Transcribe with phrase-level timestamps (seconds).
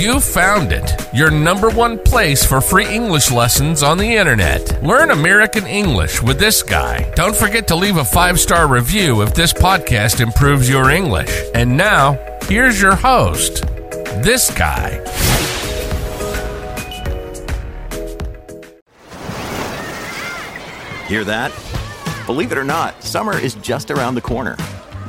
[0.00, 4.82] You found it, your number one place for free English lessons on the internet.
[4.82, 7.12] Learn American English with this guy.
[7.16, 11.30] Don't forget to leave a five star review if this podcast improves your English.
[11.54, 13.66] And now, here's your host,
[14.24, 14.92] this guy.
[21.08, 21.52] Hear that?
[22.24, 24.56] Believe it or not, summer is just around the corner.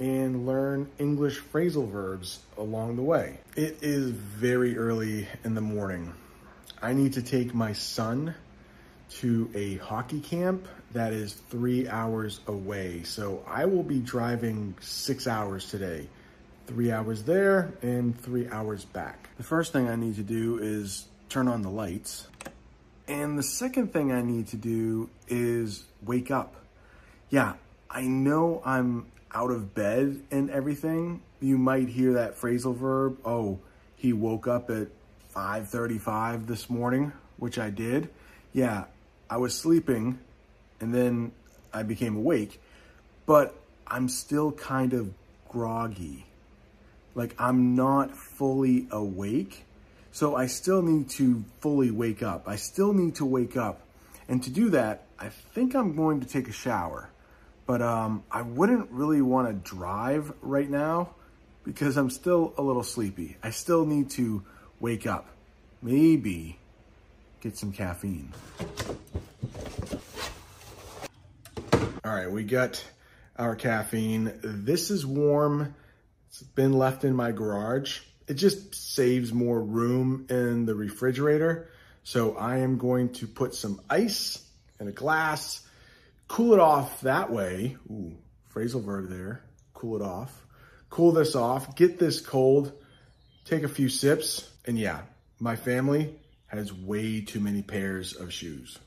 [0.00, 3.38] and learn English phrasal verbs along the way.
[3.54, 6.12] It is very early in the morning.
[6.82, 8.34] I need to take my son
[9.10, 13.02] to a hockey camp that is three hours away.
[13.02, 16.08] So I will be driving six hours today.
[16.66, 19.28] Three hours there and three hours back.
[19.36, 22.26] The first thing I need to do is turn on the lights.
[23.06, 26.54] And the second thing I need to do is wake up.
[27.28, 27.54] Yeah,
[27.90, 31.22] I know I'm out of bed and everything.
[31.40, 33.58] You might hear that phrasal verb, oh,
[33.96, 34.88] he woke up at
[35.34, 38.08] 5:35 this morning, which I did.
[38.52, 38.84] Yeah,
[39.28, 40.18] I was sleeping
[40.80, 41.32] and then
[41.72, 42.60] I became awake,
[43.26, 43.54] but
[43.86, 45.12] I'm still kind of
[45.48, 46.26] groggy.
[47.14, 49.64] Like I'm not fully awake
[50.12, 52.48] so I still need to fully wake up.
[52.48, 53.80] I still need to wake up.
[54.28, 57.10] And to do that, I think I'm going to take a shower.
[57.70, 61.10] But um, I wouldn't really want to drive right now
[61.62, 63.36] because I'm still a little sleepy.
[63.44, 64.42] I still need to
[64.80, 65.28] wake up.
[65.80, 66.58] Maybe
[67.40, 68.32] get some caffeine.
[72.04, 72.84] All right, we got
[73.36, 74.32] our caffeine.
[74.42, 75.76] This is warm.
[76.26, 81.68] It's been left in my garage it just saves more room in the refrigerator.
[82.04, 84.44] So I am going to put some ice
[84.78, 85.66] in a glass,
[86.30, 87.76] cool it off that way.
[87.90, 88.16] Ooh,
[88.54, 89.42] phrasal verb there.
[89.74, 90.46] Cool it off.
[90.88, 92.72] Cool this off, get this cold,
[93.44, 95.02] take a few sips, and yeah,
[95.40, 96.14] my family
[96.46, 98.78] has way too many pairs of shoes.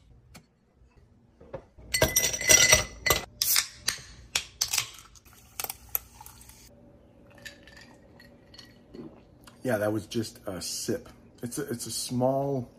[9.63, 11.09] Yeah, that was just a sip.
[11.41, 12.69] It's a, it's a small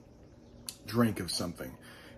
[0.87, 1.71] drink of something.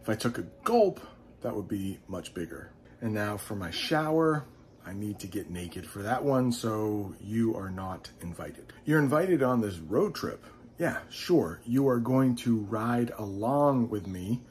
[0.03, 1.01] If I took a gulp,
[1.43, 2.71] that would be much bigger.
[3.01, 4.45] And now for my shower,
[4.87, 8.73] I need to get naked for that one, so you are not invited.
[8.85, 10.45] You're invited on this road trip.
[10.79, 11.61] Yeah, sure.
[11.65, 14.43] You are going to ride along with me.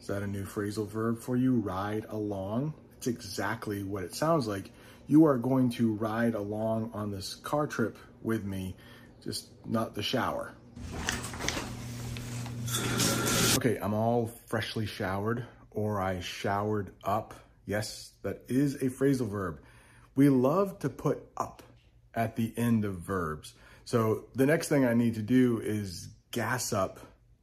[0.00, 1.54] Is that a new phrasal verb for you?
[1.56, 2.74] Ride along.
[2.98, 4.70] It's exactly what it sounds like.
[5.06, 8.76] You are going to ride along on this car trip with me
[9.24, 10.52] just not the shower.
[13.56, 15.46] Okay, I'm all freshly showered
[15.78, 17.34] or I showered up.
[17.64, 19.60] Yes, that is a phrasal verb.
[20.16, 21.62] We love to put up
[22.14, 23.54] at the end of verbs.
[23.84, 26.98] So the next thing I need to do is gas up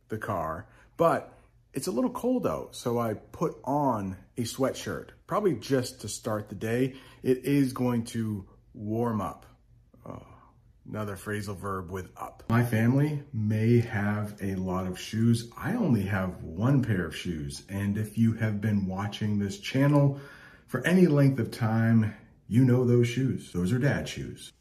[0.09, 1.31] the car, but
[1.73, 2.75] it's a little cold out.
[2.75, 6.95] So I put on a sweatshirt, probably just to start the day.
[7.23, 9.45] It is going to warm up.
[10.87, 12.43] Another phrasal verb with up.
[12.47, 15.49] My family may have a lot of shoes.
[15.57, 17.63] I only have one pair of shoes.
[17.69, 20.19] And if you have been watching this channel
[20.67, 22.13] for any length of time,
[22.47, 23.51] you know those shoes.
[23.51, 24.53] Those are dad shoes.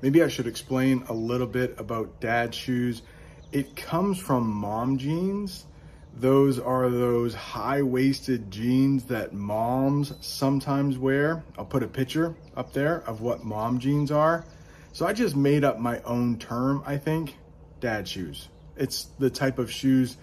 [0.00, 3.02] Maybe I should explain a little bit about dad shoes.
[3.50, 5.66] It comes from mom jeans.
[6.14, 11.42] Those are those high-waisted jeans that moms sometimes wear.
[11.58, 14.44] I'll put a picture up there of what mom jeans are.
[14.92, 17.36] So I just made up my own term, I think,
[17.80, 18.48] dad shoes.
[18.76, 20.16] It's the type of shoes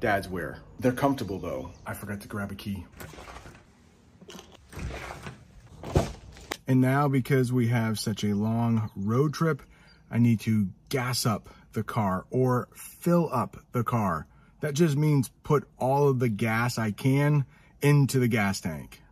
[0.00, 0.58] dads wear.
[0.80, 1.70] They're comfortable though.
[1.86, 2.86] I forgot to grab a key.
[6.66, 9.62] And now because we have such a long road trip,
[10.10, 14.26] I need to gas up the car or fill up the car.
[14.60, 17.44] That just means put all of the gas I can
[17.82, 19.02] into the gas tank.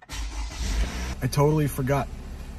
[1.21, 2.09] I totally forgot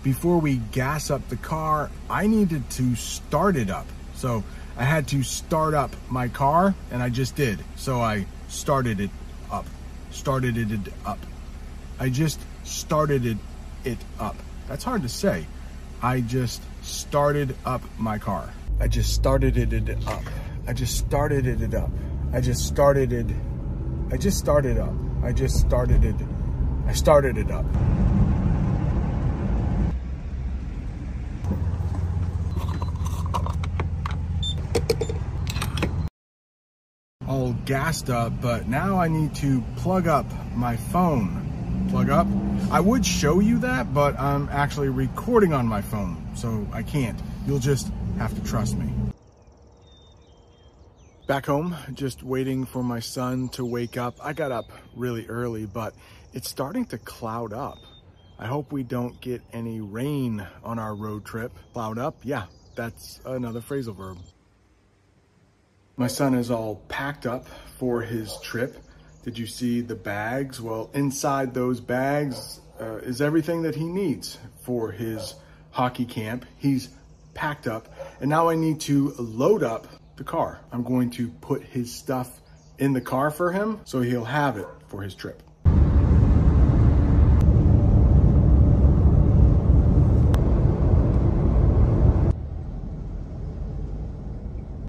[0.04, 3.88] before we gas up the car, I needed to start it up.
[4.16, 4.44] So
[4.78, 7.60] I had to start up my car and I just did.
[7.78, 9.10] So I started it
[9.52, 9.66] up,
[10.12, 11.20] started it up.
[12.00, 13.38] I just started it,
[13.86, 14.36] it up.
[14.68, 15.46] That's hard to say.
[16.02, 18.54] I just started up my car.
[18.80, 20.24] I just started it it up.
[20.68, 21.92] I just started it up.
[22.34, 23.28] I just started it.
[24.12, 24.94] I just started up.
[25.24, 26.16] I just started it.
[26.88, 27.66] I started it up.
[37.28, 40.26] All gassed up, but now I need to plug up
[40.56, 41.88] my phone.
[41.90, 42.28] Plug up.
[42.72, 47.20] I would show you that, but I'm actually recording on my phone, so I can't.
[47.46, 48.90] You'll just have to trust me.
[51.28, 54.16] Back home, just waiting for my son to wake up.
[54.22, 55.94] I got up really early, but
[56.34, 57.78] it's starting to cloud up.
[58.38, 61.52] I hope we don't get any rain on our road trip.
[61.74, 62.16] Cloud up?
[62.24, 64.18] Yeah, that's another phrasal verb.
[65.96, 67.48] My son is all packed up
[67.78, 68.78] for his trip.
[69.24, 70.60] Did you see the bags?
[70.60, 75.36] Well, inside those bags uh, is everything that he needs for his
[75.70, 76.46] hockey camp.
[76.58, 76.90] He's
[77.36, 80.62] packed up, and now I need to load up the car.
[80.72, 82.42] I'm going to put his stuff
[82.80, 85.44] in the car for him so he'll have it for his trip.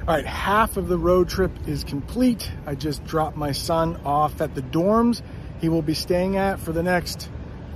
[0.06, 2.51] All right, half of the road trip is complete.
[2.67, 5.23] I just dropped my son off at the dorms
[5.65, 7.31] he will be staying at for the next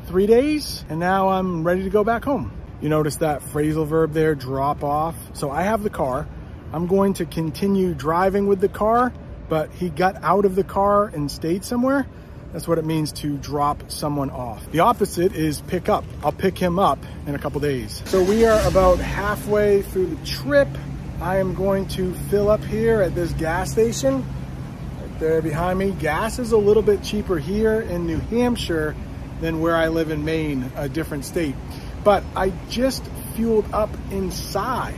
[0.04, 2.52] three days, and now I'm ready to go back home.
[2.82, 5.16] You notice that phrasal verb there, drop off.
[5.32, 6.28] So I have the car.
[6.70, 9.10] I'm going to continue driving with the car,
[9.48, 12.06] but he got out of the car and stayed somewhere.
[12.52, 14.70] That's what it means to drop someone off.
[14.70, 16.04] The opposite is pick up.
[16.22, 18.02] I'll pick him up in a couple days.
[18.04, 20.68] So we are about halfway through the trip.
[21.20, 24.24] I am going to fill up here at this gas station
[25.00, 25.90] right there behind me.
[25.90, 28.94] Gas is a little bit cheaper here in New Hampshire
[29.40, 31.56] than where I live in Maine, a different state.
[32.04, 33.04] But I just
[33.34, 34.94] fueled up inside.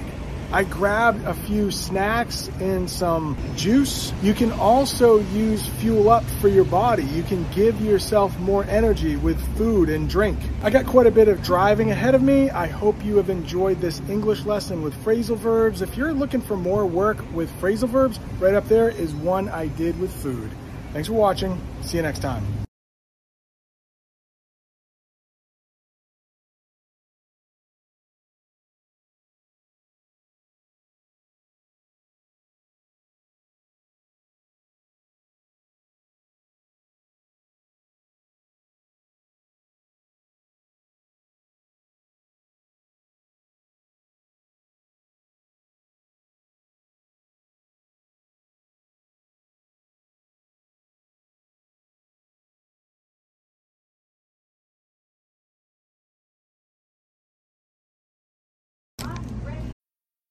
[0.52, 4.12] I grabbed a few snacks and some juice.
[4.20, 7.04] You can also use fuel up for your body.
[7.04, 10.38] You can give yourself more energy with food and drink.
[10.62, 12.50] I got quite a bit of driving ahead of me.
[12.50, 15.82] I hope you have enjoyed this English lesson with phrasal verbs.
[15.82, 19.68] If you're looking for more work with phrasal verbs, right up there is one I
[19.68, 20.50] did with food.
[20.92, 21.60] Thanks for watching.
[21.82, 22.44] See you next time.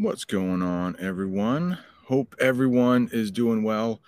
[0.00, 1.76] What's going on, everyone?
[2.06, 4.00] Hope everyone is doing well.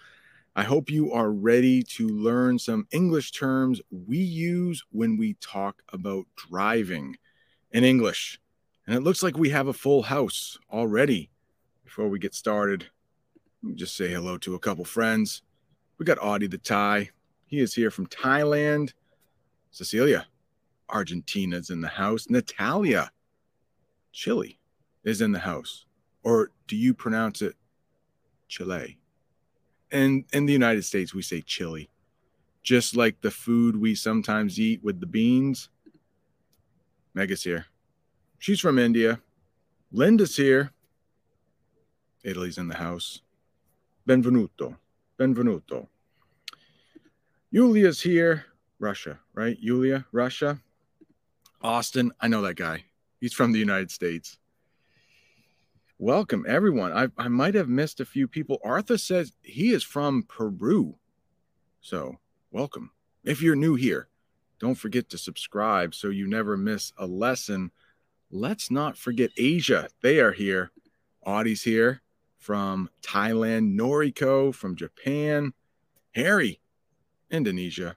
[0.57, 5.83] I hope you are ready to learn some English terms we use when we talk
[5.93, 7.19] about driving
[7.73, 8.41] in English.
[8.87, 11.29] And it looks like we have a full house already.
[11.85, 12.87] Before we get started,
[13.75, 15.43] just say hello to a couple friends.
[15.99, 17.11] We got Audie the Thai.
[17.45, 18.95] He is here from Thailand.
[19.73, 20.27] Cecilia,
[20.89, 22.31] Argentina's in the house.
[22.31, 23.11] Natalia,
[24.11, 24.59] Chile
[25.05, 25.87] is in the house.
[26.23, 27.57] Or do you pronounce it
[28.49, 28.99] Chile?
[29.91, 31.91] And in the United States, we say chili.
[32.63, 35.69] Just like the food we sometimes eat with the beans.
[37.15, 37.67] Mega's here.
[38.39, 39.21] She's from India.
[39.93, 40.73] Linda's here.
[42.25, 43.21] Italy's in the house.
[44.09, 44.77] Benvenuto.
[45.19, 45.89] Benvenuto.
[47.51, 48.47] Yulia's here.
[48.79, 49.57] Russia, right?
[49.61, 50.59] Yulia, Russia.
[51.61, 52.85] Austin, I know that guy.
[53.21, 54.39] He's from the United States.
[56.03, 56.93] Welcome, everyone.
[56.93, 58.59] I, I might have missed a few people.
[58.65, 60.97] Arthur says he is from Peru.
[61.81, 62.17] So,
[62.51, 62.91] welcome.
[63.23, 64.09] If you're new here,
[64.59, 67.71] don't forget to subscribe so you never miss a lesson.
[68.33, 69.91] Let's not forget Asia.
[70.03, 70.73] They are here.
[71.25, 72.03] Audie's here
[72.37, 75.53] from Thailand, Noriko from Japan,
[76.17, 76.59] Harry,
[77.31, 77.95] Indonesia.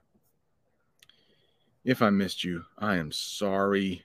[1.83, 4.03] If I missed you, I am sorry.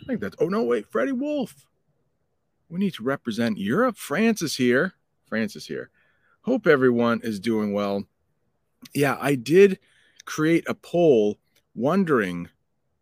[0.00, 1.68] I think that's, oh no, wait, Freddie Wolf
[2.72, 3.98] we need to represent Europe.
[3.98, 4.94] France is here.
[5.26, 5.90] Francis here.
[6.40, 8.04] Hope everyone is doing well.
[8.94, 9.78] Yeah, I did
[10.24, 11.38] create a poll
[11.74, 12.48] wondering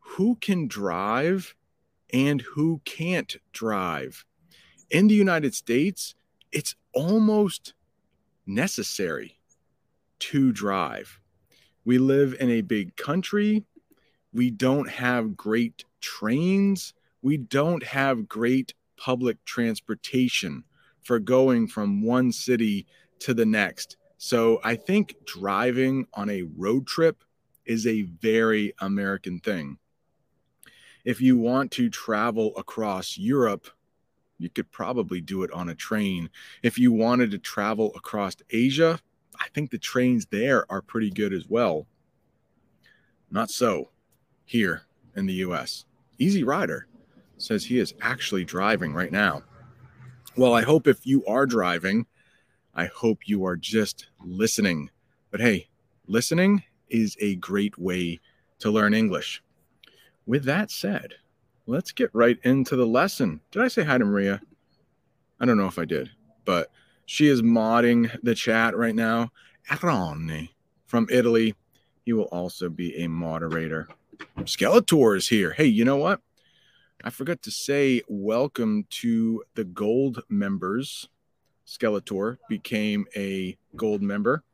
[0.00, 1.54] who can drive
[2.12, 4.24] and who can't drive.
[4.90, 6.16] In the United States,
[6.50, 7.74] it's almost
[8.44, 9.38] necessary
[10.18, 11.20] to drive.
[11.84, 13.64] We live in a big country.
[14.32, 16.92] We don't have great trains.
[17.22, 20.62] We don't have great public transportation
[21.02, 22.87] for going from one city
[23.19, 23.97] to the next.
[24.19, 27.25] So I think driving on a road trip
[27.64, 29.78] is a very American thing.
[31.04, 33.69] If you want to travel across Europe,
[34.38, 36.28] you could probably do it on a train.
[36.62, 39.00] If you wanted to travel across Asia,
[39.38, 41.87] I think the trains there are pretty good as well.
[43.30, 43.90] Not so
[44.45, 44.83] here
[45.16, 45.87] in the US.
[46.19, 46.87] Easy Rider
[47.42, 49.42] says he is actually driving right now.
[50.37, 52.06] Well, I hope if you are driving,
[52.75, 54.90] I hope you are just listening.
[55.30, 55.68] But hey,
[56.06, 58.20] listening is a great way
[58.61, 59.42] to learn English.
[60.26, 61.14] With that said,
[61.66, 63.40] let's get right into the lesson.
[63.50, 64.40] Did I say hi to Maria?
[65.40, 66.11] I don't know if I did,
[66.44, 66.70] but
[67.06, 69.32] she is modding the chat right now.
[69.68, 70.50] Aroni
[70.87, 71.54] from Italy.
[72.04, 73.88] He will also be a moderator.
[74.40, 75.52] Skeletor is here.
[75.52, 76.20] Hey, you know what?
[77.02, 81.09] I forgot to say welcome to the gold members.
[81.66, 84.45] Skeletor became a gold member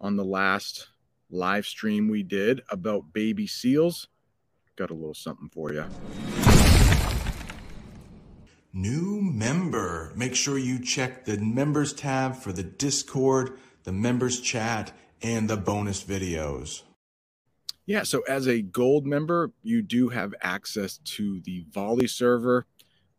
[0.00, 0.88] on the last
[1.30, 4.08] live stream we did about baby seals.
[4.76, 5.84] Got a little something for you.
[8.72, 10.14] New member.
[10.16, 15.58] Make sure you check the members tab for the Discord, the members chat, and the
[15.58, 16.80] bonus videos.
[17.90, 22.64] Yeah, so as a gold member, you do have access to the Volley server.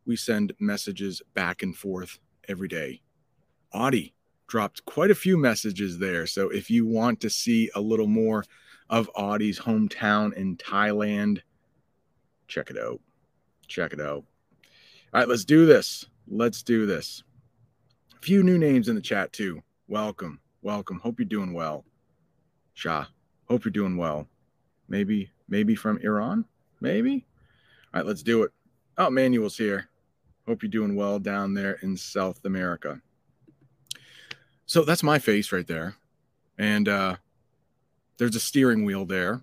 [0.05, 3.01] We send messages back and forth every day.
[3.73, 4.13] Audie
[4.47, 6.25] dropped quite a few messages there.
[6.25, 8.45] So if you want to see a little more
[8.89, 11.41] of Audie's hometown in Thailand,
[12.47, 13.01] check it out.
[13.67, 14.23] Check it out.
[15.13, 16.05] All right, let's do this.
[16.29, 17.23] Let's do this.
[18.15, 19.63] A few new names in the chat too.
[19.89, 20.39] Welcome.
[20.61, 21.01] Welcome.
[21.01, 21.83] Hope you're doing well.
[22.73, 23.07] Shah.
[23.49, 24.29] Hope you're doing well.
[24.91, 26.45] Maybe, maybe from Iran.
[26.81, 27.25] Maybe.
[27.93, 28.51] All right, let's do it.
[28.97, 29.89] Oh, Manuel's here.
[30.47, 33.01] Hope you're doing well down there in South America.
[34.65, 35.95] So that's my face right there.
[36.59, 37.15] And uh,
[38.17, 39.41] there's a steering wheel there.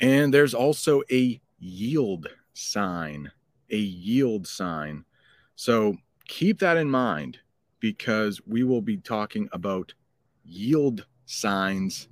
[0.00, 3.32] And there's also a yield sign
[3.70, 5.04] a yield sign.
[5.56, 7.38] So keep that in mind
[7.78, 9.94] because we will be talking about
[10.44, 12.08] yield signs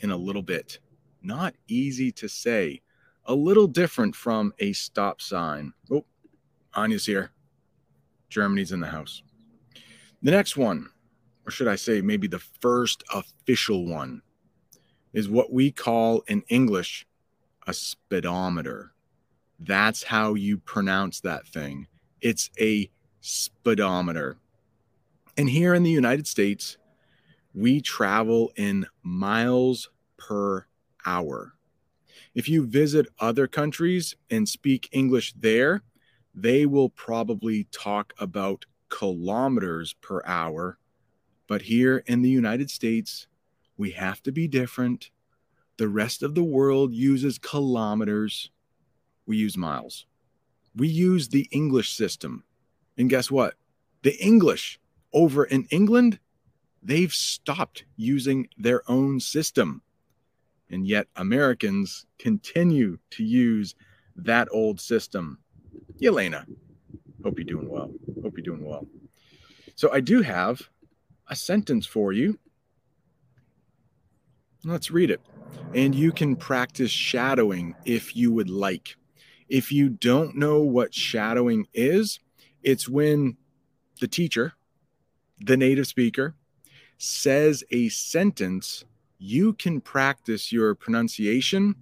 [0.00, 0.78] in a little bit.
[1.22, 2.82] Not easy to say,
[3.24, 5.72] a little different from a stop sign.
[5.90, 6.04] Oh,
[6.74, 7.30] Anya's here.
[8.28, 9.22] Germany's in the house.
[10.22, 10.88] The next one,
[11.46, 14.22] or should I say, maybe the first official one,
[15.12, 17.06] is what we call in English
[17.66, 18.92] a speedometer.
[19.58, 21.86] That's how you pronounce that thing.
[22.20, 24.38] It's a speedometer.
[25.36, 26.78] And here in the United States,
[27.54, 30.66] we travel in miles per
[31.08, 31.54] hour.
[32.34, 35.82] If you visit other countries and speak English there,
[36.34, 40.78] they will probably talk about kilometers per hour.
[41.46, 43.26] But here in the United States,
[43.78, 45.10] we have to be different.
[45.78, 48.50] The rest of the world uses kilometers
[49.26, 50.06] we use miles.
[50.74, 52.44] We use the English system.
[52.96, 53.54] And guess what?
[54.02, 54.80] The English
[55.12, 56.18] over in England,
[56.82, 59.82] they've stopped using their own system.
[60.70, 63.74] And yet Americans continue to use
[64.16, 65.38] that old system.
[66.00, 66.46] Yelena,
[67.22, 67.90] hope you're doing well.
[68.22, 68.86] Hope you're doing well.
[69.74, 70.68] So I do have
[71.28, 72.38] a sentence for you.
[74.64, 75.20] Let's read it.
[75.74, 78.96] And you can practice shadowing if you would like.
[79.48, 82.20] If you don't know what shadowing is,
[82.62, 83.36] it's when
[84.00, 84.54] the teacher,
[85.40, 86.34] the native speaker,
[86.98, 88.84] says a sentence,
[89.18, 91.74] you can practice your pronunciation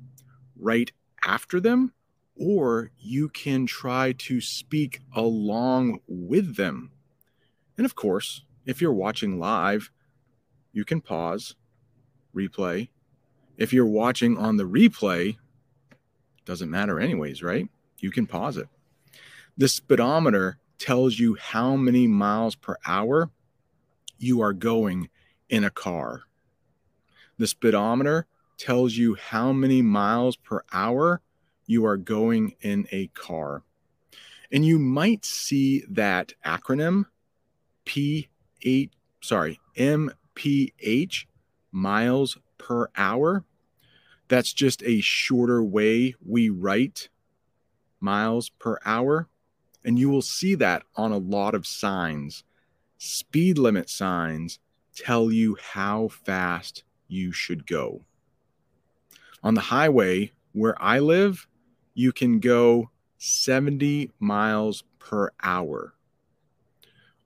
[0.59, 0.91] right
[1.25, 1.93] after them,
[2.35, 6.91] or you can try to speak along with them.
[7.77, 9.91] And of course, if you're watching live,
[10.73, 11.55] you can pause,
[12.35, 12.89] replay.
[13.57, 15.37] If you're watching on the replay,
[16.45, 17.69] doesn't matter, anyways, right?
[17.99, 18.69] You can pause it.
[19.57, 23.31] The speedometer tells you how many miles per hour
[24.19, 25.09] you are going
[25.49, 26.23] in a car.
[27.39, 28.27] The speedometer
[28.59, 31.21] tells you how many miles per hour
[31.67, 33.63] you are going in a car.
[34.51, 37.07] And you might see that acronym
[37.85, 38.91] P8
[39.27, 41.27] sorry, mph,
[41.73, 43.45] miles per hour.
[44.29, 47.09] That's just a shorter way we write
[48.01, 49.29] miles per hour.
[49.85, 52.45] And you will see that on a lot of signs.
[52.99, 54.59] Speed limit signs
[54.95, 58.03] tell you how fast you should go.
[59.43, 61.47] On the highway where I live,
[61.95, 65.95] you can go 70 miles per hour.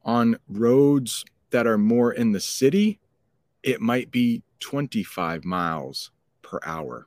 [0.05, 3.01] On roads that are more in the city,
[3.63, 6.11] it might be 25 miles
[6.43, 7.07] per hour.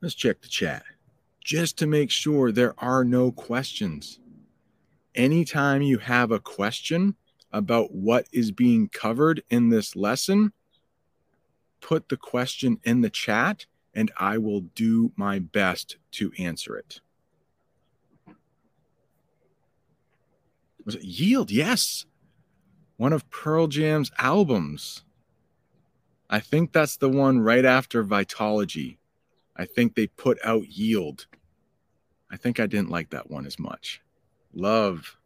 [0.00, 0.82] Let's check the chat
[1.44, 4.20] just to make sure there are no questions.
[5.14, 7.16] Anytime you have a question
[7.52, 10.52] about what is being covered in this lesson,
[11.82, 17.00] put the question in the chat and I will do my best to answer it.
[20.84, 21.50] Was it Yield?
[21.50, 22.06] Yes.
[22.96, 25.04] One of Pearl Jam's albums.
[26.30, 28.96] I think that's the one right after Vitology.
[29.54, 31.26] I think they put out Yield.
[32.30, 34.00] I think I didn't like that one as much.
[34.54, 35.18] Love,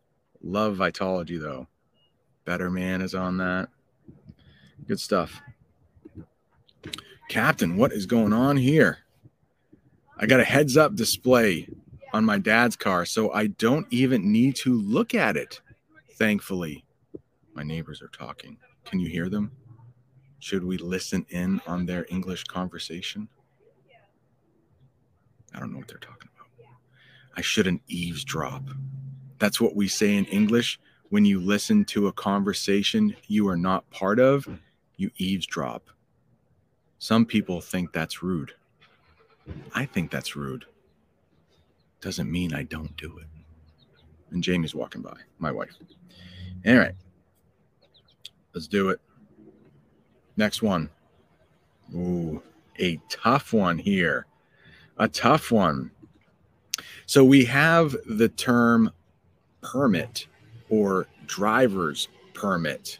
[0.42, 1.68] love Vitology though.
[2.44, 3.68] Better Man is on that.
[4.86, 5.40] Good stuff.
[7.28, 8.98] Captain, what is going on here?
[10.16, 11.68] I got a heads up display
[12.12, 15.60] on my dad's car, so I don't even need to look at it.
[16.14, 16.84] Thankfully,
[17.52, 18.58] my neighbors are talking.
[18.84, 19.50] Can you hear them?
[20.38, 23.28] Should we listen in on their English conversation?
[25.52, 26.70] I don't know what they're talking about.
[27.36, 28.62] I shouldn't eavesdrop.
[29.38, 30.78] That's what we say in English
[31.08, 34.48] when you listen to a conversation you are not part of,
[34.96, 35.90] you eavesdrop.
[36.98, 38.52] Some people think that's rude.
[39.74, 40.64] I think that's rude.
[42.00, 43.26] Doesn't mean I don't do it.
[44.30, 45.72] And Jamie's walking by, my wife.
[46.66, 46.94] All right.
[48.54, 49.00] Let's do it.
[50.36, 50.90] Next one.
[51.94, 52.42] Ooh,
[52.78, 54.26] a tough one here.
[54.98, 55.90] A tough one.
[57.06, 58.90] So we have the term
[59.62, 60.26] permit
[60.68, 62.98] or driver's permit.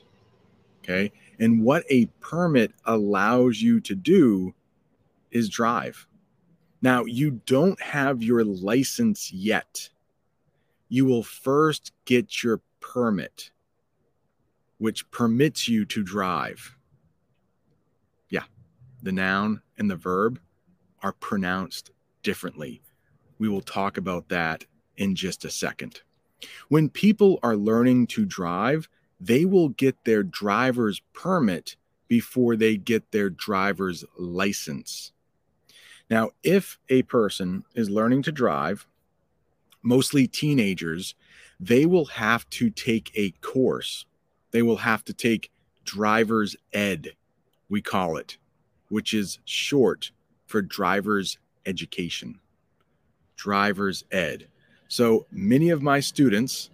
[0.83, 1.13] Okay.
[1.39, 4.55] And what a permit allows you to do
[5.31, 6.07] is drive.
[6.83, 9.89] Now, you don't have your license yet.
[10.89, 13.51] You will first get your permit,
[14.79, 16.77] which permits you to drive.
[18.29, 18.45] Yeah,
[19.03, 20.39] the noun and the verb
[21.03, 21.91] are pronounced
[22.23, 22.83] differently.
[23.39, 24.65] We will talk about that
[24.97, 26.01] in just a second.
[26.69, 28.89] When people are learning to drive,
[29.21, 31.77] they will get their driver's permit
[32.09, 35.13] before they get their driver's license.
[36.09, 38.87] Now, if a person is learning to drive,
[39.83, 41.15] mostly teenagers,
[41.59, 44.05] they will have to take a course.
[44.53, 45.51] They will have to take
[45.85, 47.13] driver's ed,
[47.69, 48.37] we call it,
[48.89, 50.11] which is short
[50.47, 52.41] for driver's education.
[53.37, 54.47] Driver's ed.
[54.89, 56.71] So many of my students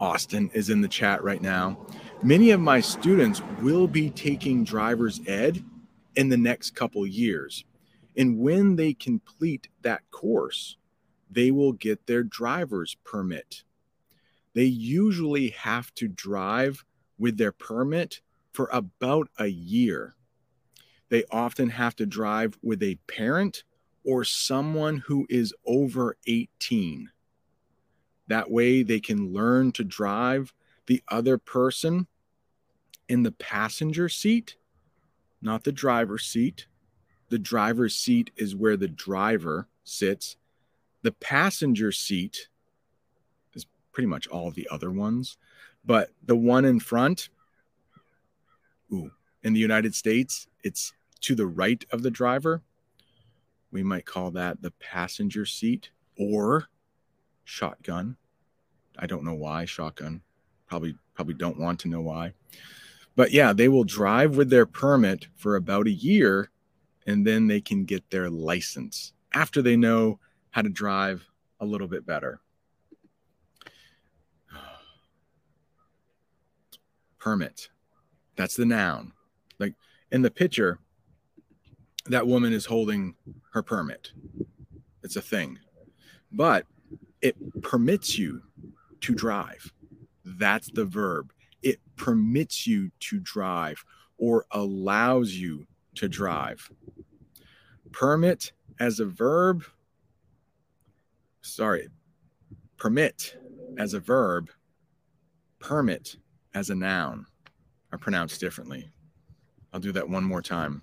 [0.00, 1.78] Austin is in the chat right now.
[2.22, 5.64] Many of my students will be taking driver's ed
[6.16, 7.64] in the next couple years.
[8.16, 10.76] And when they complete that course,
[11.30, 13.64] they will get their driver's permit.
[14.54, 16.84] They usually have to drive
[17.18, 18.20] with their permit
[18.52, 20.14] for about a year.
[21.08, 23.64] They often have to drive with a parent
[24.04, 27.10] or someone who is over 18.
[28.28, 30.54] That way they can learn to drive
[30.86, 32.06] the other person
[33.08, 34.56] in the passenger seat,
[35.42, 36.66] not the driver's seat.
[37.28, 40.36] The driver's seat is where the driver sits.
[41.02, 42.48] The passenger seat
[43.54, 45.36] is pretty much all the other ones,
[45.84, 47.28] but the one in front,
[48.92, 49.10] ooh,
[49.42, 52.62] in the United States, it's to the right of the driver.
[53.70, 56.68] We might call that the passenger seat or
[57.44, 58.16] shotgun.
[58.98, 60.22] I don't know why shotgun.
[60.66, 62.32] Probably probably don't want to know why.
[63.16, 66.50] But yeah, they will drive with their permit for about a year
[67.06, 70.18] and then they can get their license after they know
[70.50, 71.28] how to drive
[71.60, 72.40] a little bit better.
[77.18, 77.68] Permit.
[78.36, 79.12] That's the noun.
[79.58, 79.74] Like
[80.10, 80.78] in the picture,
[82.06, 83.14] that woman is holding
[83.52, 84.10] her permit.
[85.02, 85.58] It's a thing.
[86.32, 86.66] But
[87.24, 88.42] it permits you
[89.00, 89.72] to drive.
[90.26, 91.32] That's the verb.
[91.62, 93.82] It permits you to drive
[94.18, 96.70] or allows you to drive.
[97.92, 99.64] Permit as a verb,
[101.40, 101.88] sorry,
[102.76, 103.36] permit
[103.78, 104.50] as a verb,
[105.60, 106.16] permit
[106.52, 107.24] as a noun.
[107.90, 108.90] are pronounced differently.
[109.72, 110.82] I'll do that one more time.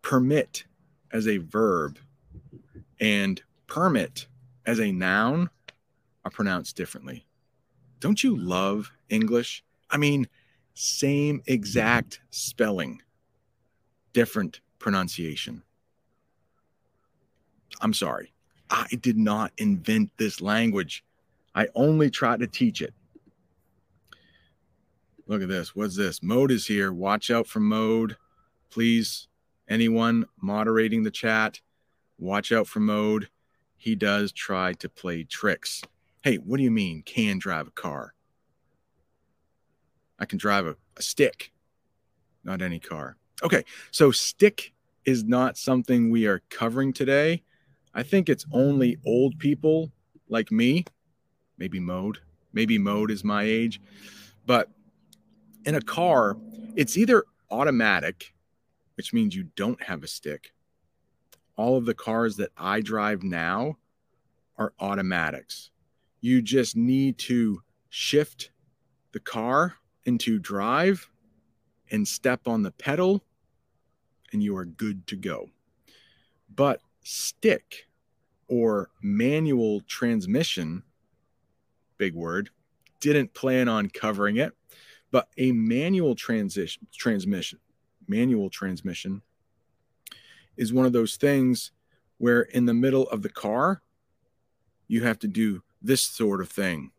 [0.00, 0.64] Permit
[1.12, 1.98] as a verb
[3.00, 4.28] and permit
[4.64, 5.50] as a noun
[6.24, 7.26] are pronounced differently.
[8.00, 9.64] Don't you love English?
[9.90, 10.28] I mean,
[10.74, 13.00] same exact spelling,
[14.12, 15.62] different pronunciation.
[17.80, 18.32] I'm sorry.
[18.70, 21.04] I did not invent this language.
[21.54, 22.94] I only try to teach it.
[25.26, 25.74] Look at this.
[25.74, 26.22] What's this?
[26.22, 26.92] Mode is here.
[26.92, 28.16] Watch out for mode.
[28.70, 29.28] Please,
[29.68, 31.60] anyone moderating the chat,
[32.18, 33.28] watch out for mode.
[33.76, 35.82] He does try to play tricks.
[36.24, 38.14] Hey, what do you mean can drive a car?
[40.18, 41.52] I can drive a, a stick,
[42.42, 43.18] not any car.
[43.42, 44.72] Okay, so stick
[45.04, 47.42] is not something we are covering today.
[47.92, 49.92] I think it's only old people
[50.26, 50.86] like me,
[51.58, 52.20] maybe mode,
[52.54, 53.78] maybe mode is my age,
[54.46, 54.70] but
[55.66, 56.38] in a car,
[56.74, 58.32] it's either automatic,
[58.94, 60.54] which means you don't have a stick.
[61.58, 63.76] All of the cars that I drive now
[64.56, 65.70] are automatics.
[66.24, 67.60] You just need to
[67.90, 68.50] shift
[69.12, 71.10] the car into drive
[71.90, 73.22] and step on the pedal,
[74.32, 75.50] and you are good to go.
[76.54, 77.88] But stick
[78.48, 80.84] or manual transmission,
[81.98, 82.48] big word,
[83.00, 84.54] didn't plan on covering it
[85.10, 87.60] but a manual transition transmission,
[88.08, 89.22] manual transmission
[90.56, 91.70] is one of those things
[92.18, 93.82] where in the middle of the car,
[94.88, 96.90] you have to do this sort of thing.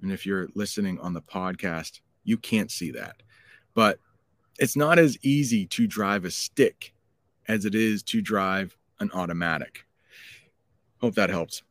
[0.00, 3.22] And if you're listening on the podcast, you can't see that.
[3.74, 3.98] But
[4.58, 6.94] it's not as easy to drive a stick
[7.48, 9.84] as it is to drive an automatic.
[11.00, 11.62] Hope that helps.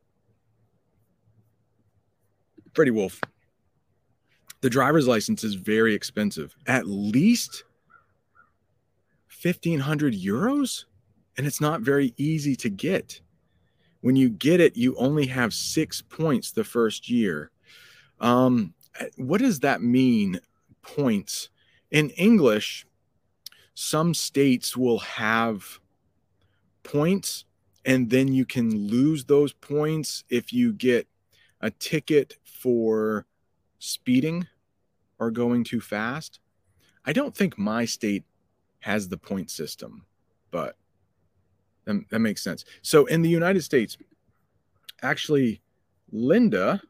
[2.74, 3.20] Freddie Wolf
[4.66, 7.66] the driver's license is very expensive, at least
[9.44, 10.86] 1500 euros.
[11.38, 13.22] And it's not very easy to get.
[14.06, 17.50] When you get it, you only have six points the first year.
[18.20, 18.76] Um,
[19.18, 20.40] what does that mean?
[20.84, 21.50] Points
[21.90, 22.86] in English,
[23.74, 25.80] some states will have
[26.84, 27.46] points,
[27.84, 31.08] and then you can lose those points if you get
[31.60, 33.26] a ticket for
[33.80, 34.46] speeding
[35.18, 36.40] or going too fast.
[37.06, 38.24] I don't think my state
[38.82, 40.06] has the point system,
[40.52, 40.78] but
[41.86, 42.66] that, that makes sense.
[42.82, 43.98] So in the United States,
[45.02, 45.62] actually,
[46.12, 46.82] Linda,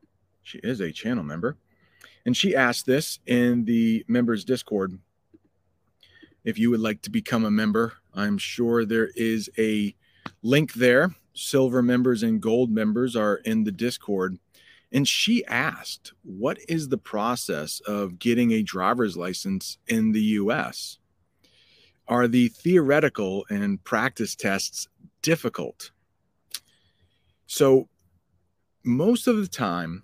[0.42, 1.58] she is a channel member,
[2.26, 5.00] and she asked this in the members Discord.
[6.44, 9.96] If you would like to become a member, I'm sure there is a
[10.42, 11.16] link there.
[11.34, 14.38] Silver members and gold members are in the Discord.
[14.92, 21.00] And she asked, What is the process of getting a driver's license in the US?
[22.08, 24.88] Are the theoretical and practice tests
[25.22, 25.92] difficult?
[27.48, 27.88] So,
[28.84, 30.04] most of the time,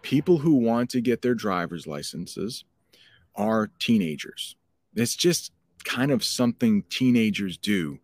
[0.00, 2.64] people who want to get their driver's licenses
[3.34, 4.56] are teenagers.
[4.94, 5.52] It's just
[5.84, 7.98] kind of something teenagers do.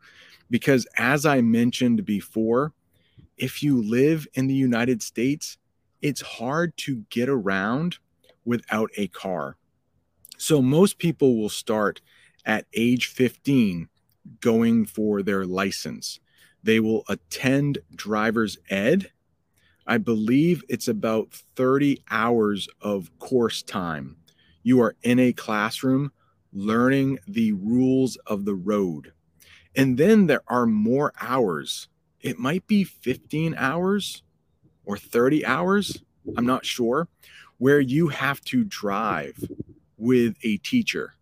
[0.50, 2.72] Because, as I mentioned before,
[3.36, 5.58] if you live in the United States,
[6.02, 7.98] it's hard to get around
[8.44, 9.56] without a car.
[10.38, 12.00] So most people will start
[12.48, 13.88] at age 15
[14.40, 16.18] going for their license.
[16.62, 19.12] They will attend driver's ed.
[19.86, 24.16] I believe it's about 30 hours of course time.
[24.62, 26.10] You are in a classroom
[26.52, 29.12] learning the rules of the road.
[29.76, 31.88] And then there are more hours.
[32.20, 34.22] It might be 15 hours
[34.84, 36.02] or 30 hours,
[36.36, 37.08] I'm not sure,
[37.58, 39.44] where you have to drive
[39.96, 41.17] with a teacher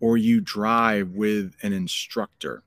[0.00, 2.62] or you drive with an instructor.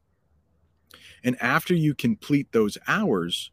[1.23, 3.51] And after you complete those hours,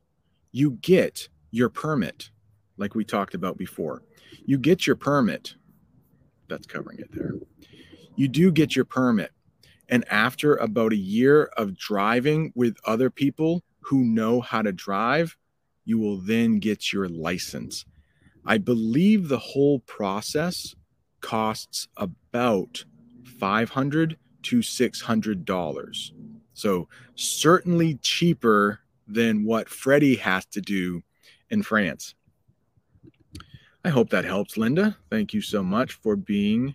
[0.52, 2.30] you get your permit,
[2.76, 4.02] like we talked about before.
[4.44, 5.54] You get your permit.
[6.48, 7.34] That's covering it there.
[8.16, 9.30] You do get your permit.
[9.88, 15.36] And after about a year of driving with other people who know how to drive,
[15.84, 17.84] you will then get your license.
[18.44, 20.74] I believe the whole process
[21.20, 22.84] costs about
[23.30, 26.12] 500 to 600 dollars.
[26.54, 31.02] So certainly cheaper than what Freddie has to do
[31.50, 32.14] in France.
[33.84, 34.96] I hope that helps, Linda.
[35.10, 36.74] Thank you so much for being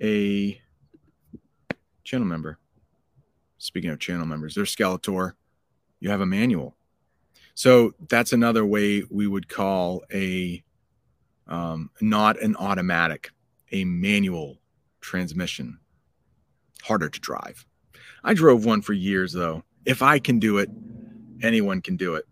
[0.00, 0.60] a
[2.04, 2.58] channel member.
[3.58, 5.32] Speaking of channel members, there's Skeletor.
[5.98, 6.76] You have a manual.
[7.54, 10.62] So that's another way we would call a
[11.48, 13.30] um, not an automatic,
[13.72, 14.58] a manual
[15.00, 15.78] transmission.
[16.82, 17.66] harder to drive.
[18.24, 19.62] I drove one for years though.
[19.84, 20.70] If I can do it,
[21.42, 22.24] anyone can do it.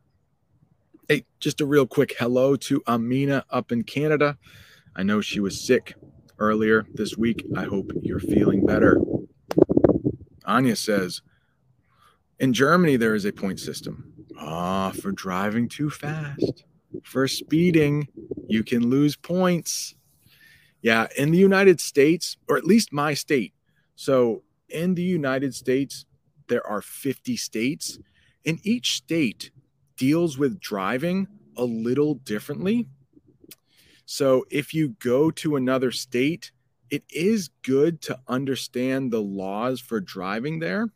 [1.08, 4.38] Hey, just a real quick hello to Amina up in Canada.
[4.94, 5.94] I know she was sick
[6.38, 7.44] earlier this week.
[7.56, 9.00] I hope you're feeling better.
[10.44, 11.22] Anya says,
[12.38, 14.12] in Germany, there is a point system.
[14.38, 16.64] Ah, for driving too fast.
[17.02, 18.08] For speeding,
[18.48, 19.94] you can lose points.
[20.86, 23.52] Yeah, in the United States, or at least my state.
[23.96, 26.06] So in the United States,
[26.46, 27.98] there are 50 states,
[28.46, 29.50] and each state
[29.96, 32.86] deals with driving a little differently.
[34.04, 36.52] So if you go to another state,
[36.88, 40.86] it is good to understand the laws for driving there.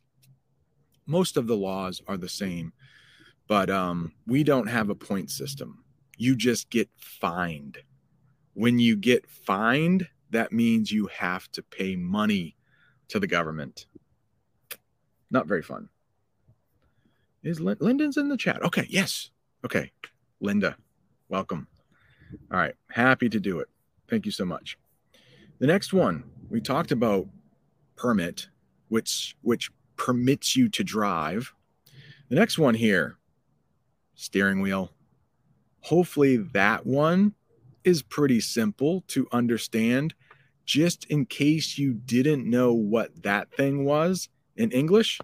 [1.05, 2.73] Most of the laws are the same,
[3.49, 5.83] but um, we don't have a point system.
[6.17, 7.79] You just get fined.
[8.61, 12.59] When you get fined, that means you have to pay money
[13.09, 13.87] to the government.
[15.31, 15.89] Not very fun.
[17.43, 18.63] Is Lyndon's in the chat?
[18.63, 19.31] Okay, yes.
[19.65, 19.91] Okay,
[20.43, 20.77] Linda,
[21.31, 21.69] welcome.
[22.53, 23.69] All right, happy to do it.
[24.11, 24.77] Thank you so much.
[25.59, 27.29] The next one we talked about
[27.97, 28.47] permit,
[28.89, 31.55] which which permits you to drive.
[32.29, 33.17] The next one here,
[34.17, 34.93] steering wheel.
[35.81, 37.35] Hopefully that one
[37.85, 40.15] is pretty simple to understand.
[40.65, 45.19] Just in case you didn't know what that thing was in English,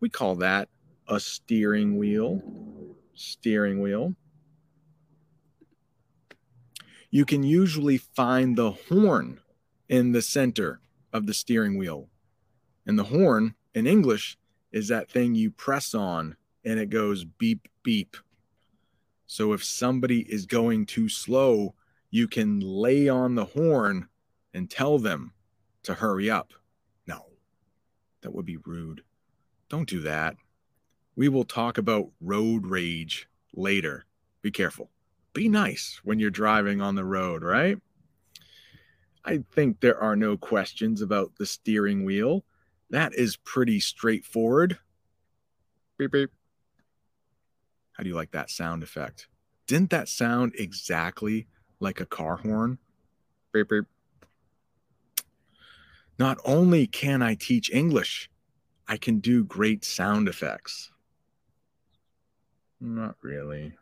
[0.00, 0.68] we call that
[1.08, 2.42] a steering wheel.
[3.14, 4.14] Steering wheel.
[7.10, 9.40] You can usually find the horn
[9.88, 10.80] in the center
[11.12, 12.08] of the steering wheel.
[12.84, 14.36] And the horn in English
[14.72, 18.16] is that thing you press on and it goes beep, beep.
[19.26, 21.74] So if somebody is going too slow,
[22.10, 24.08] you can lay on the horn
[24.54, 25.32] and tell them
[25.82, 26.52] to hurry up.
[27.06, 27.26] No,
[28.22, 29.02] that would be rude.
[29.68, 30.36] Don't do that.
[31.16, 34.06] We will talk about road rage later.
[34.42, 34.90] Be careful.
[35.32, 37.78] Be nice when you're driving on the road, right?
[39.24, 42.44] I think there are no questions about the steering wheel.
[42.90, 44.78] That is pretty straightforward.
[45.98, 46.30] Beep, beep.
[47.96, 49.28] How do you like that sound effect?
[49.66, 51.46] Didn't that sound exactly
[51.80, 52.78] like a car horn?
[53.52, 53.84] Beep, beep.
[56.18, 58.30] Not only can I teach English,
[58.88, 60.90] I can do great sound effects.
[62.80, 63.72] Not really.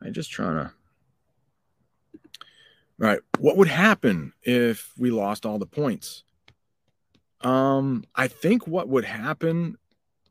[0.00, 0.72] I'm just trying to.
[2.14, 3.20] All right.
[3.38, 6.24] What would happen if we lost all the points?
[7.40, 9.76] Um, I think what would happen,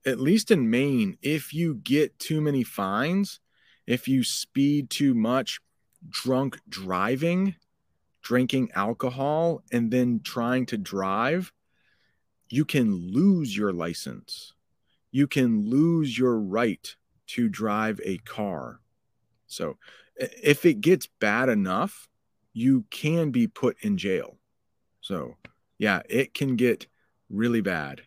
[0.05, 3.39] at least in Maine, if you get too many fines,
[3.87, 5.59] if you speed too much,
[6.09, 7.55] drunk driving,
[8.21, 11.51] drinking alcohol, and then trying to drive,
[12.49, 14.53] you can lose your license.
[15.11, 16.95] You can lose your right
[17.27, 18.79] to drive a car.
[19.47, 19.77] So
[20.17, 22.07] if it gets bad enough,
[22.53, 24.37] you can be put in jail.
[25.01, 25.37] So,
[25.77, 26.87] yeah, it can get
[27.29, 28.01] really bad.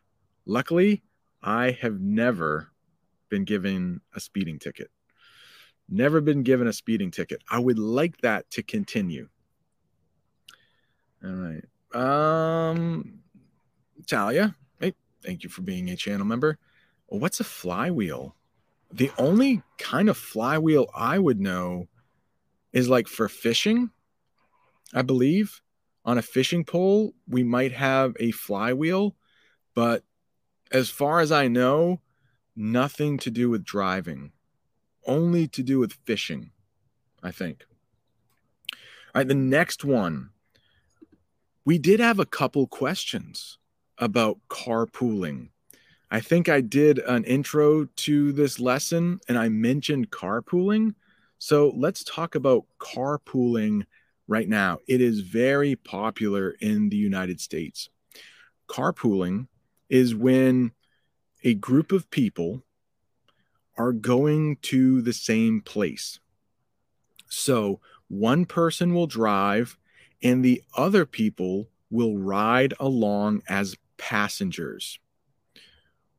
[0.46, 1.02] Luckily,
[1.44, 2.70] I have never
[3.28, 4.90] been given a speeding ticket.
[5.88, 7.42] Never been given a speeding ticket.
[7.50, 9.28] I would like that to continue.
[11.22, 11.64] All right.
[11.94, 13.20] Um,
[14.06, 16.58] Talia, hey, thank you for being a channel member.
[17.06, 18.34] What's a flywheel?
[18.90, 21.88] The only kind of flywheel I would know
[22.72, 23.90] is like for fishing,
[24.94, 25.60] I believe.
[26.06, 29.14] On a fishing pole, we might have a flywheel,
[29.74, 30.04] but
[30.74, 32.00] as far as I know,
[32.56, 34.32] nothing to do with driving,
[35.06, 36.50] only to do with fishing,
[37.22, 37.64] I think.
[39.14, 40.30] All right, the next one.
[41.64, 43.58] We did have a couple questions
[43.98, 45.50] about carpooling.
[46.10, 50.94] I think I did an intro to this lesson and I mentioned carpooling.
[51.38, 53.84] So let's talk about carpooling
[54.26, 54.78] right now.
[54.88, 57.88] It is very popular in the United States.
[58.68, 59.46] Carpooling
[59.94, 60.72] is when
[61.44, 62.64] a group of people
[63.78, 66.18] are going to the same place.
[67.28, 67.78] So
[68.08, 69.78] one person will drive
[70.20, 74.98] and the other people will ride along as passengers.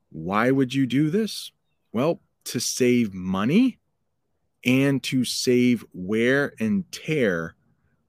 [0.09, 1.51] Why would you do this?
[1.91, 3.79] Well, to save money
[4.63, 7.55] and to save wear and tear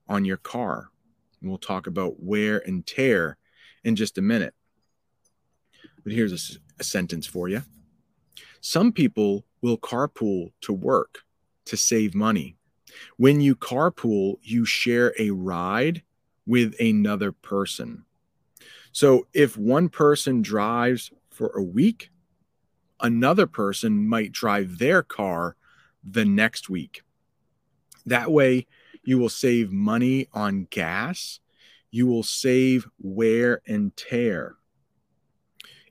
[0.08, 0.90] on your car.
[1.40, 3.36] And we'll talk about wear and tear
[3.82, 4.54] in just a minute.
[6.06, 7.64] But here's a, a sentence for you
[8.60, 11.24] Some people will carpool to work
[11.64, 12.54] to save money.
[13.16, 16.02] When you carpool, you share a ride
[16.46, 18.04] with another person.
[18.92, 22.10] So if one person drives for a week,
[23.00, 25.56] another person might drive their car
[26.04, 27.02] the next week.
[28.06, 28.68] That way,
[29.02, 31.40] you will save money on gas,
[31.90, 34.54] you will save wear and tear.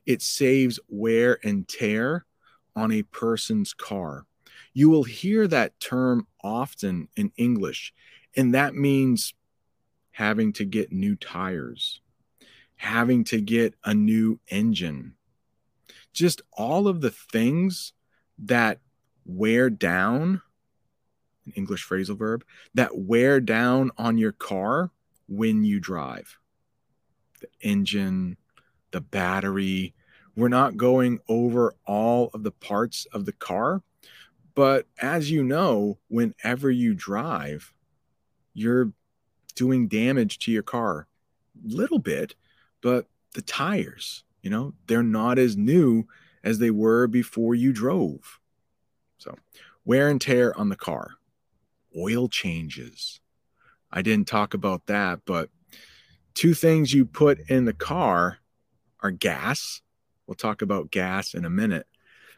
[0.06, 2.24] It saves wear and tear
[2.74, 4.26] on a person's car.
[4.72, 7.92] You will hear that term often in English,
[8.36, 9.34] and that means
[10.12, 12.00] having to get new tires,
[12.76, 15.14] having to get a new engine,
[16.12, 17.92] just all of the things
[18.38, 18.80] that
[19.24, 20.42] wear down
[21.46, 24.90] an English phrasal verb that wear down on your car
[25.28, 26.38] when you drive.
[27.40, 28.36] The engine,
[28.90, 29.94] the battery.
[30.36, 33.82] We're not going over all of the parts of the car,
[34.54, 37.72] but as you know, whenever you drive,
[38.52, 38.92] you're
[39.54, 41.08] doing damage to your car.
[41.64, 42.34] Little bit,
[42.82, 46.06] but the tires, you know, they're not as new
[46.44, 48.40] as they were before you drove.
[49.18, 49.36] So,
[49.84, 51.12] wear and tear on the car,
[51.98, 53.20] oil changes.
[53.90, 55.50] I didn't talk about that, but
[56.34, 58.38] two things you put in the car
[59.02, 59.82] are gas.
[60.26, 61.86] We'll talk about gas in a minute.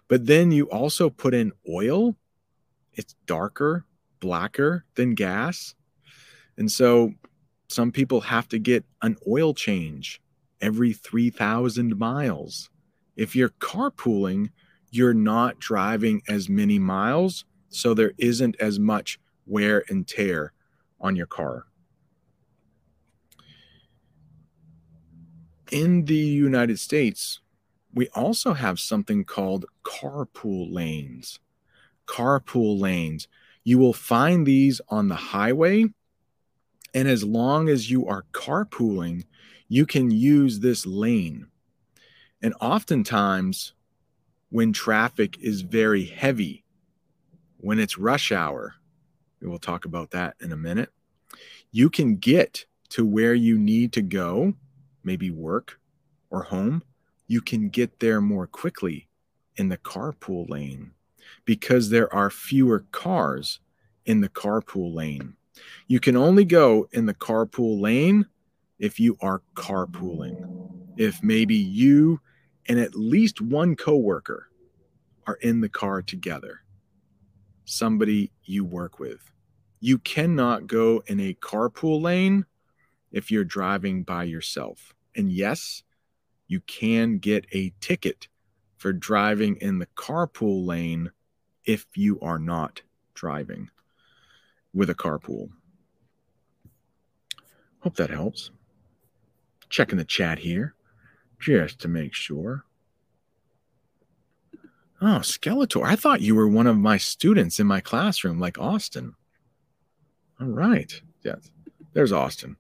[0.08, 2.16] But then you also put in oil.
[2.92, 3.84] It's darker,
[4.20, 5.74] blacker than gas.
[6.56, 7.12] And so
[7.68, 10.20] some people have to get an oil change
[10.60, 12.70] every 3,000 miles.
[13.16, 14.50] If you're carpooling,
[14.90, 20.52] you're not driving as many miles, so there isn't as much wear and tear
[21.00, 21.67] on your car.
[25.70, 27.40] In the United States,
[27.92, 31.40] we also have something called carpool lanes.
[32.06, 33.28] Carpool lanes.
[33.64, 35.86] You will find these on the highway.
[36.94, 39.24] And as long as you are carpooling,
[39.68, 41.48] you can use this lane.
[42.40, 43.74] And oftentimes,
[44.48, 46.64] when traffic is very heavy,
[47.58, 48.74] when it's rush hour,
[49.40, 50.90] we will talk about that in a minute.
[51.70, 54.54] You can get to where you need to go,
[55.08, 55.80] maybe work
[56.28, 56.82] or home.
[57.26, 59.08] You can get there more quickly
[59.56, 60.92] in the carpool lane
[61.46, 63.60] because there are fewer cars
[64.04, 65.34] in the carpool lane.
[65.86, 68.26] You can only go in the carpool lane
[68.78, 70.36] if you are carpooling.
[70.98, 72.20] If maybe you
[72.68, 74.50] and at least one coworker
[75.26, 76.60] are in the car together,
[77.64, 79.30] somebody you work with.
[79.80, 82.44] You cannot go in a carpool lane
[83.10, 84.94] if you're driving by yourself.
[85.18, 85.82] And yes,
[86.46, 88.28] you can get a ticket
[88.76, 91.10] for driving in the carpool lane
[91.64, 92.82] if you are not
[93.14, 93.68] driving
[94.72, 95.50] with a carpool.
[97.80, 98.52] Hope that helps.
[99.68, 100.74] Checking the chat here
[101.40, 102.64] just to make sure.
[105.00, 105.84] Oh, Skeletor.
[105.84, 109.14] I thought you were one of my students in my classroom, like Austin.
[110.40, 111.00] All right.
[111.24, 111.50] Yes.
[111.92, 112.56] There's Austin.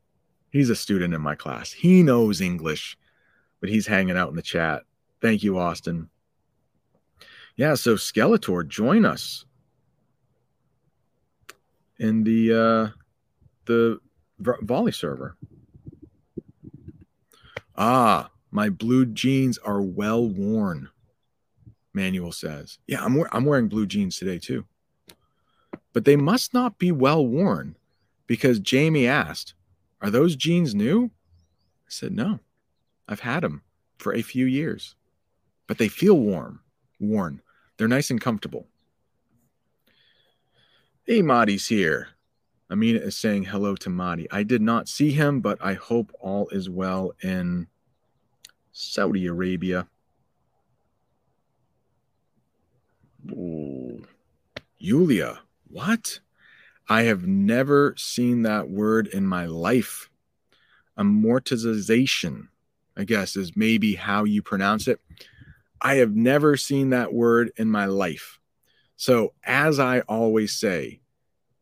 [0.50, 1.72] He's a student in my class.
[1.72, 2.96] He knows English,
[3.60, 4.82] but he's hanging out in the chat.
[5.20, 6.08] Thank you, Austin.
[7.56, 9.44] Yeah, so Skeletor, join us
[11.98, 12.88] in the uh
[13.64, 14.00] the
[14.38, 15.36] volley server.
[17.76, 20.88] Ah, my blue jeans are well worn.
[21.92, 22.78] Manuel says.
[22.86, 24.64] Yeah, I'm I'm wearing blue jeans today too
[25.92, 27.76] but they must not be well worn
[28.26, 29.54] because Jamie asked,
[30.00, 31.06] Are those jeans new?
[31.06, 32.40] I said, No,
[33.08, 33.62] I've had them
[33.98, 34.94] for a few years,
[35.66, 36.60] but they feel warm,
[37.00, 37.42] worn.
[37.76, 38.66] They're nice and comfortable.
[41.04, 42.08] Hey, Madi's here.
[42.70, 44.30] Amina is saying hello to Madi.
[44.30, 47.66] I did not see him, but I hope all is well in
[48.72, 49.88] Saudi Arabia.
[53.30, 54.04] Ooh.
[54.76, 56.20] Yulia, what?
[56.88, 60.08] I have never seen that word in my life.
[60.98, 62.48] Amortization,
[62.96, 65.00] I guess, is maybe how you pronounce it.
[65.80, 68.40] I have never seen that word in my life.
[68.96, 71.00] So, as I always say,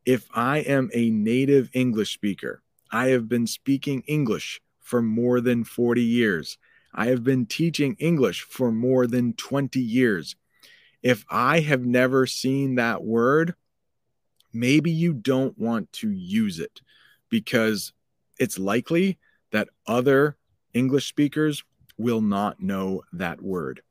[0.07, 5.65] if I am a native English speaker, I have been speaking English for more than
[5.65, 6.57] 40 years.
[6.95, 10.37] I have been teaching English for more than 20 years.
[11.03, 13.55] If I have never seen that word,
[14.59, 16.81] maybe you don't want to use it
[17.29, 17.93] because
[18.39, 19.19] it's likely
[19.53, 20.37] that other
[20.75, 21.65] English speakers
[21.99, 23.83] will not know that word.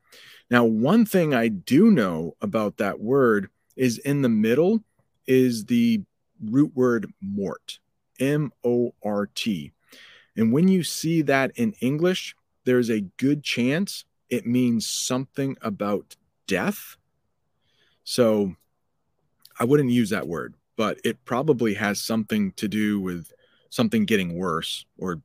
[0.50, 4.82] Now, one thing I do know about that word is in the middle
[5.26, 6.02] is the
[6.44, 7.78] root word mort,
[8.20, 9.72] M O R T.
[10.36, 16.16] And when you see that in English, there's a good chance it means something about
[16.46, 16.96] death.
[18.04, 18.54] So
[19.58, 23.32] I wouldn't use that word, but it probably has something to do with
[23.70, 25.22] something getting worse or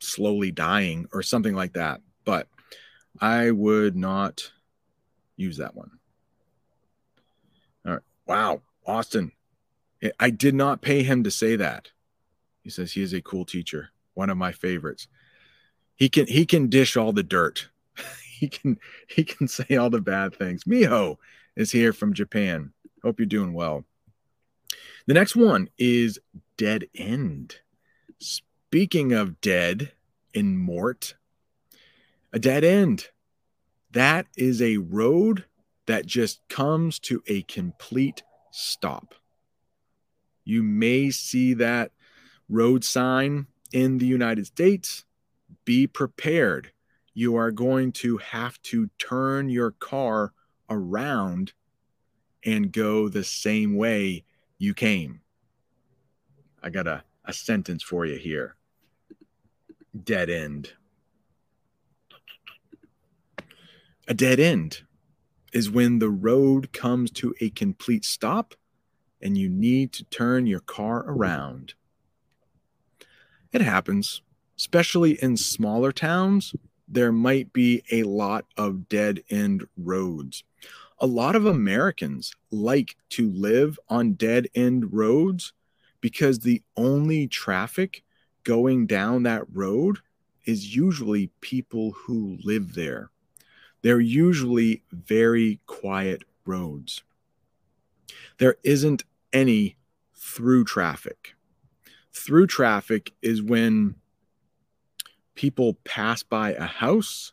[0.00, 2.00] slowly dying or something like that.
[2.24, 2.48] But
[3.20, 4.50] I would not
[5.36, 5.90] use that one.
[7.86, 8.02] All right.
[8.26, 8.62] Wow.
[8.86, 9.32] Austin.
[10.18, 11.90] I did not pay him to say that.
[12.62, 15.08] He says he is a cool teacher, one of my favorites.
[15.94, 17.68] He can he can dish all the dirt.
[18.38, 18.78] he can
[19.08, 20.64] he can say all the bad things.
[20.64, 21.18] Miho
[21.56, 22.72] is here from Japan.
[23.02, 23.84] Hope you're doing well.
[25.06, 26.18] The next one is
[26.56, 27.56] dead end.
[28.18, 29.92] Speaking of dead
[30.32, 31.14] in Mort,
[32.32, 33.08] a dead end.
[33.90, 35.44] That is a road
[35.86, 39.14] that just comes to a complete stop.
[40.44, 41.92] You may see that
[42.48, 45.04] road sign in the United States.
[45.64, 46.72] Be prepared.
[47.14, 50.32] You are going to have to turn your car
[50.70, 51.52] around
[52.44, 54.24] and go the same way
[54.58, 55.20] you came.
[56.62, 58.56] I got a, a sentence for you here
[60.04, 60.72] dead end.
[64.08, 64.82] A dead end
[65.52, 68.54] is when the road comes to a complete stop
[69.20, 71.74] and you need to turn your car around.
[73.52, 74.22] It happens,
[74.58, 76.54] especially in smaller towns.
[76.88, 80.42] There might be a lot of dead end roads.
[81.02, 85.52] A lot of Americans like to live on dead end roads
[86.00, 88.04] because the only traffic
[88.44, 89.98] going down that road
[90.44, 93.10] is usually people who live there.
[93.82, 97.02] They're usually very quiet roads.
[98.38, 99.76] There isn't any
[100.14, 101.34] through traffic.
[102.12, 103.96] Through traffic is when
[105.34, 107.32] people pass by a house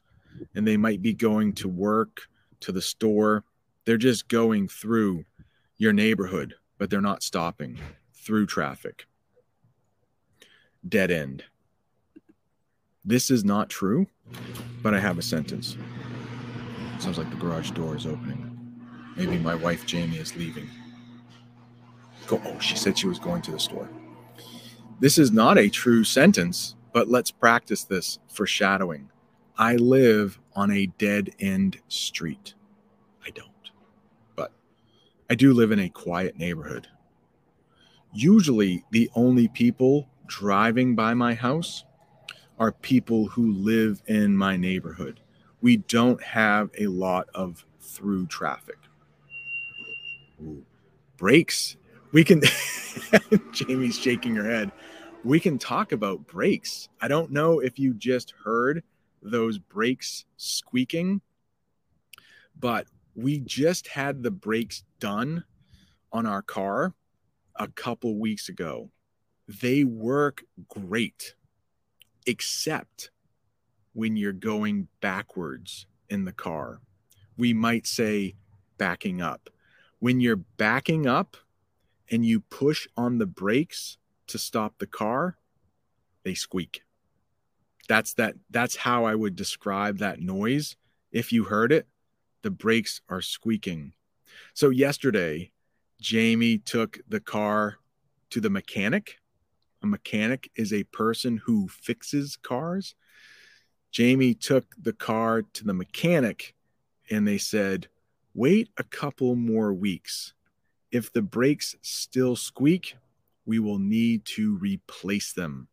[0.56, 2.22] and they might be going to work,
[2.62, 3.44] to the store.
[3.90, 5.26] They're just going through
[5.78, 7.80] your neighborhood, but they're not stopping
[8.14, 9.08] through traffic.
[10.88, 11.46] Dead end.
[13.04, 14.06] This is not true,
[14.84, 15.76] but I have a sentence.
[17.00, 18.56] Sounds like the garage door is opening.
[19.18, 20.70] Maybe my wife Jamie is leaving.
[22.28, 22.40] Go.
[22.46, 23.90] Oh, she said she was going to the store.
[25.00, 29.10] This is not a true sentence, but let's practice this foreshadowing.
[29.58, 32.54] I live on a dead end street.
[33.26, 33.50] I don't,
[35.30, 36.88] I do live in a quiet neighborhood.
[38.12, 41.86] Usually, the only people driving by my house
[42.58, 45.20] are people who live in my neighborhood.
[45.62, 48.78] We don't have a lot of through traffic.
[50.42, 50.66] Ooh.
[51.18, 51.78] Brakes.
[52.12, 52.42] We can,
[53.52, 54.72] Jamie's shaking her head.
[55.24, 56.90] We can talk about brakes.
[57.02, 58.84] I don't know if you just heard
[59.22, 61.22] those brakes squeaking,
[62.60, 62.88] but
[63.24, 65.44] we just had the brakes done
[66.12, 66.94] on our car
[67.56, 68.92] a couple weeks ago.
[69.48, 71.36] They work great
[72.26, 73.12] except
[73.94, 76.82] when you're going backwards in the car.
[77.38, 78.36] We might say
[78.78, 79.50] backing up.
[80.00, 81.36] When you're backing up
[82.10, 83.98] and you push on the brakes
[84.28, 85.38] to stop the car,
[86.24, 86.84] they squeak.
[87.90, 90.76] That's that that's how I would describe that noise.
[91.12, 91.88] If you heard it,
[92.42, 93.94] the brakes are squeaking.
[94.54, 95.52] So yesterday,
[96.00, 97.78] Jamie took the car
[98.30, 99.20] to the mechanic
[99.82, 102.96] a mechanic is a person who fixes cars.
[103.92, 106.54] Jamie took the car to the mechanic
[107.10, 107.88] and they said,
[108.34, 110.34] wait a couple more weeks.
[110.92, 112.96] If the brakes still squeak,
[113.46, 115.68] we will need to replace them.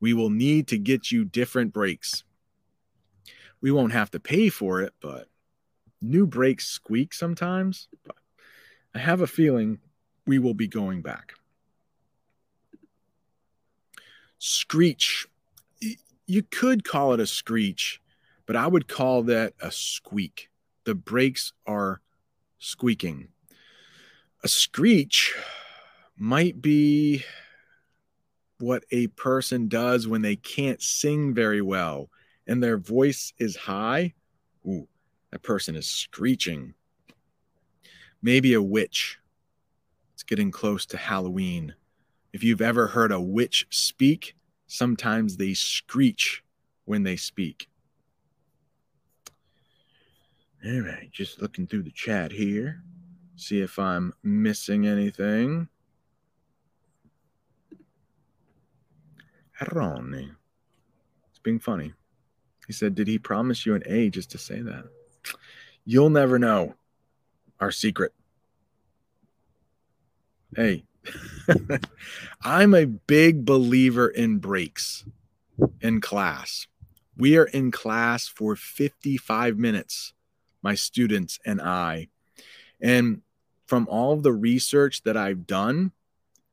[0.00, 2.24] We will need to get you different brakes.
[3.60, 5.28] We won't have to pay for it, but
[6.10, 7.88] new brakes squeak sometimes.
[8.04, 8.16] But
[8.94, 9.78] I have a feeling
[10.26, 11.34] we will be going back
[14.44, 15.26] screech.
[16.26, 18.00] You could call it a screech,
[18.44, 20.50] but I would call that a squeak.
[20.84, 22.02] The brakes are
[22.58, 23.28] squeaking.
[24.42, 25.34] A screech
[26.18, 27.24] might be
[28.58, 32.10] what a person does when they can't sing very well
[32.46, 34.12] and their voice is high.
[34.66, 34.88] Ooh,
[35.34, 36.74] that person is screeching.
[38.22, 39.18] Maybe a witch.
[40.12, 41.74] It's getting close to Halloween.
[42.32, 44.36] If you've ever heard a witch speak,
[44.68, 46.44] sometimes they screech
[46.84, 47.68] when they speak.
[50.64, 52.84] All right, just looking through the chat here,
[53.34, 55.68] see if I'm missing anything.
[59.72, 60.30] Ronnie.
[61.42, 61.92] being funny.
[62.68, 64.84] He said, Did he promise you an A just to say that?
[65.84, 66.74] You'll never know
[67.60, 68.12] our secret.
[70.56, 70.84] Hey,
[72.42, 75.04] I'm a big believer in breaks
[75.80, 76.66] in class.
[77.16, 80.14] We are in class for 55 minutes,
[80.62, 82.08] my students and I.
[82.80, 83.22] And
[83.66, 85.92] from all the research that I've done,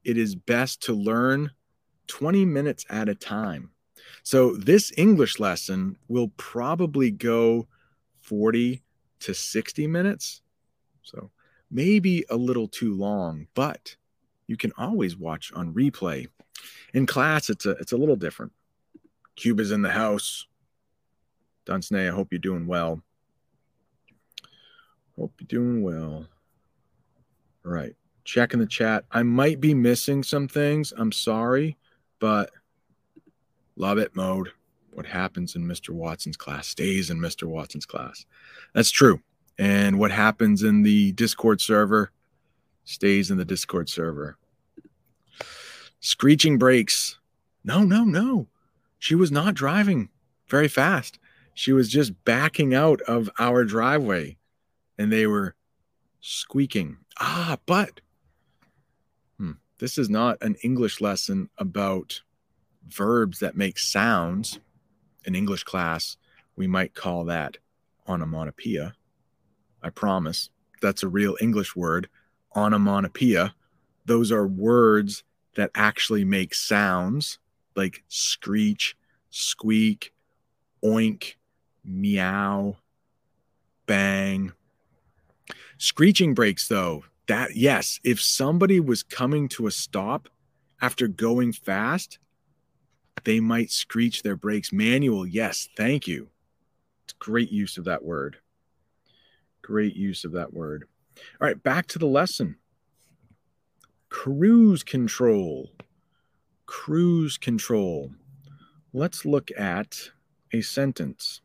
[0.03, 1.51] it is best to learn
[2.07, 3.71] 20 minutes at a time.
[4.23, 7.67] So this English lesson will probably go
[8.19, 8.83] 40
[9.21, 10.41] to 60 minutes.
[11.03, 11.31] So
[11.69, 13.95] maybe a little too long, but
[14.47, 16.27] you can always watch on replay.
[16.93, 18.51] In class, it's a it's a little different.
[19.35, 20.45] Cuba's in the house.
[21.65, 23.01] Dunsney, I hope you're doing well.
[25.17, 26.27] Hope you're doing well.
[27.65, 27.95] All right.
[28.23, 29.05] Check in the chat.
[29.11, 30.93] I might be missing some things.
[30.95, 31.77] I'm sorry,
[32.19, 32.51] but
[33.75, 34.51] love it mode.
[34.93, 35.89] What happens in Mr.
[35.89, 37.43] Watson's class stays in Mr.
[37.43, 38.25] Watson's class.
[38.73, 39.21] That's true.
[39.57, 42.11] And what happens in the Discord server
[42.83, 44.37] stays in the Discord server.
[45.99, 47.19] Screeching brakes.
[47.63, 48.47] No, no, no.
[48.99, 50.09] She was not driving
[50.47, 51.19] very fast.
[51.53, 54.37] She was just backing out of our driveway
[54.97, 55.55] and they were
[56.19, 56.97] squeaking.
[57.19, 58.01] Ah, but
[59.37, 62.21] hmm, this is not an English lesson about
[62.87, 64.59] verbs that make sounds.
[65.25, 66.17] In English class,
[66.55, 67.57] we might call that
[68.07, 68.93] onomatopoeia.
[69.83, 70.49] I promise.
[70.81, 72.09] That's a real English word,
[72.55, 73.53] onomatopoeia.
[74.05, 75.23] Those are words
[75.55, 77.39] that actually make sounds
[77.75, 78.95] like screech,
[79.29, 80.13] squeak,
[80.83, 81.35] oink,
[81.83, 82.77] meow,
[83.85, 84.53] bang.
[85.77, 90.29] Screeching brakes, though, that yes, if somebody was coming to a stop
[90.81, 92.19] after going fast,
[93.23, 94.71] they might screech their brakes.
[94.71, 96.29] Manuel, yes, thank you.
[97.05, 98.37] It's great use of that word.
[99.61, 100.85] Great use of that word.
[101.39, 102.57] All right, back to the lesson.
[104.09, 105.71] Cruise control.
[106.65, 108.11] Cruise control.
[108.93, 110.09] Let's look at
[110.51, 111.41] a sentence.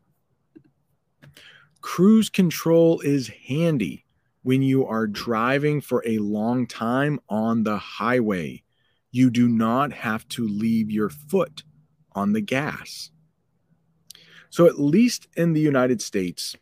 [1.81, 4.05] Cruise control is handy
[4.43, 8.63] when you are driving for a long time on the highway.
[9.11, 11.63] You do not have to leave your foot
[12.17, 13.11] on the gas.
[14.49, 16.55] So, at least in the United States,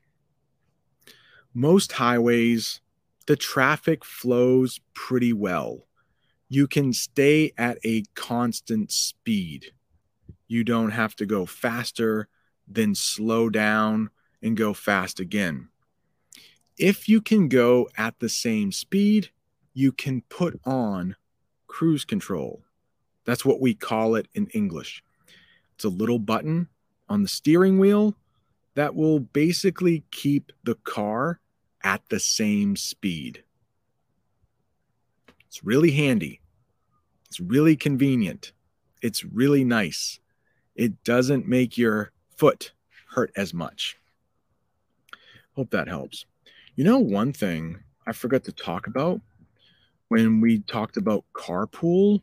[1.53, 2.81] most highways,
[3.25, 5.87] the traffic flows pretty well.
[6.49, 9.71] You can stay at a constant speed.
[10.47, 12.27] You don't have to go faster,
[12.67, 14.09] then slow down
[14.41, 15.69] and go fast again.
[16.77, 19.29] If you can go at the same speed,
[19.73, 21.15] you can put on
[21.67, 22.63] cruise control.
[23.25, 25.01] That's what we call it in English.
[25.75, 26.69] It's a little button
[27.09, 28.15] on the steering wheel
[28.75, 31.39] that will basically keep the car
[31.83, 33.43] at the same speed.
[35.47, 36.41] It's really handy.
[37.27, 38.51] It's really convenient.
[39.01, 40.19] It's really nice.
[40.75, 42.73] It doesn't make your foot
[43.11, 43.97] hurt as much.
[45.55, 46.25] Hope that helps.
[46.75, 49.21] You know, one thing I forgot to talk about
[50.09, 52.21] when we talked about carpool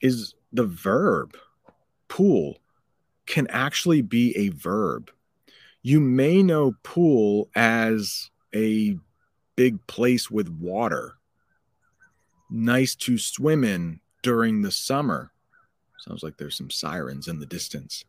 [0.00, 1.36] is the verb
[2.08, 2.58] pool
[3.30, 5.08] can actually be a verb.
[5.82, 8.98] You may know pool as a
[9.54, 11.14] big place with water.
[12.50, 15.32] Nice to swim in during the summer.
[16.00, 18.04] Sounds like there's some sirens in the distance.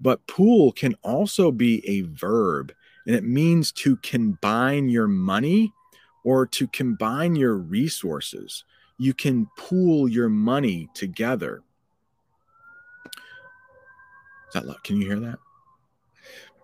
[0.00, 2.72] But pool can also be a verb,
[3.06, 5.72] and it means to combine your money
[6.22, 8.62] or to combine your resources.
[8.98, 11.64] You can pool your money together.
[14.48, 14.82] Is that loud?
[14.82, 15.38] Can you hear that?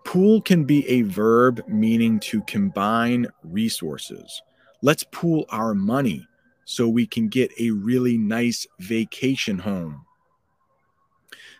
[0.05, 4.41] Pool can be a verb meaning to combine resources.
[4.81, 6.27] Let's pool our money
[6.65, 10.05] so we can get a really nice vacation home.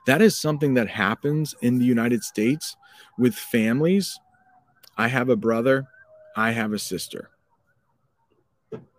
[0.05, 2.75] That is something that happens in the United States
[3.17, 4.19] with families.
[4.97, 5.87] I have a brother,
[6.35, 7.29] I have a sister.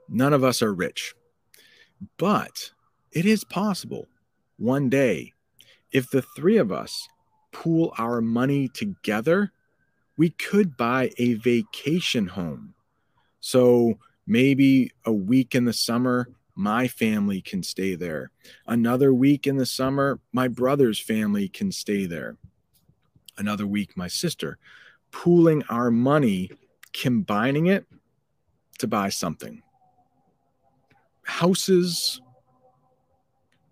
[0.08, 1.14] None of us are rich,
[2.18, 2.72] but
[3.12, 4.06] it is possible
[4.56, 5.32] one day
[5.92, 7.08] if the three of us
[7.52, 9.52] pool our money together,
[10.16, 12.74] we could buy a vacation home.
[13.40, 18.30] So maybe a week in the summer, my family can stay there.
[18.66, 22.36] Another week in the summer, my brother's family can stay there.
[23.36, 24.58] Another week, my sister.
[25.10, 26.50] Pooling our money,
[26.94, 27.86] combining it
[28.78, 29.62] to buy something.
[31.22, 32.20] Houses,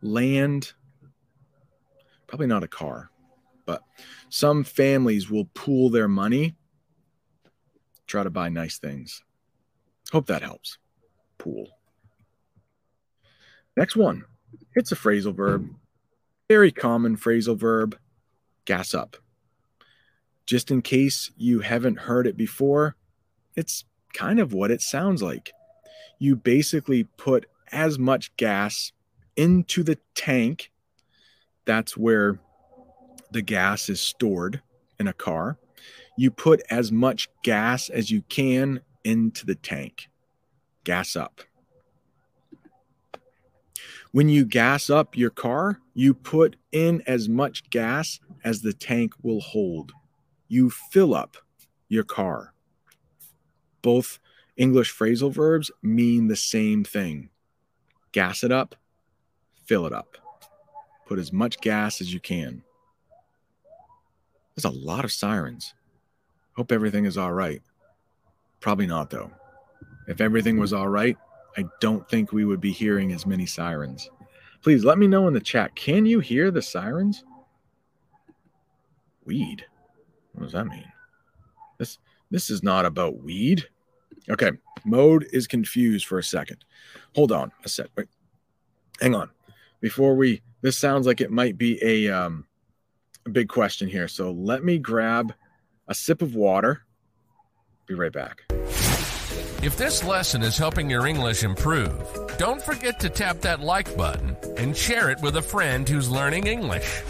[0.02, 0.74] land,
[2.26, 3.10] probably not a car
[3.66, 3.82] but
[4.28, 6.54] some families will pool their money,
[8.06, 9.22] try to buy nice things.
[10.12, 10.78] Hope that helps.
[11.38, 11.68] Pool.
[13.76, 14.24] Next one.
[14.74, 15.68] It's a phrasal verb.
[16.48, 17.98] Very common phrasal verb.
[18.64, 19.16] Gas up.
[20.46, 22.96] Just in case you haven't heard it before,
[23.56, 25.52] it's kind of what it sounds like.
[26.18, 28.92] You basically put as much gas
[29.36, 30.70] into the tank.
[31.64, 32.38] That's where
[33.34, 34.62] the gas is stored
[34.98, 35.58] in a car.
[36.16, 40.08] You put as much gas as you can into the tank.
[40.84, 41.42] Gas up.
[44.12, 49.12] When you gas up your car, you put in as much gas as the tank
[49.22, 49.92] will hold.
[50.46, 51.36] You fill up
[51.88, 52.54] your car.
[53.82, 54.20] Both
[54.56, 57.30] English phrasal verbs mean the same thing
[58.12, 58.76] gas it up,
[59.66, 60.16] fill it up.
[61.06, 62.63] Put as much gas as you can.
[64.54, 65.74] There's a lot of sirens.
[66.56, 67.62] Hope everything is all right.
[68.60, 69.30] Probably not, though.
[70.06, 71.16] If everything was all right,
[71.56, 74.10] I don't think we would be hearing as many sirens.
[74.62, 75.74] Please let me know in the chat.
[75.74, 77.24] Can you hear the sirens?
[79.24, 79.64] Weed.
[80.32, 80.90] What does that mean?
[81.78, 81.98] This
[82.30, 83.64] this is not about weed.
[84.28, 84.52] Okay,
[84.84, 86.64] mode is confused for a second.
[87.14, 87.88] Hold on a sec.
[87.96, 88.08] Wait.
[89.00, 89.30] Hang on.
[89.80, 92.46] Before we this sounds like it might be a um
[93.26, 94.08] a big question here.
[94.08, 95.34] So let me grab
[95.88, 96.82] a sip of water.
[97.86, 98.42] Be right back.
[99.62, 101.92] If this lesson is helping your English improve,
[102.36, 106.46] don't forget to tap that like button and share it with a friend who's learning
[106.46, 107.02] English.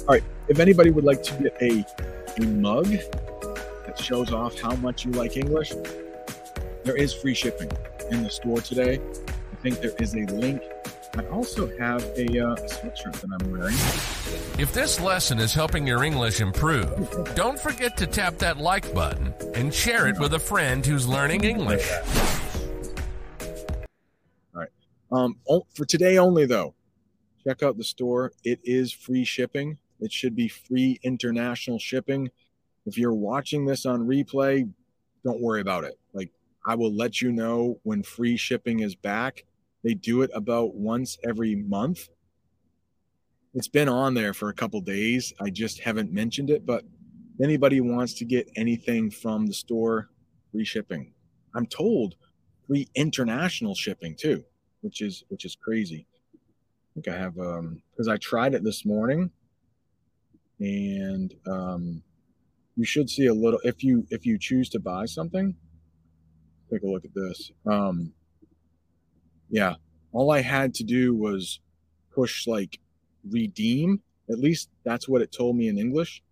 [0.00, 0.24] All right.
[0.48, 1.84] If anybody would like to get a,
[2.42, 5.72] a mug that shows off how much you like English,
[6.84, 7.70] there is free shipping
[8.10, 9.00] in the store today.
[9.28, 10.62] I think there is a link.
[11.16, 13.74] I also have a uh, sweatshirt that I'm wearing.
[14.60, 16.88] If this lesson is helping your English improve,
[17.34, 21.42] don't forget to tap that like button and share it with a friend who's learning
[21.42, 21.90] English.
[24.54, 24.68] All right.
[25.10, 25.36] Um,
[25.74, 26.74] for today only, though,
[27.44, 28.32] check out the store.
[28.44, 29.78] It is free shipping.
[29.98, 32.30] It should be free international shipping.
[32.86, 34.70] If you're watching this on replay,
[35.24, 35.98] don't worry about it.
[36.12, 36.30] Like,
[36.64, 39.44] I will let you know when free shipping is back.
[39.82, 42.08] They do it about once every month.
[43.54, 45.32] It's been on there for a couple days.
[45.40, 46.84] I just haven't mentioned it, but
[47.42, 50.10] anybody wants to get anything from the store,
[50.52, 51.12] free shipping.
[51.54, 52.14] I'm told
[52.66, 54.44] free international shipping too,
[54.82, 56.06] which is which is crazy.
[56.14, 59.30] I think I have um because I tried it this morning
[60.60, 62.02] and um
[62.76, 65.54] you should see a little if you if you choose to buy something
[66.70, 68.12] take a look at this um
[69.50, 69.74] yeah.
[70.12, 71.60] All i had to do was
[72.12, 72.78] push like
[73.28, 74.00] redeem.
[74.28, 76.22] At least that's what it told me in english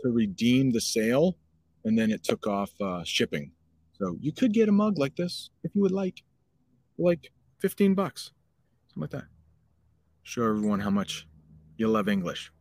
[0.00, 1.36] to redeem the sale
[1.84, 3.50] and then it took off uh, shipping.
[3.98, 6.22] So you could get a mug like this if you would like.
[6.98, 8.32] Like 15 bucks
[8.88, 9.28] something like that.
[10.22, 11.26] Show everyone how much
[11.76, 12.52] you love english.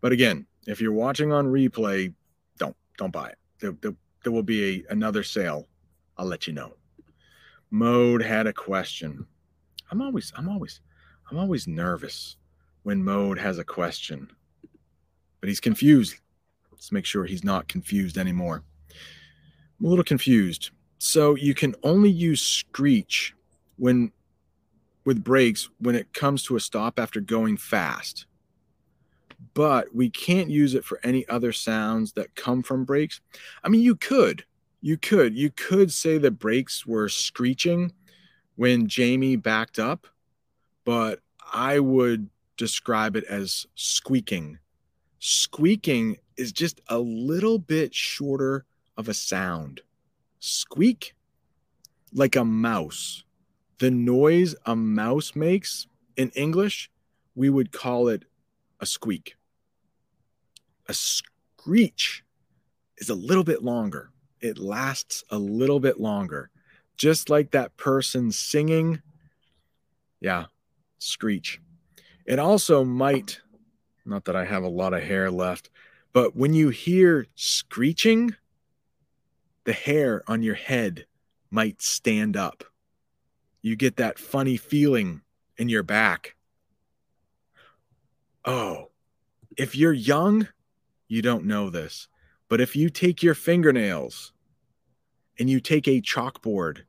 [0.00, 2.12] But again if you're watching on replay
[2.58, 3.38] don't don't buy it.
[3.60, 5.66] There, there, there will be a, another sale.
[6.18, 6.72] I'll let you know.
[7.70, 9.26] Mode had a question
[9.90, 10.80] i'm always i'm always
[11.30, 12.36] i'm always nervous
[12.82, 14.28] when mode has a question
[15.40, 16.16] but he's confused.
[16.72, 18.64] Let's make sure he's not confused anymore.
[19.78, 20.70] I'm a little confused.
[20.98, 23.34] So you can only use screech
[23.76, 24.10] when
[25.04, 28.26] with brakes when it comes to a stop after going fast
[29.54, 33.20] but we can't use it for any other sounds that come from brakes.
[33.62, 34.44] I mean, you could,
[34.80, 37.92] you could, you could say the brakes were screeching
[38.56, 40.06] when Jamie backed up,
[40.84, 41.20] but
[41.52, 44.58] I would describe it as squeaking.
[45.18, 48.64] Squeaking is just a little bit shorter
[48.96, 49.82] of a sound.
[50.40, 51.14] Squeak
[52.12, 53.24] like a mouse.
[53.78, 55.86] The noise a mouse makes
[56.16, 56.90] in English,
[57.34, 58.24] we would call it
[58.80, 59.36] a squeak.
[60.88, 62.24] A screech
[62.96, 64.10] is a little bit longer.
[64.40, 66.50] It lasts a little bit longer.
[66.96, 69.02] Just like that person singing.
[70.20, 70.46] Yeah,
[70.98, 71.60] screech.
[72.24, 73.40] It also might,
[74.04, 75.70] not that I have a lot of hair left,
[76.12, 78.34] but when you hear screeching,
[79.64, 81.06] the hair on your head
[81.50, 82.64] might stand up.
[83.62, 85.22] You get that funny feeling
[85.58, 86.36] in your back
[88.46, 88.90] Oh,
[89.56, 90.46] if you're young,
[91.08, 92.06] you don't know this.
[92.48, 94.32] But if you take your fingernails
[95.38, 96.82] and you take a chalkboard,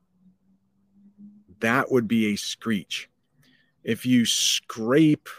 [1.59, 3.09] that would be a screech.
[3.83, 5.29] If you scrape,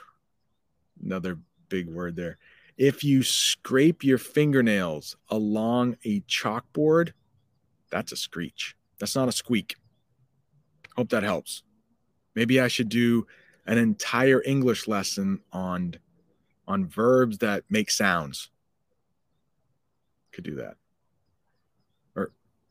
[1.03, 1.39] another
[1.69, 2.39] big word there.
[2.77, 7.13] If you scrape your fingernails along a chalkboard,
[7.91, 8.77] that's a screech.
[8.99, 9.77] That's not a squeak.
[10.97, 11.63] Hope that helps.
[12.35, 13.27] Maybe I should do
[13.67, 15.97] an entire English lesson on
[16.67, 18.51] on verbs that make sounds.
[20.33, 20.77] Could do that.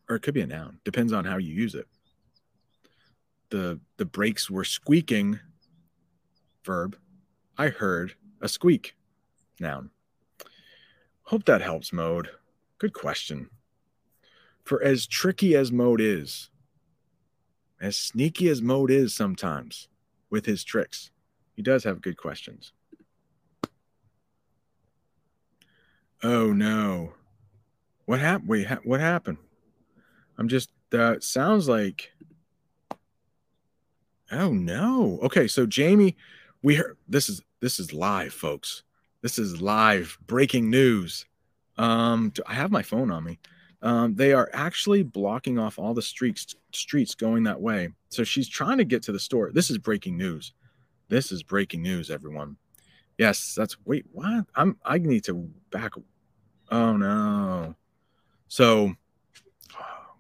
[0.10, 0.80] Or it could be a noun.
[0.84, 1.88] Depends on how you use it.
[3.50, 5.40] The the brakes were squeaking
[6.64, 6.98] verb.
[7.58, 8.96] I heard a squeak
[9.60, 9.92] noun.
[11.24, 12.30] Hope that helps mode.
[12.78, 13.50] Good question.
[14.64, 16.50] For as tricky as mode is,
[17.80, 19.88] as sneaky as Mode is sometimes
[20.30, 21.12] with his tricks,
[21.56, 22.74] he does have good questions.
[26.24, 27.14] Oh no.
[28.06, 28.66] What happened?
[28.66, 29.38] Ha- what happened?
[30.38, 32.12] I'm just that sounds like
[34.32, 35.20] Oh no.
[35.24, 36.18] Okay, so Jamie,
[36.62, 38.84] we heard this is this is live, folks.
[39.22, 41.26] This is live breaking news.
[41.78, 43.40] Um, I have my phone on me
[43.82, 47.90] um, they are actually blocking off all the streets streets going that way.
[48.10, 49.52] So she's trying to get to the store.
[49.54, 50.54] This is breaking news.
[51.10, 52.58] This is breaking news, everyone.
[53.18, 54.46] Yes, that's wait, what?
[54.56, 55.94] I'm I need to back.
[56.72, 57.76] Oh no.
[58.48, 58.96] So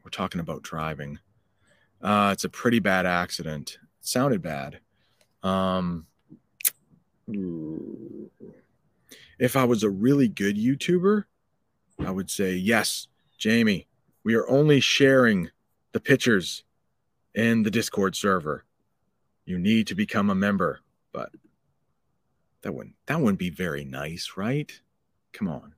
[0.07, 1.19] we're talking about driving.
[2.01, 3.77] Uh, it's a pretty bad accident.
[3.99, 4.79] It sounded bad.
[5.43, 6.07] Um,
[9.37, 11.25] if I was a really good YouTuber,
[11.99, 13.85] I would say yes Jamie,
[14.23, 15.49] we are only sharing
[15.91, 16.63] the pictures
[17.35, 18.63] in the Discord server.
[19.43, 20.79] You need to become a member,
[21.11, 21.31] but
[22.61, 24.71] that wouldn't that wouldn't be very nice, right?
[25.33, 25.73] Come on.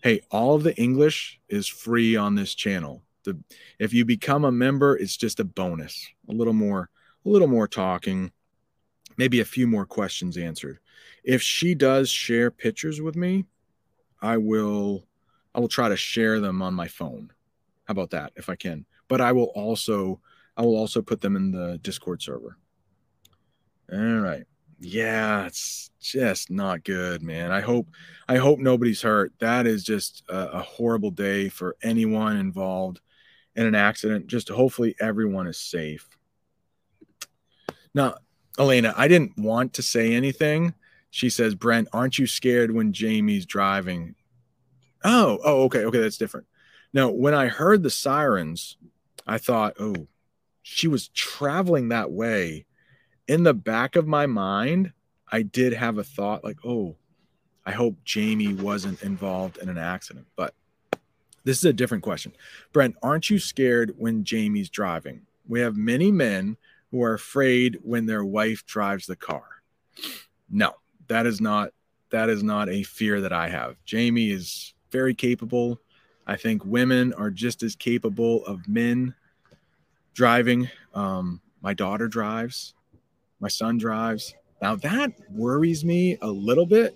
[0.00, 3.02] Hey, all of the English is free on this channel.
[3.24, 3.38] The
[3.78, 6.06] if you become a member, it's just a bonus.
[6.28, 6.90] A little more
[7.24, 8.32] a little more talking,
[9.16, 10.78] maybe a few more questions answered.
[11.24, 13.44] If she does share pictures with me,
[14.20, 15.06] I will
[15.54, 17.32] I will try to share them on my phone.
[17.84, 18.86] How about that if I can?
[19.08, 20.20] But I will also
[20.56, 22.56] I will also put them in the Discord server.
[23.92, 24.44] All right.
[24.80, 27.50] Yeah, it's just not good, man.
[27.50, 27.88] I hope
[28.28, 29.32] I hope nobody's hurt.
[29.40, 33.00] That is just a, a horrible day for anyone involved
[33.58, 34.28] in an accident.
[34.28, 36.08] Just hopefully everyone is safe.
[37.92, 38.14] Now,
[38.56, 40.74] Elena, I didn't want to say anything.
[41.10, 44.14] She says, Brent, aren't you scared when Jamie's driving?
[45.04, 46.46] Oh, oh, okay, okay, that's different.
[46.92, 48.76] Now, when I heard the sirens,
[49.26, 50.06] I thought, oh,
[50.62, 52.64] she was traveling that way.
[53.26, 54.92] In the back of my mind,
[55.30, 56.96] I did have a thought like, oh,
[57.66, 60.26] I hope Jamie wasn't involved in an accident.
[60.36, 60.54] But
[61.48, 62.32] this is a different question.
[62.74, 65.22] Brent, aren't you scared when Jamie's driving?
[65.48, 66.58] We have many men
[66.90, 69.62] who are afraid when their wife drives the car.
[70.50, 70.74] No,
[71.06, 71.70] that is not
[72.10, 73.76] that is not a fear that I have.
[73.86, 75.80] Jamie is very capable.
[76.26, 79.14] I think women are just as capable of men
[80.12, 80.68] driving.
[80.92, 82.74] Um, my daughter drives,
[83.40, 84.34] my son drives.
[84.60, 86.94] Now that worries me a little bit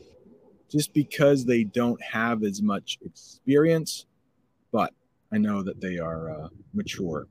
[0.70, 4.04] just because they don't have as much experience,
[4.72, 4.92] but
[5.32, 7.26] I know that they are uh, mature.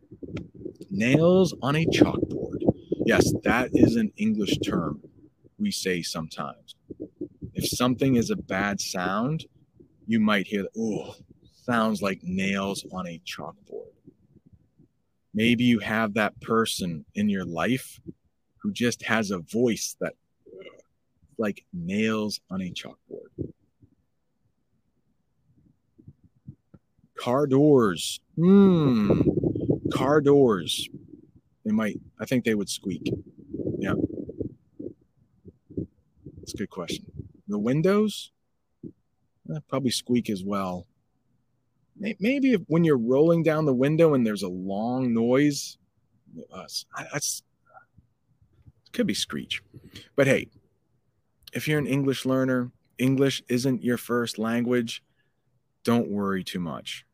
[0.89, 2.61] Nails on a chalkboard.
[3.05, 5.01] Yes, that is an English term
[5.59, 6.75] we say sometimes.
[7.53, 9.45] If something is a bad sound,
[10.07, 11.15] you might hear, oh,
[11.63, 13.91] sounds like nails on a chalkboard.
[15.33, 17.99] Maybe you have that person in your life
[18.57, 20.13] who just has a voice that
[21.37, 23.51] like nails on a chalkboard.
[27.21, 28.19] Car doors.
[28.35, 29.21] Hmm.
[29.93, 30.89] Car doors.
[31.63, 33.13] They might, I think they would squeak.
[33.77, 33.93] Yeah.
[36.39, 37.05] That's a good question.
[37.47, 38.31] The windows,
[38.83, 40.87] eh, probably squeak as well.
[41.95, 45.77] Maybe if, when you're rolling down the window and there's a long noise,
[46.51, 46.65] uh,
[47.13, 47.43] that's
[48.93, 49.61] could be screech.
[50.15, 50.47] But hey,
[51.53, 55.03] if you're an English learner, English isn't your first language,
[55.83, 57.05] don't worry too much.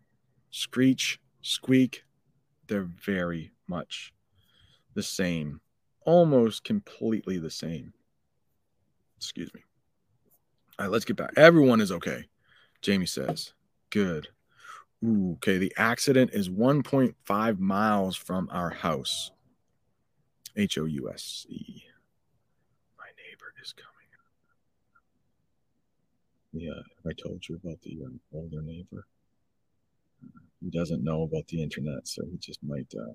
[0.57, 2.03] Screech, squeak,
[2.65, 4.11] they're very much
[4.95, 5.61] the same,
[6.01, 7.93] almost completely the same.
[9.17, 9.61] Excuse me.
[10.79, 11.33] All right, let's get back.
[11.37, 12.25] Everyone is okay.
[12.81, 13.53] Jamie says,
[13.91, 14.29] good.
[15.05, 15.59] Ooh, okay.
[15.59, 19.29] The accident is 1.5 miles from our house.
[20.55, 21.83] H O U S E.
[22.97, 23.93] My neighbor is coming.
[26.51, 29.05] Yeah, I told you about the um, older neighbor.
[30.61, 32.91] He doesn't know about the internet, so he just might.
[32.97, 33.13] Uh,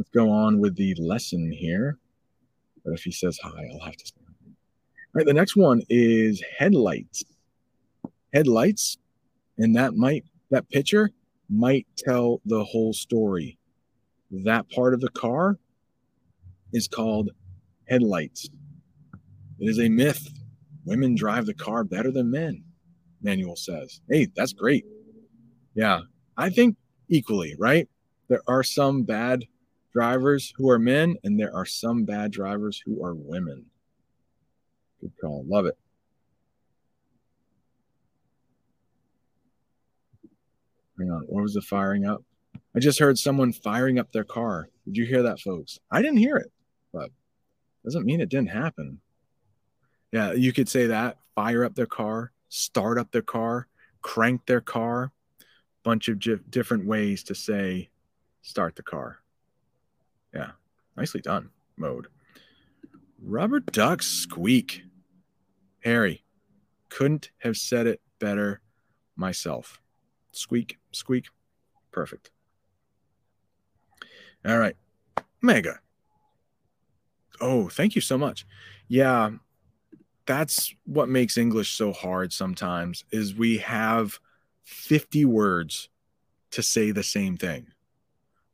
[0.00, 1.98] Let's go on with the lesson here.
[2.82, 4.32] But if he says hi, I'll have to say hi.
[4.46, 4.54] All
[5.12, 7.22] right, the next one is headlights.
[8.32, 8.96] Headlights,
[9.58, 11.10] and that might that picture
[11.50, 13.58] might tell the whole story.
[14.30, 15.58] That part of the car
[16.72, 17.30] is called
[17.86, 18.48] headlights.
[19.58, 20.26] It is a myth.
[20.86, 22.64] Women drive the car better than men,
[23.20, 24.00] Manuel says.
[24.08, 24.86] Hey, that's great.
[25.74, 26.00] Yeah,
[26.36, 26.76] I think
[27.08, 27.88] equally, right?
[28.28, 29.44] There are some bad
[29.92, 33.66] drivers who are men, and there are some bad drivers who are women.
[35.00, 35.44] Good call.
[35.48, 35.76] Love it.
[40.98, 41.22] Hang on.
[41.22, 42.22] What was the firing up?
[42.76, 44.68] I just heard someone firing up their car.
[44.84, 45.80] Did you hear that, folks?
[45.90, 46.52] I didn't hear it,
[46.92, 47.10] but
[47.84, 49.00] doesn't mean it didn't happen.
[50.12, 51.16] Yeah, you could say that.
[51.34, 53.66] Fire up their car, start up their car,
[54.02, 55.12] crank their car.
[55.82, 56.20] Bunch of
[56.50, 57.88] different ways to say
[58.42, 59.18] start the car.
[60.34, 60.52] Yeah,
[60.96, 62.08] nicely done, mode.
[63.22, 64.82] Rubber duck squeak.
[65.80, 66.24] Harry,
[66.88, 68.60] couldn't have said it better
[69.16, 69.80] myself.
[70.32, 71.26] Squeak, squeak.
[71.92, 72.30] Perfect.
[74.44, 74.76] All right.
[75.42, 75.80] Mega.
[77.40, 78.46] Oh, thank you so much.
[78.88, 79.30] Yeah,
[80.26, 84.20] that's what makes English so hard sometimes is we have
[84.64, 85.88] 50 words
[86.52, 87.68] to say the same thing.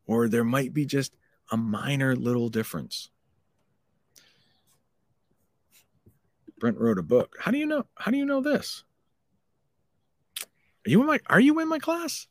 [0.07, 1.15] Or there might be just
[1.51, 3.11] a minor little difference.
[6.59, 7.37] Brent wrote a book.
[7.39, 7.85] How do you know?
[7.97, 8.85] How do you know this?
[10.87, 12.27] Are you in my are you in my class?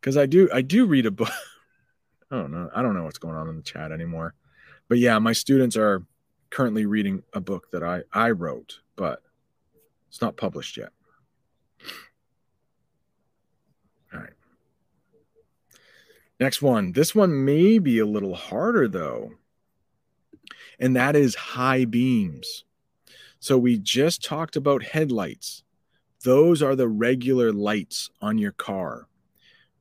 [0.00, 1.30] Because I do I do read a book.
[2.30, 2.70] I don't know.
[2.74, 4.34] I don't know what's going on in the chat anymore.
[4.88, 6.04] But yeah, my students are
[6.50, 9.22] currently reading a book that I I wrote, but
[10.08, 10.90] it's not published yet.
[14.12, 14.32] All right.
[16.38, 16.92] Next one.
[16.92, 19.32] This one may be a little harder though.
[20.78, 22.64] And that is high beams.
[23.38, 25.62] So we just talked about headlights.
[26.24, 29.08] Those are the regular lights on your car.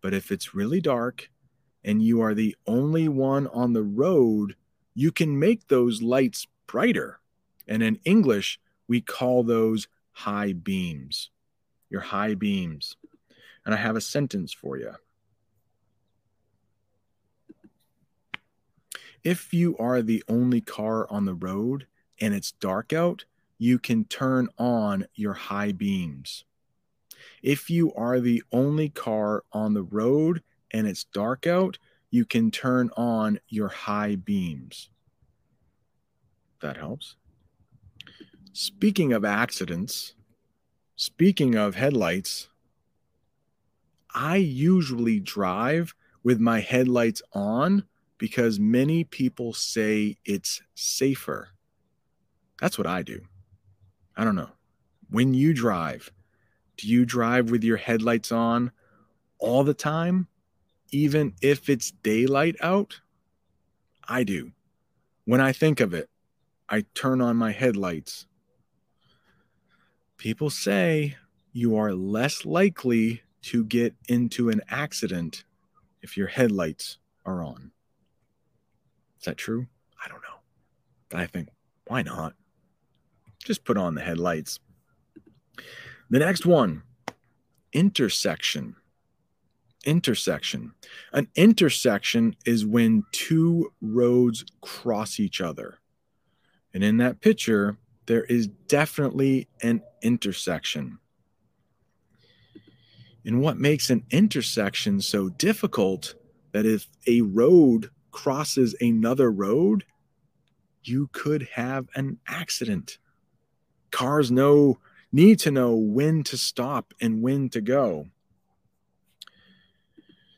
[0.02, 1.30] But if it's really dark
[1.84, 4.56] and you are the only one on the road,
[4.94, 7.20] you can make those lights brighter.
[7.68, 11.32] And in English, we call those high beams.
[11.90, 12.96] Your high beams.
[13.66, 14.94] And I have a sentence for you.
[19.26, 21.88] If you are the only car on the road
[22.22, 23.26] and it's dark out,
[23.58, 26.46] you can turn on your high beams.
[27.42, 31.80] If you are the only car on the road and it's dark out,
[32.12, 34.90] you can turn on your high beams.
[36.62, 37.16] That helps.
[38.54, 40.14] Speaking of accidents,
[40.96, 42.50] speaking of headlights,
[44.14, 47.86] I usually drive with my headlights on
[48.18, 51.50] because many people say it's safer.
[52.62, 53.22] That's what I do.
[54.16, 54.52] I don't know.
[55.10, 56.12] When you drive,
[56.78, 58.72] do you drive with your headlights on
[59.40, 60.28] all the time,
[60.92, 63.02] even if it's daylight out?
[64.08, 64.52] I do.
[65.26, 66.10] When I think of it,
[66.70, 68.28] I turn on my headlights.
[70.18, 71.18] People say
[71.52, 75.44] you are less likely to get into an accident
[76.02, 77.72] if your headlights are on.
[79.26, 79.66] Is that true?
[80.06, 81.20] I don't know.
[81.20, 81.50] I think,
[81.88, 82.34] why not?
[83.44, 84.60] Just put on the headlights.
[86.12, 86.84] The next one
[87.74, 88.76] intersection.
[89.84, 90.74] Intersection.
[91.12, 95.80] An intersection is when two roads cross each other.
[96.72, 101.00] And in that picture, there is definitely an intersection.
[103.26, 106.14] And what makes an intersection so difficult
[106.52, 109.84] that if a road crosses another road,
[110.82, 112.98] you could have an accident
[113.92, 114.80] cars know
[115.12, 118.06] need to know when to stop and when to go.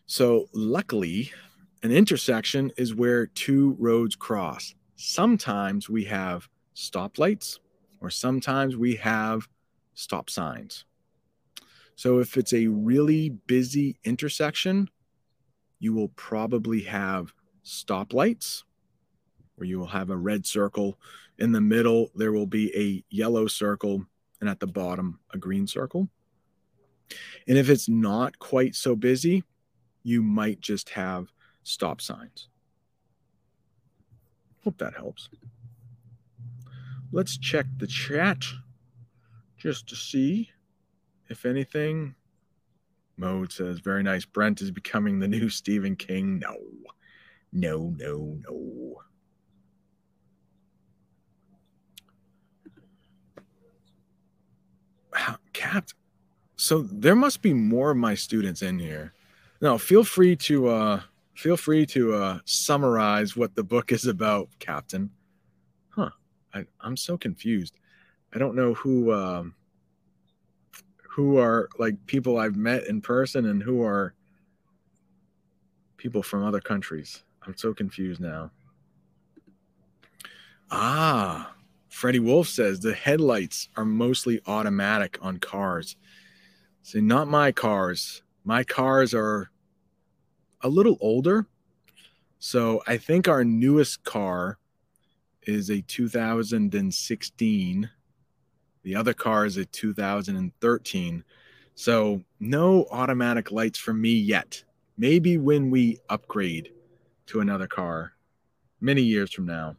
[0.08, 1.32] So luckily,
[1.84, 4.74] an intersection is where two roads cross.
[4.96, 7.60] Sometimes we have stoplights
[8.02, 9.48] or sometimes we have
[9.94, 10.84] stop signs.
[11.96, 14.90] So if it's a really busy intersection,
[15.80, 17.34] you will probably have
[17.68, 18.64] stoplights
[19.56, 20.98] where you will have a red circle
[21.40, 24.06] in the middle, there will be a yellow circle,
[24.40, 26.10] and at the bottom, a green circle.
[27.48, 29.44] And if it's not quite so busy,
[30.04, 31.28] you might just have
[31.64, 32.50] stop signs.
[34.64, 35.30] Hope that helps.
[37.12, 38.44] Let's check the chat
[39.58, 40.50] just to see
[41.30, 42.16] if anything.
[43.18, 44.26] Mode says, very nice.
[44.26, 46.40] Brent is becoming the new Stephen King.
[46.40, 46.56] No,
[47.52, 49.02] no, no, no.
[55.14, 55.94] Wow, capped.
[56.56, 59.14] So there must be more of my students in here.
[59.62, 61.02] No, feel free to uh
[61.36, 65.10] feel free to uh summarize what the book is about, Captain.
[65.90, 66.10] Huh.
[66.54, 67.76] I, I'm so confused.
[68.34, 69.56] I don't know who um
[71.10, 74.14] who are like people I've met in person and who are
[75.98, 77.24] people from other countries.
[77.48, 78.52] I'm so confused now.
[80.70, 81.54] Ah,
[81.88, 85.96] Freddie Wolf says the headlights are mostly automatic on cars.
[86.84, 88.22] See, not my cars.
[88.44, 89.50] My cars are
[90.62, 91.48] a little older.
[92.40, 94.58] So I think our newest car
[95.44, 97.90] is a 2016.
[98.84, 101.24] The other car is a 2013.
[101.76, 104.66] So no automatic lights for me yet.
[104.98, 106.72] Maybe when we upgrade
[107.28, 108.14] to another car
[108.82, 109.76] many years from now.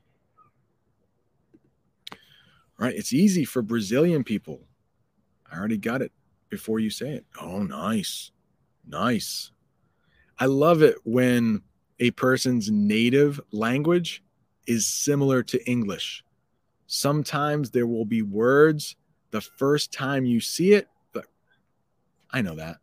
[2.78, 4.60] All right, it's easy for Brazilian people.
[5.50, 6.12] I already got it
[6.48, 7.26] before you say it.
[7.40, 8.30] Oh, nice.
[8.86, 9.50] Nice.
[10.38, 11.62] I love it when
[11.98, 14.22] a person's native language
[14.66, 16.22] is similar to English.
[16.86, 18.96] Sometimes there will be words
[19.30, 21.26] the first time you see it, but
[22.30, 22.76] I know that.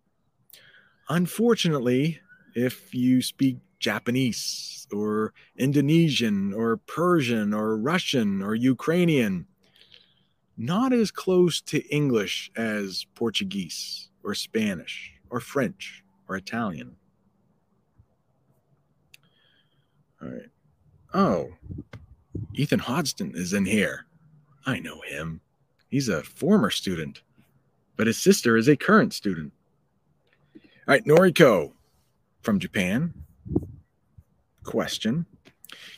[1.09, 2.19] Unfortunately,
[2.55, 9.47] if you speak Japanese or Indonesian or Persian or Russian or Ukrainian,
[10.57, 16.95] not as close to English as Portuguese or Spanish or French or Italian.
[20.21, 20.49] All right.
[21.13, 21.49] Oh,
[22.53, 24.05] Ethan Hodgson is in here.
[24.65, 25.41] I know him.
[25.89, 27.21] He's a former student,
[27.95, 29.53] but his sister is a current student.
[30.55, 31.73] All right, Noriko
[32.41, 33.13] from Japan.
[34.65, 35.25] Question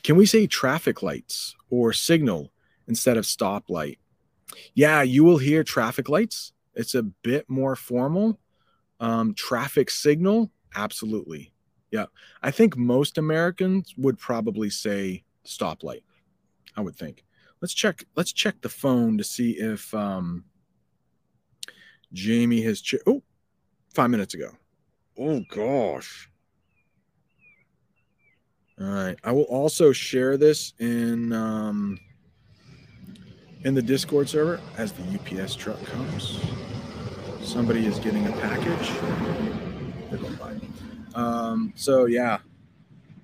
[0.03, 2.51] Can we say traffic lights or signal
[2.88, 3.97] instead of stoplight?
[4.74, 6.53] Yeah, you will hear traffic lights.
[6.76, 8.39] It's a bit more formal.
[8.99, 11.53] Um, traffic signal, absolutely.
[11.91, 12.05] Yeah.
[12.43, 16.01] I think most Americans would probably say stoplight.
[16.76, 17.24] I would think.
[17.61, 18.03] Let's check.
[18.15, 20.45] Let's check the phone to see if um,
[22.13, 22.82] Jamie has.
[22.82, 23.24] Ch- oh,
[23.93, 24.51] five minutes ago.
[25.18, 26.30] Oh gosh.
[28.80, 29.18] All right.
[29.24, 32.00] I will also share this in um,
[33.64, 36.40] in the Discord server as the UPS truck comes.
[37.42, 38.92] Somebody is getting a package.
[41.16, 42.38] Um, so yeah,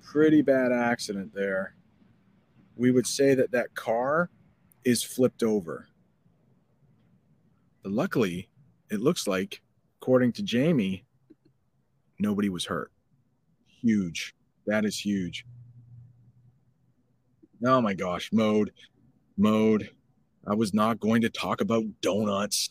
[0.02, 1.74] pretty bad accident there.
[2.76, 4.30] We would say that that car
[4.84, 5.86] is flipped over.
[7.84, 8.48] But luckily,
[8.90, 9.62] it looks like,
[10.00, 11.04] according to Jamie,
[12.18, 12.90] nobody was hurt.
[13.66, 14.34] Huge.
[14.66, 15.44] That is huge.
[17.64, 18.72] Oh my gosh, mode,
[19.36, 19.90] mode.
[20.46, 22.70] I was not going to talk about donuts.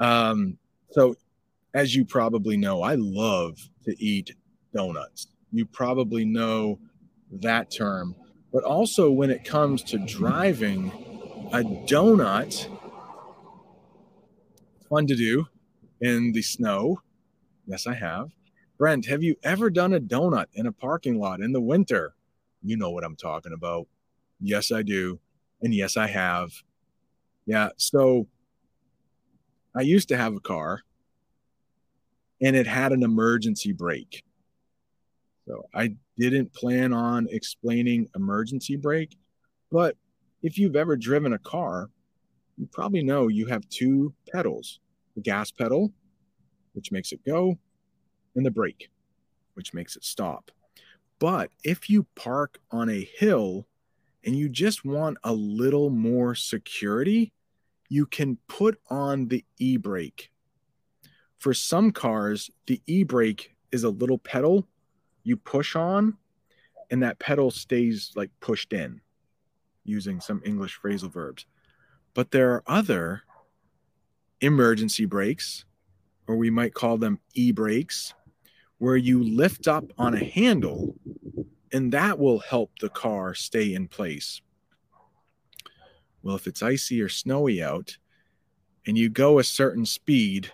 [0.00, 0.58] Um,
[0.90, 1.16] so,
[1.74, 4.34] as you probably know, I love to eat
[4.74, 5.26] donuts.
[5.52, 6.78] You probably know
[7.30, 8.14] that term.
[8.52, 10.90] But also, when it comes to driving,
[11.52, 12.66] a donut,
[14.88, 15.46] fun to do
[16.00, 17.02] in the snow.
[17.66, 18.30] Yes, I have.
[18.78, 22.14] Brent, have you ever done a donut in a parking lot in the winter?
[22.62, 23.88] You know what I'm talking about.
[24.40, 25.18] Yes, I do.
[25.60, 26.52] And yes, I have.
[27.44, 27.70] Yeah.
[27.76, 28.28] So
[29.76, 30.82] I used to have a car
[32.40, 34.22] and it had an emergency brake.
[35.48, 39.16] So I didn't plan on explaining emergency brake,
[39.72, 39.96] but
[40.42, 41.90] if you've ever driven a car,
[42.56, 44.78] you probably know you have two pedals
[45.16, 45.92] the gas pedal,
[46.74, 47.58] which makes it go,
[48.38, 48.88] and the brake,
[49.54, 50.50] which makes it stop.
[51.18, 53.66] But if you park on a hill
[54.24, 57.32] and you just want a little more security,
[57.88, 60.30] you can put on the e brake.
[61.38, 64.66] For some cars, the e brake is a little pedal
[65.24, 66.16] you push on,
[66.90, 69.00] and that pedal stays like pushed in
[69.84, 71.44] using some English phrasal verbs.
[72.14, 73.22] But there are other
[74.40, 75.64] emergency brakes,
[76.26, 78.14] or we might call them e brakes,
[78.78, 80.94] where you lift up on a handle
[81.72, 84.40] and that will help the car stay in place.
[86.22, 87.98] Well, if it's icy or snowy out
[88.86, 90.52] and you go a certain speed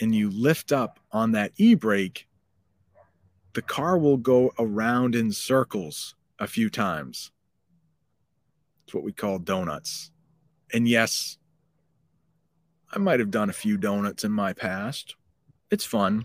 [0.00, 2.26] and you lift up on that e brake,
[3.54, 7.30] the car will go around in circles a few times.
[8.84, 10.10] It's what we call donuts.
[10.72, 11.38] And yes,
[12.90, 15.16] I might have done a few donuts in my past.
[15.70, 16.24] It's fun.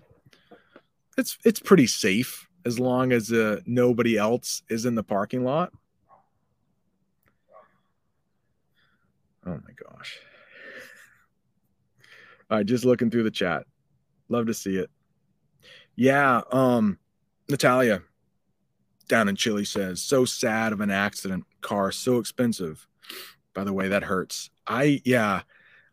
[1.18, 5.72] It's it's pretty safe as long as uh, nobody else is in the parking lot.
[9.44, 10.18] Oh my gosh.
[12.50, 13.66] All right, just looking through the chat.
[14.28, 14.90] Love to see it.
[15.96, 16.98] Yeah, um,
[17.48, 18.02] Natalia
[19.08, 21.44] down in Chile says, so sad of an accident.
[21.62, 22.86] Car so expensive.
[23.54, 24.50] By the way, that hurts.
[24.66, 25.42] I yeah,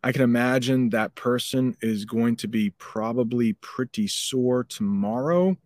[0.02, 5.56] I can imagine that person is going to be probably pretty sore tomorrow.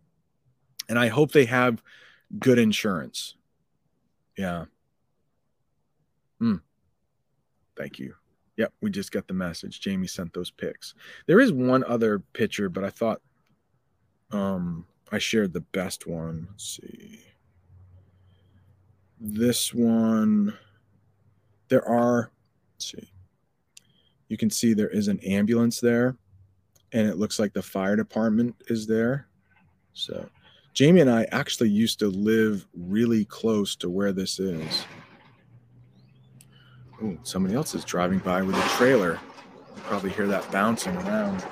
[0.89, 1.81] And I hope they have
[2.39, 3.35] good insurance.
[4.37, 4.65] Yeah.
[6.39, 6.57] Hmm.
[7.77, 8.15] Thank you.
[8.57, 9.79] Yep, we just got the message.
[9.79, 10.93] Jamie sent those pics.
[11.25, 13.21] There is one other picture, but I thought
[14.31, 16.47] um I shared the best one.
[16.49, 17.21] Let's see.
[19.19, 20.57] This one
[21.69, 22.31] there are
[22.73, 23.10] let's see.
[24.31, 26.15] You can see there is an ambulance there
[26.93, 29.27] and it looks like the fire department is there.
[29.91, 30.25] So
[30.73, 34.85] Jamie and I actually used to live really close to where this is.
[37.03, 39.19] Oh, somebody else is driving by with a trailer.
[39.75, 41.45] You probably hear that bouncing around.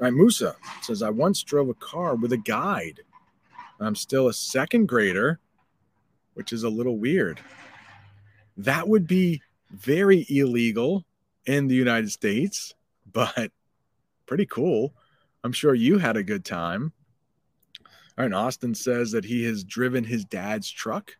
[0.00, 3.02] Right, Musa says, I once drove a car with a guide.
[3.78, 5.38] I'm still a second grader,
[6.34, 7.40] which is a little weird.
[8.56, 11.04] That would be very illegal
[11.46, 12.74] in the United States,
[13.12, 13.50] but
[14.26, 14.94] pretty cool.
[15.44, 16.92] I'm sure you had a good time.
[18.18, 21.16] All right, Austin says that he has driven his dad's truck.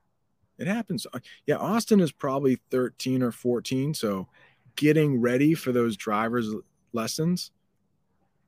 [0.59, 1.07] It happens.
[1.13, 4.29] Uh, yeah, Austin is probably 13 or 14, so
[4.77, 6.55] getting ready for those driver's
[6.93, 7.51] lessons.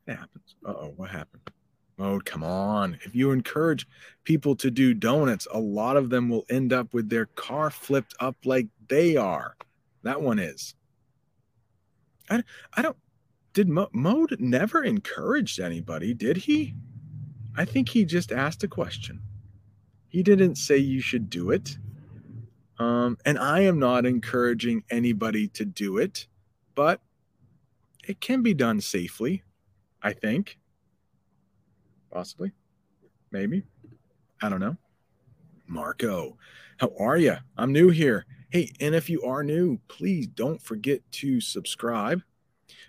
[0.07, 0.55] It happens.
[0.65, 1.51] Uh-oh, what happened?
[1.99, 2.99] Oh, come on.
[3.03, 3.87] If you encourage
[4.25, 8.15] people to do donuts, a lot of them will end up with their car flipped
[8.19, 9.57] up like they are.
[10.03, 10.75] That one is.
[12.29, 12.43] I,
[12.75, 12.97] I don't
[13.55, 16.75] did Mo, Mode never encouraged anybody, did he?
[17.57, 19.23] I think he just asked a question.
[20.09, 21.79] He didn't say you should do it.
[22.81, 26.27] Um, and I am not encouraging anybody to do it,
[26.75, 27.01] but
[28.07, 29.45] it can be done safely,
[30.03, 30.59] I think.
[32.15, 32.53] Possibly.
[33.33, 33.65] Maybe.
[34.41, 34.77] I don't know.
[35.67, 36.39] Marco,
[36.79, 37.37] how are you?
[37.59, 38.25] I'm new here.
[38.51, 42.23] Hey, and if you are new, please don't forget to subscribe.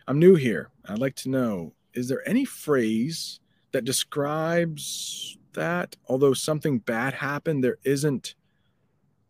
[0.08, 0.70] I'm new here.
[0.86, 3.40] I'd like to know is there any phrase
[3.72, 5.96] that describes that?
[6.08, 8.36] Although something bad happened, there isn't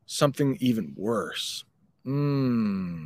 [0.07, 1.63] something even worse.
[2.03, 3.05] Hmm.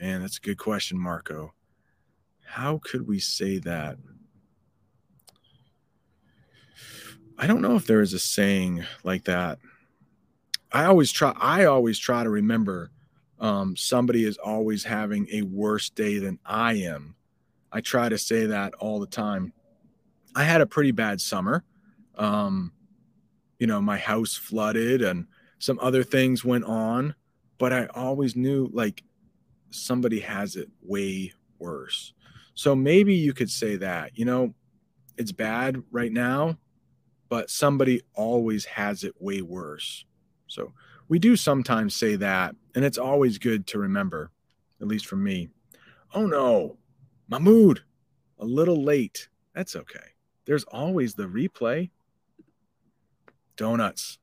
[0.00, 1.52] Man, that's a good question, Marco.
[2.44, 3.96] How could we say that?
[7.38, 9.58] I don't know if there is a saying like that.
[10.72, 12.90] I always try I always try to remember
[13.38, 17.16] um, somebody is always having a worse day than I am.
[17.72, 19.52] I try to say that all the time.
[20.34, 21.64] I had a pretty bad summer.
[22.16, 22.72] Um,
[23.58, 25.26] you know, my house flooded and
[25.58, 27.14] some other things went on,
[27.58, 29.02] but I always knew like
[29.70, 32.12] somebody has it way worse.
[32.54, 34.54] So maybe you could say that, you know,
[35.16, 36.58] it's bad right now,
[37.28, 40.04] but somebody always has it way worse.
[40.46, 40.72] So
[41.08, 44.30] we do sometimes say that, and it's always good to remember,
[44.80, 45.48] at least for me.
[46.14, 46.78] Oh no,
[47.28, 47.82] Mahmood,
[48.38, 49.28] a little late.
[49.54, 50.14] That's okay.
[50.46, 51.90] There's always the replay.
[53.56, 54.18] Donuts,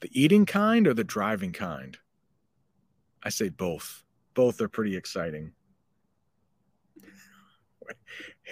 [0.00, 1.96] the eating kind or the driving kind?
[3.22, 4.02] I say both.
[4.34, 5.52] Both are pretty exciting.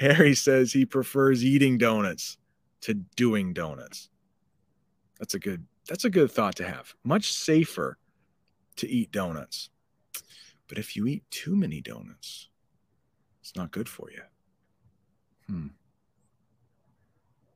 [0.00, 2.38] Harry says he prefers eating donuts
[2.84, 4.10] to doing donuts.
[5.18, 6.94] That's a good that's a good thought to have.
[7.02, 7.96] Much safer
[8.76, 9.70] to eat donuts.
[10.68, 12.48] But if you eat too many donuts,
[13.40, 14.22] it's not good for you.
[15.46, 15.66] Hmm.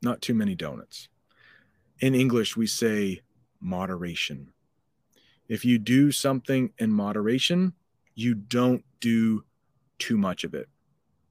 [0.02, 1.08] Not too many donuts.
[2.00, 3.20] In English, we say
[3.60, 4.52] moderation.
[5.46, 7.74] If you do something in moderation,
[8.14, 9.44] you don't do
[9.98, 10.68] too much of it.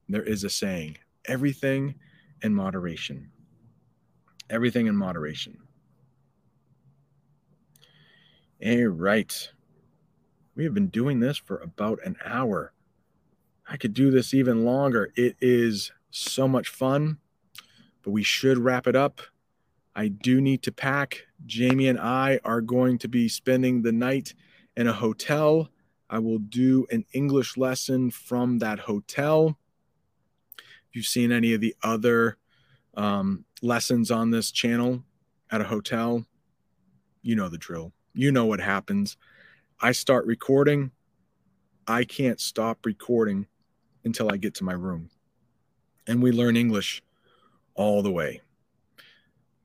[0.07, 1.95] There is a saying everything
[2.43, 3.31] in moderation.
[4.49, 5.57] Everything in moderation.
[8.65, 9.49] All right.
[10.55, 12.73] We have been doing this for about an hour.
[13.69, 15.11] I could do this even longer.
[15.15, 17.17] It is so much fun,
[18.01, 19.21] but we should wrap it up.
[19.95, 21.27] I do need to pack.
[21.45, 24.33] Jamie and I are going to be spending the night
[24.75, 25.69] in a hotel.
[26.09, 29.57] I will do an English lesson from that hotel.
[30.57, 32.37] If you've seen any of the other
[32.97, 35.03] um, lessons on this channel
[35.49, 36.25] at a hotel,
[37.21, 39.15] you know the drill you know what happens.
[39.79, 40.91] I start recording.
[41.87, 43.45] I can't stop recording
[44.03, 45.11] until I get to my room.
[46.07, 47.03] And we learn English
[47.75, 48.41] all the way.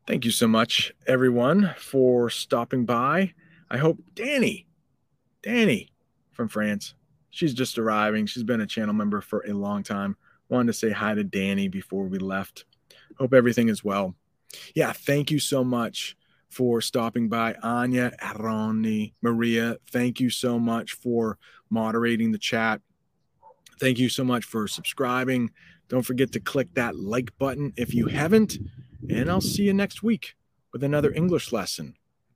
[0.07, 3.33] Thank you so much, everyone, for stopping by.
[3.71, 4.67] I hope, Danny,
[5.43, 5.93] Danny
[6.33, 6.95] from France.
[7.31, 8.27] She's just arriving.
[8.27, 10.17] She's been a channel member for a long time.
[10.51, 12.67] Wanted to say hi to Danny before we left.
[13.19, 14.15] Hope everything is well.
[14.75, 16.17] Yeah, thank you so much
[16.49, 17.55] for stopping by.
[17.63, 21.39] Anya, Aroni, Maria, thank you so much for
[21.71, 22.81] moderating the chat.
[23.81, 25.51] Thank you so much for subscribing.
[25.89, 28.59] Don't forget to click that like button if you haven't.
[29.11, 30.35] And I'll see you next week
[30.73, 31.95] with another English lesson.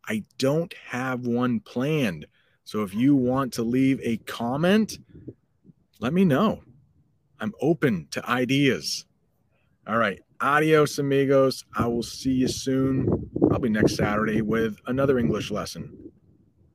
[0.08, 2.26] I don't have one planned.
[2.64, 4.98] So if you want to leave a comment,
[6.00, 6.62] let me know.
[7.38, 9.04] I'm open to ideas.
[9.86, 10.20] All right.
[10.40, 11.64] Adios, amigos.
[11.74, 16.12] I will see you soon, probably next Saturday, with another English lesson.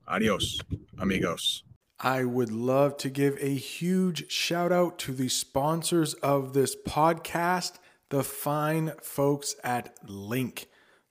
[0.07, 0.59] Adios,
[0.97, 1.63] amigos.
[1.99, 7.73] I would love to give a huge shout out to the sponsors of this podcast,
[8.09, 10.65] the fine folks at LingQ.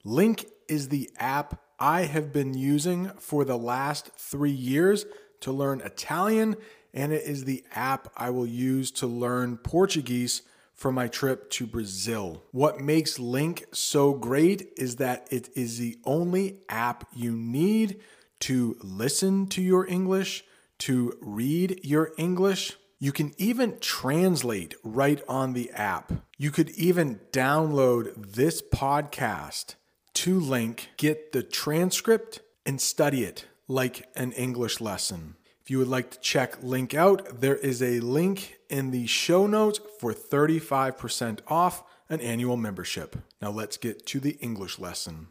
[0.05, 5.05] LingQ is the app I have been using for the last three years
[5.39, 6.57] to learn Italian,
[6.93, 10.41] and it is the app I will use to learn Portuguese
[10.81, 12.43] for my trip to Brazil.
[12.51, 17.99] What makes LingQ so great is that it is the only app you need
[18.39, 20.43] to listen to your English,
[20.79, 22.77] to read your English.
[22.97, 26.13] You can even translate right on the app.
[26.39, 29.75] You could even download this podcast
[30.15, 35.35] to LingQ, get the transcript, and study it like an English lesson.
[35.71, 39.79] You would like to check LingQ out, there is a link in the show notes
[40.01, 43.15] for 35% off an annual membership.
[43.41, 45.27] Now let's get to the English lesson.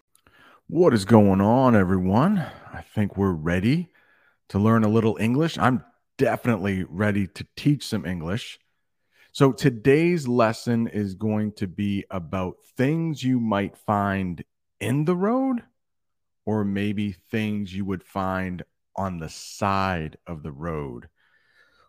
[0.67, 2.39] What is going on, everyone?
[2.73, 3.91] I think we're ready
[4.49, 5.59] to learn a little English.
[5.59, 5.85] I'm
[6.17, 8.59] definitely ready to teach some English.
[9.33, 14.43] So today's lesson is going to be about things you might find
[14.81, 15.65] in the road
[16.47, 18.63] or maybe things you would find
[19.01, 21.09] on the side of the road.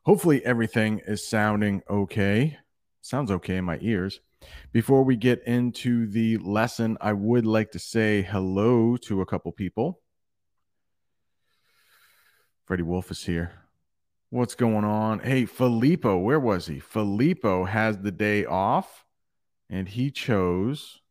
[0.04, 2.58] Hopefully, everything is sounding okay.
[3.02, 4.22] Sounds okay in my ears.
[4.72, 9.52] Before we get into the lesson, I would like to say hello to a couple
[9.52, 10.00] people.
[12.66, 13.52] Freddie Wolf is here.
[14.30, 15.20] What's going on?
[15.20, 16.80] Hey, Filippo, where was he?
[16.80, 19.04] Filippo has the day off
[19.70, 21.02] and he chose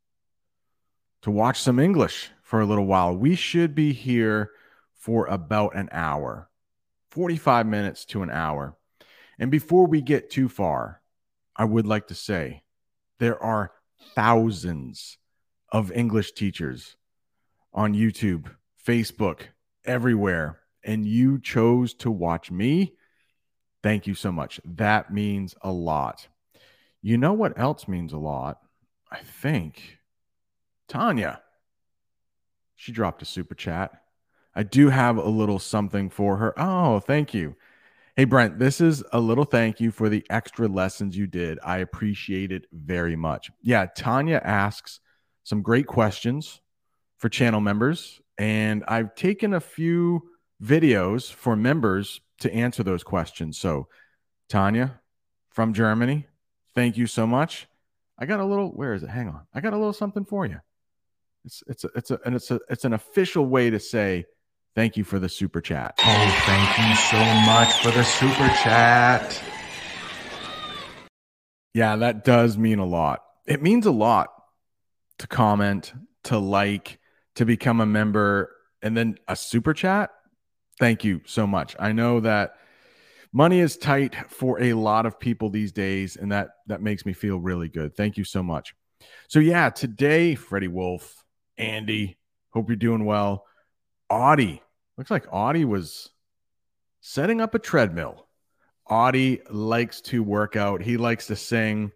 [1.21, 3.15] to watch some English for a little while.
[3.15, 4.53] We should be here
[5.01, 6.49] for about an hour,
[7.11, 8.77] 45 minutes to an hour.
[9.39, 11.01] And before we get too far,
[11.57, 12.63] I would like to say
[13.19, 13.73] there are
[14.15, 15.17] thousands
[15.73, 16.97] of English teachers
[17.73, 18.51] on YouTube,
[18.87, 19.41] Facebook,
[19.85, 22.95] everywhere, and you chose to watch me.
[23.83, 24.61] Thank you so much.
[24.65, 26.29] That means a lot.
[27.01, 28.59] You know what else means a lot?
[29.11, 29.99] I think
[30.89, 31.41] Tanya.
[32.77, 34.03] She dropped a super chat.
[34.61, 36.53] I do have a little something for her.
[36.61, 37.57] Oh, thank you.
[38.15, 41.59] Hey, Brent, this is a little thank you for the extra lessons you did.
[41.65, 43.51] I appreciate it very much.
[43.63, 45.01] Yeah, Tanya asks
[45.45, 46.61] some great questions
[47.17, 50.29] for channel members, and I've taken a few
[50.63, 53.57] videos for members to answer those questions.
[53.57, 53.89] So,
[54.51, 55.01] Tanya
[55.49, 56.27] from Germany,
[56.75, 57.67] thank you so much.
[58.19, 59.09] I got a little, where is it?
[59.09, 59.41] Hang on.
[59.55, 60.61] I got a little something for you.
[61.47, 64.27] It's it's a, it's a and it's a it's an official way to say
[64.75, 65.95] Thank you for the super chat.
[65.99, 69.43] Oh, thank you so much for the super chat.
[71.75, 73.21] Yeah, that does mean a lot.
[73.47, 74.29] It means a lot
[75.19, 75.93] to comment,
[76.25, 76.99] to like,
[77.35, 80.11] to become a member, and then a super chat.
[80.79, 81.77] Thank you so much.
[81.79, 82.55] I know that
[83.33, 87.13] money is tight for a lot of people these days, and that that makes me
[87.13, 87.97] feel really good.
[87.97, 88.75] Thank you so much.
[89.29, 91.25] So yeah, today, Freddie Wolf,
[91.59, 92.19] Andy,
[92.51, 93.47] hope you're doing well.
[94.11, 94.63] Audie.
[94.99, 96.11] Looks like Audie was
[97.01, 98.27] setting up a treadmill.
[98.87, 100.83] Audie likes to work out.
[100.83, 101.93] He likes to sing.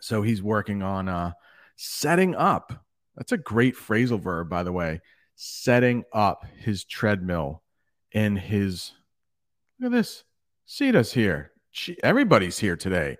[0.00, 1.32] So he's working on uh,
[1.76, 2.84] setting up.
[3.16, 5.00] That's a great phrasal verb, by the way.
[5.36, 7.62] Setting up his treadmill
[8.12, 8.92] in his.
[9.78, 10.24] Look at this.
[10.66, 11.52] Sita's here.
[11.70, 13.16] She, everybody's here today.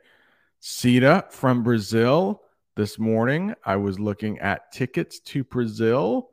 [0.60, 2.42] Sita from Brazil.
[2.74, 6.30] This morning, I was looking at tickets to Brazil.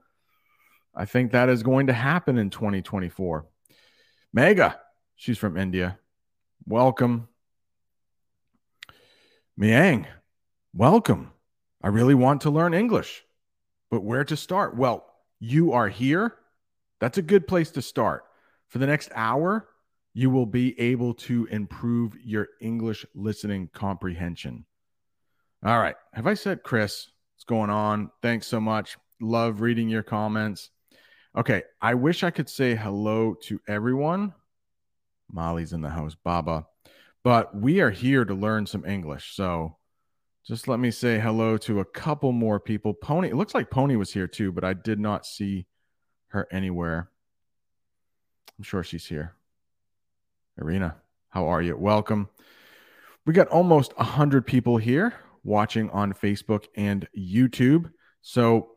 [0.95, 3.45] I think that is going to happen in 2024.
[4.32, 4.80] Mega,
[5.15, 5.98] she's from India.
[6.65, 7.28] Welcome.
[9.60, 10.06] Miang,
[10.74, 11.32] welcome.
[11.84, 13.24] I really want to learn English,
[13.91, 14.76] but where to start?
[14.76, 15.06] Well,
[15.40, 16.36] you are here.
[16.99, 18.24] That's a good place to start.
[18.70, 19.68] For the next hour,
[20.14, 24.65] you will be able to improve your English listening comprehension.
[25.65, 25.95] All right.
[26.14, 27.10] Have I said Chris?
[27.36, 28.11] What's going on?
[28.22, 28.98] Thanks so much.
[29.20, 30.70] Love reading your comments.
[31.35, 34.35] Okay, I wish I could say hello to everyone.
[35.31, 36.68] Molly's in the house, Baba.
[37.23, 39.35] But we are here to learn some English.
[39.35, 39.77] So
[40.45, 42.93] just let me say hello to a couple more people.
[42.93, 45.65] Pony, it looks like Pony was here too, but I did not see
[46.27, 47.10] her anywhere.
[48.60, 49.34] I'm sure she's here.
[50.60, 50.97] Irina,
[51.30, 51.76] how are you?
[51.76, 52.30] Welcome.
[53.26, 57.91] We got almost 100 people here watching on Facebook and YouTube.
[58.22, 58.72] So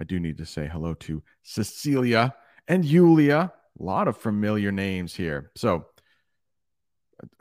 [0.00, 2.34] I do need to say hello to Cecilia
[2.66, 3.52] and Yulia.
[3.78, 5.50] A lot of familiar names here.
[5.56, 5.86] So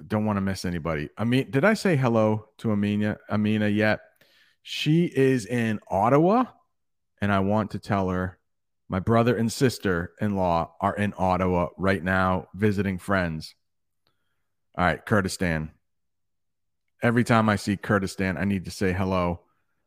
[0.05, 1.09] don't want to miss anybody.
[1.17, 4.01] I mean, did I say hello to Amina Amina yet?
[4.61, 6.43] She is in Ottawa,
[7.21, 8.37] and I want to tell her
[8.89, 13.55] my brother and sister in law are in Ottawa right now visiting friends.
[14.77, 15.71] All right, Kurdistan.
[17.01, 19.41] Every time I see Kurdistan, I need to say hello.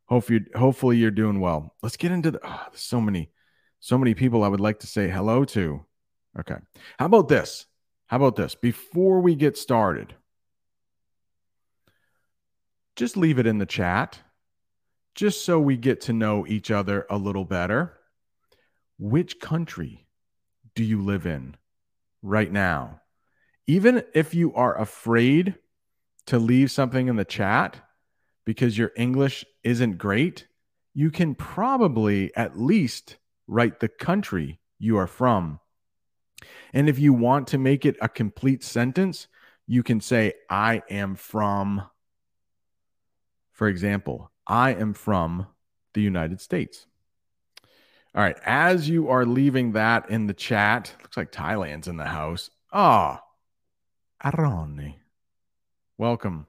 [0.07, 1.75] Hopefully, hopefully you're doing well.
[1.83, 3.31] Let's get into the oh, so many,
[3.81, 5.85] so many people I would like to say hello to.
[6.39, 6.57] Okay.
[6.99, 7.67] How about this?
[8.07, 8.55] How about this?
[8.55, 10.15] Before we get started,
[12.97, 14.19] just leave it in the chat,
[15.15, 17.99] just so we get to know each other a little better.
[18.99, 20.07] Which country
[20.75, 21.57] do you live in
[22.23, 23.01] right now?
[23.67, 25.55] Even if you are afraid
[26.27, 27.81] to leave something in the chat
[28.45, 30.47] because your English isn't great,
[30.95, 33.17] you can probably at least
[33.47, 35.61] write the country you are from.
[36.73, 39.29] And if you want to make it a complete sentence,
[39.67, 41.83] you can say, I am from,
[43.53, 45.47] for example, I am from
[45.95, 46.87] the United States.
[48.15, 48.37] All right.
[48.45, 52.51] As you are leaving that in the chat, looks like Thailand's in the house.
[52.71, 53.23] Ah,
[54.25, 54.97] oh, Aroni.
[55.97, 56.47] Welcome.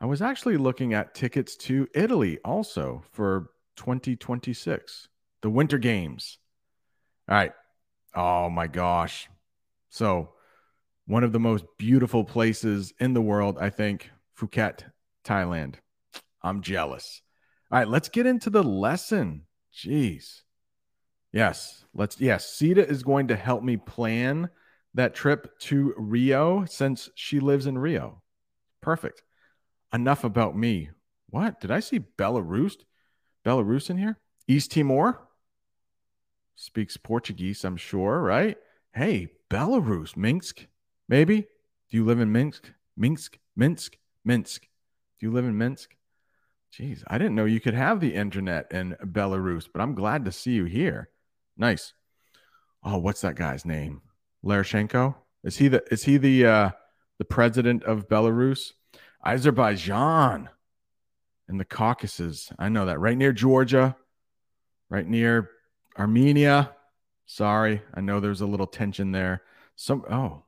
[0.00, 5.08] I was actually looking at tickets to Italy also for 2026,
[5.40, 6.38] the Winter Games.
[7.28, 7.52] All right.
[8.14, 9.28] Oh my gosh.
[9.88, 10.30] So,
[11.06, 14.82] one of the most beautiful places in the world, I think, Phuket,
[15.24, 15.76] Thailand.
[16.42, 17.22] I'm jealous.
[17.70, 19.42] All right, let's get into the lesson.
[19.74, 20.42] Jeez.
[21.32, 22.20] Yes, let's.
[22.20, 24.50] Yes, Sita is going to help me plan
[24.94, 28.22] that trip to Rio since she lives in Rio.
[28.80, 29.22] Perfect.
[29.96, 30.90] Enough about me.
[31.30, 31.58] What?
[31.58, 32.74] Did I see Belarus?
[33.46, 34.18] Belarus in here?
[34.46, 35.26] East Timor?
[36.54, 38.58] Speaks Portuguese, I'm sure, right?
[38.94, 40.66] Hey, Belarus, Minsk,
[41.08, 41.46] maybe?
[41.88, 42.70] Do you live in Minsk?
[42.94, 44.68] Minsk, Minsk, Minsk.
[45.18, 45.96] Do you live in Minsk?
[46.70, 50.30] Jeez, I didn't know you could have the internet in Belarus, but I'm glad to
[50.32, 51.08] see you here.
[51.56, 51.94] Nice.
[52.84, 54.02] Oh, what's that guy's name?
[54.44, 55.14] Larashenko?
[55.42, 56.70] Is he the is he the uh
[57.18, 58.72] the president of Belarus?
[59.26, 60.48] Azerbaijan
[61.48, 62.52] in the Caucasus.
[62.60, 63.00] I know that.
[63.00, 63.96] Right near Georgia,
[64.88, 65.50] right near
[65.98, 66.72] Armenia.
[67.26, 69.42] Sorry, I know there's a little tension there.
[69.74, 70.44] Some oh,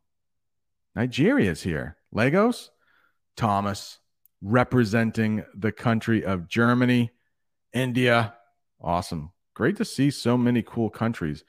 [0.94, 1.96] Nigeria's here.
[2.12, 2.70] Lagos,
[3.36, 3.98] Thomas
[4.40, 7.10] representing the country of Germany,
[7.72, 8.34] India.
[8.80, 9.32] Awesome.
[9.54, 11.42] Great to see so many cool countries.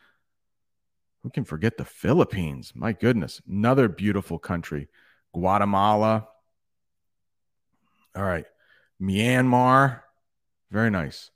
[1.22, 2.72] Who can forget the Philippines?
[2.74, 4.88] My goodness, another beautiful country.
[5.32, 6.29] Guatemala.
[8.16, 8.46] All right.
[9.02, 10.02] Myanmar.
[10.72, 11.32] Very nice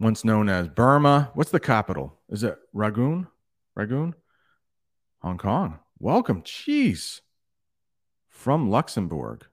[0.00, 1.30] once known as Burma.
[1.34, 2.18] What's the capital?
[2.30, 3.28] Is it Rangoon?
[3.76, 4.14] Rangoon?
[5.20, 5.78] Hong Kong.
[5.98, 6.42] Welcome.
[6.42, 7.20] Jeez.
[8.28, 9.46] From Luxembourg.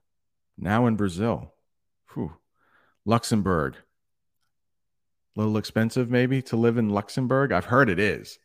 [0.56, 1.52] Now in Brazil.
[2.14, 2.32] Whew.
[3.04, 3.76] Luxembourg.
[5.36, 7.52] A little expensive, maybe, to live in Luxembourg.
[7.52, 8.38] I've heard it is.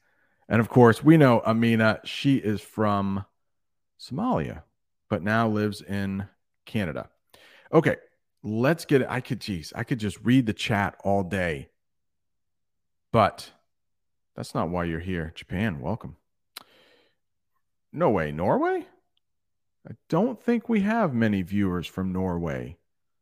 [0.50, 2.02] And of course, we know Amina.
[2.04, 3.26] She is from
[3.98, 4.64] Somalia,
[5.10, 6.28] but now lives in
[6.66, 7.10] Canada.
[7.74, 7.96] Okay,
[8.44, 9.08] let's get it.
[9.10, 11.70] I could, geez, I could just read the chat all day
[13.14, 13.52] but
[14.36, 15.32] that's not why you're here.
[15.36, 16.18] Japan, welcome.
[17.94, 18.88] No way, Norway?
[19.88, 22.78] I don't think we have many viewers from Norway.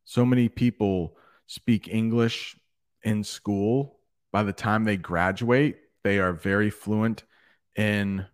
[0.06, 2.56] So many people speak English
[3.03, 3.99] in school.
[4.32, 7.26] By the time they graduate, they are very fluent
[7.76, 8.26] in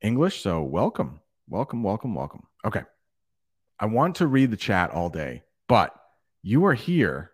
[0.00, 0.42] English.
[0.42, 2.42] So, welcome, welcome, welcome, welcome.
[2.64, 2.82] Okay.
[3.78, 5.94] I want to read the chat all day, but
[6.42, 7.32] you are here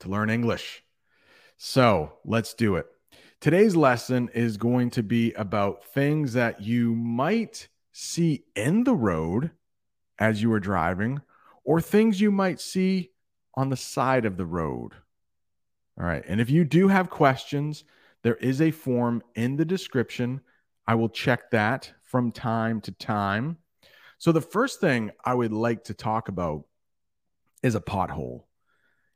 [0.00, 0.82] to learn English.
[1.56, 2.86] So let's do it.
[3.40, 9.50] Today's lesson is going to be about things that you might see in the road
[10.18, 11.20] as you are driving,
[11.62, 13.10] or things you might see
[13.54, 14.92] on the side of the road.
[15.98, 16.24] All right.
[16.26, 17.84] And if you do have questions,
[18.22, 20.40] there is a form in the description.
[20.86, 23.58] I will check that from time to time.
[24.24, 26.64] So, the first thing I would like to talk about
[27.62, 28.44] is a pothole.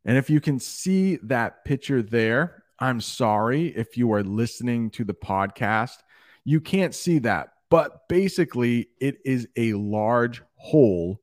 [0.05, 5.05] And if you can see that picture there I'm sorry if you are listening to
[5.05, 5.97] the podcast.
[6.45, 11.23] You can't see that, but basically, it is a large hole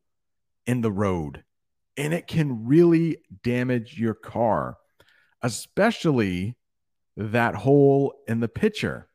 [0.65, 1.43] in the road
[1.95, 4.77] and it can really damage your car,
[5.43, 6.57] especially
[7.15, 9.09] that hole in the picture.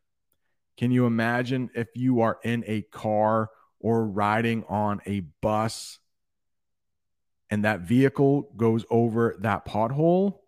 [0.76, 5.98] Can you imagine if you are in a car or riding on a bus
[7.50, 10.38] and that vehicle goes over that pothole?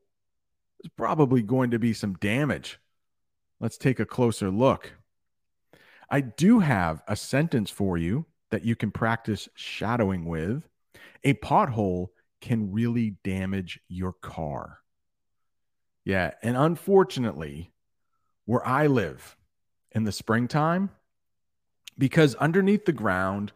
[0.81, 2.79] There's probably going to be some damage.
[3.61, 4.93] Let's take a closer look.
[6.11, 10.69] I do have a sentence for you that you can practice shadowing with.
[11.25, 12.09] A pothole
[12.41, 14.79] can really damage your car.
[16.05, 16.33] Yeah.
[16.43, 17.73] And unfortunately,
[18.45, 19.37] where I live,
[19.95, 20.91] in the springtime
[21.99, 23.53] because underneath the ground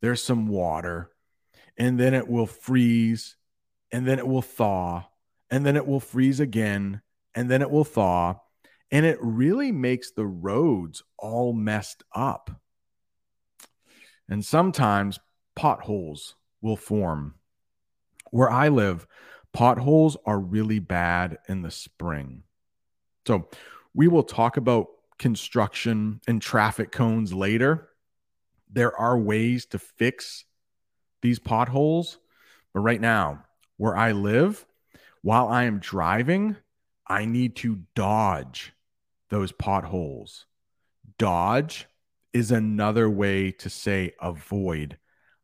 [0.00, 1.10] there's some water
[1.78, 3.36] and then it will freeze
[3.92, 5.04] and then it will thaw
[5.50, 7.00] and then it will freeze again
[7.34, 8.34] and then it will thaw
[8.90, 12.50] and it really makes the roads all messed up.
[14.28, 15.18] And sometimes
[15.54, 17.34] potholes will form.
[18.30, 19.06] Where i live
[19.52, 22.42] potholes are really bad in the spring.
[23.26, 23.48] So
[23.94, 27.88] we will talk about construction and traffic cones later.
[28.70, 30.44] There are ways to fix
[31.22, 32.18] these potholes.
[32.72, 33.44] But right now,
[33.76, 34.66] where I live,
[35.22, 36.56] while I am driving,
[37.06, 38.72] I need to dodge
[39.30, 40.46] those potholes.
[41.18, 41.86] Dodge
[42.32, 44.98] is another way to say avoid.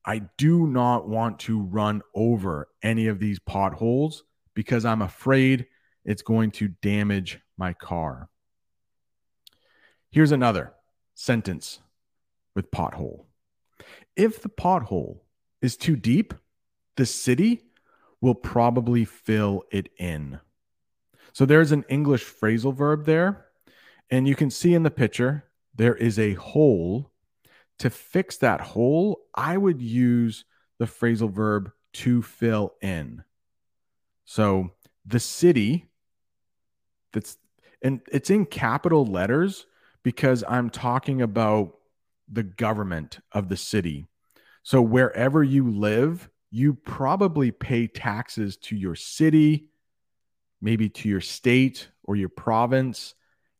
[0.04, 4.24] I do not want to run over any of these potholes
[4.54, 5.66] because I'm afraid
[6.04, 8.28] it's going to damage my car.
[10.12, 10.74] Here's another
[11.14, 11.80] sentence
[12.55, 13.24] with pothole.
[14.14, 15.20] If the pothole
[15.62, 16.34] is too deep,
[16.97, 17.62] the city
[18.20, 20.39] will probably fill it in.
[21.32, 23.47] So there's an English phrasal verb there.
[24.10, 25.44] And you can see in the picture,
[25.74, 27.10] there is a hole.
[27.78, 30.44] To fix that hole, I would use
[30.78, 33.24] the phrasal verb to fill in.
[34.26, 34.72] So
[35.06, 35.89] the city
[37.14, 37.39] that's
[37.80, 39.66] and it's in capital letters
[40.02, 41.74] because I'm talking about
[42.30, 44.06] the government of the city.
[44.62, 49.66] So wherever you live, you probably pay taxes to your city,
[50.60, 53.14] maybe to your state or your province,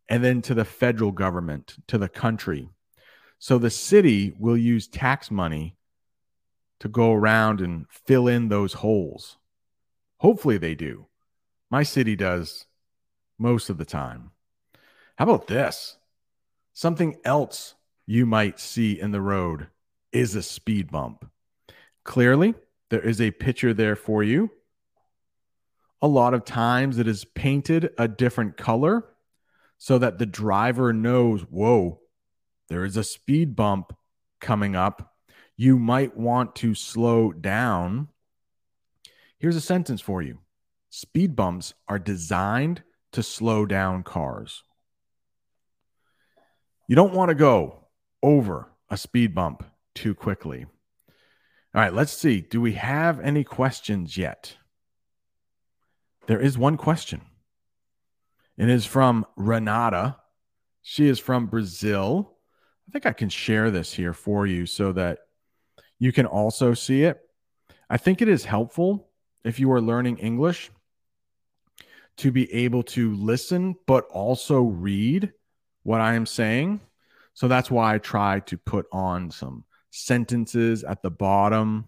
[0.09, 2.69] and then to the federal government, to the country.
[3.39, 5.77] So the city will use tax money
[6.81, 9.37] to go around and fill in those holes.
[10.19, 11.07] Hopefully they do.
[11.71, 12.67] My city does
[13.39, 14.31] most of the time.
[15.17, 15.97] How about this?
[16.73, 17.75] Something else
[18.07, 19.69] you might see in the road
[20.13, 21.31] is a speed bump.
[22.05, 22.55] Clearly,
[22.91, 24.51] there is a picture there for you.
[26.01, 29.05] A lot of times it is painted a different color
[29.79, 32.01] so that the driver knows, whoa,
[32.69, 33.97] there is a speed bump
[34.41, 35.15] coming up.
[35.57, 38.09] You might want to slow down.
[39.39, 40.39] Here's a sentence for you
[40.89, 42.83] speed bumps are designed
[43.13, 44.63] to slow down cars.
[46.93, 47.87] You don't want to go
[48.23, 49.65] over a speed bump
[49.95, 50.67] too quickly.
[51.75, 52.43] All right, let's see.
[52.43, 54.59] Do we have any questions yet?
[56.27, 57.23] There is one question.
[58.59, 60.19] It is from Renata.
[60.83, 62.37] She is from Brazil.
[62.87, 65.21] I think I can share this here for you so that
[65.99, 67.23] you can also see it.
[67.89, 69.09] I think it is helpful
[69.45, 70.71] if you are learning English
[72.19, 75.33] to be able to listen, but also read
[75.83, 76.81] what I am saying.
[77.35, 81.87] So that's why I try to put on some sentences at the bottom.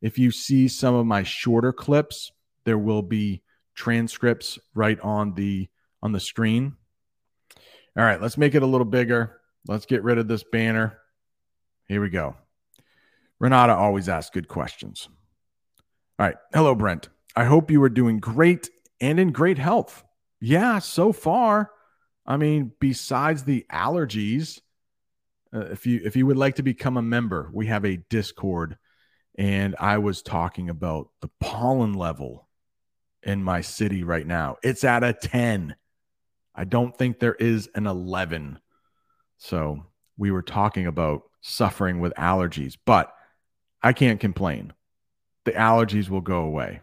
[0.00, 2.32] If you see some of my shorter clips,
[2.64, 3.42] there will be
[3.74, 5.68] transcripts right on the
[6.02, 6.76] on the screen.
[7.96, 9.40] All right, let's make it a little bigger.
[9.68, 10.98] Let's get rid of this banner.
[11.86, 12.36] Here we go.
[13.38, 15.08] Renata always asks good questions.
[16.18, 16.36] All right.
[16.54, 17.08] Hello, Brent.
[17.34, 18.70] I hope you are doing great
[19.00, 20.04] and in great health.
[20.40, 21.70] Yeah, so far.
[22.26, 24.60] I mean, besides the allergies,
[25.54, 28.78] uh, if you if you would like to become a member, we have a Discord,
[29.36, 32.48] and I was talking about the pollen level
[33.22, 34.56] in my city right now.
[34.62, 35.74] It's at a ten.
[36.54, 38.58] I don't think there is an eleven.
[39.38, 39.86] So
[40.16, 43.12] we were talking about suffering with allergies, but
[43.82, 44.72] I can't complain.
[45.44, 46.80] The allergies will go away.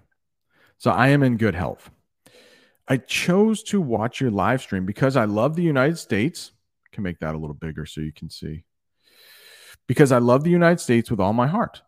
[0.77, 1.89] So I am in good health.
[2.89, 6.51] I chose to watch your live stream because I love the United States.
[6.85, 8.63] I can make that a little bigger so you can see.
[9.87, 11.83] Because I love the United States with all my heart.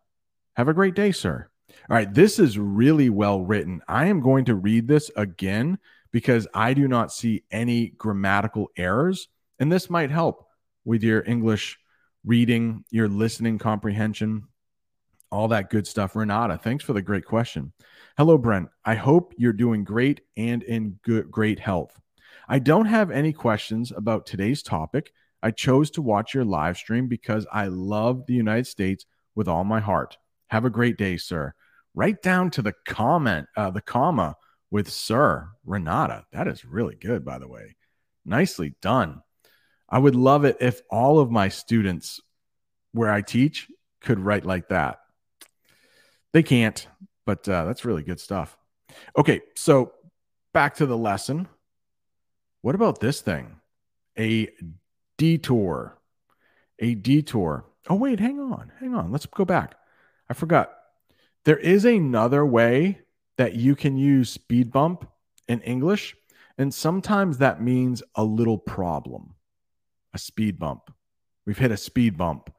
[0.54, 1.48] Have a great day, sir.
[1.90, 3.82] All right, this is really well written.
[3.88, 5.78] I am going to read this again
[6.12, 9.28] because I do not see any grammatical errors.
[9.58, 10.46] And this might help
[10.84, 11.78] with your English
[12.24, 14.44] reading, your listening comprehension,
[15.30, 16.14] all that good stuff.
[16.14, 17.72] Renata, thanks for the great question.
[18.18, 18.68] Hello, Brent.
[18.84, 21.98] I hope you're doing great and in good, great health.
[22.46, 25.14] I don't have any questions about today's topic.
[25.42, 29.64] I chose to watch your live stream because I love the United States with all
[29.64, 30.18] my heart.
[30.48, 31.54] Have a great day, sir.
[31.94, 34.36] Right down to the comment, uh, the comma
[34.70, 36.26] with sir Renata.
[36.32, 37.76] That is really good, by the way.
[38.26, 39.22] Nicely done.
[39.88, 42.20] I would love it if all of my students
[42.92, 43.68] where I teach
[44.02, 44.98] could write like that.
[46.34, 46.86] They can't,
[47.26, 48.56] but uh, that's really good stuff.
[49.16, 49.92] Okay, so
[50.52, 51.48] back to the lesson.
[52.60, 53.56] What about this thing?
[54.18, 54.48] A
[55.18, 55.98] detour.
[56.78, 57.64] A detour.
[57.88, 58.72] Oh, wait, hang on.
[58.80, 59.10] Hang on.
[59.10, 59.74] Let's go back.
[60.28, 60.72] I forgot.
[61.44, 63.00] There is another way
[63.38, 65.08] that you can use speed bump
[65.48, 66.14] in English.
[66.58, 69.34] And sometimes that means a little problem,
[70.12, 70.92] a speed bump.
[71.46, 72.52] We've hit a speed bump.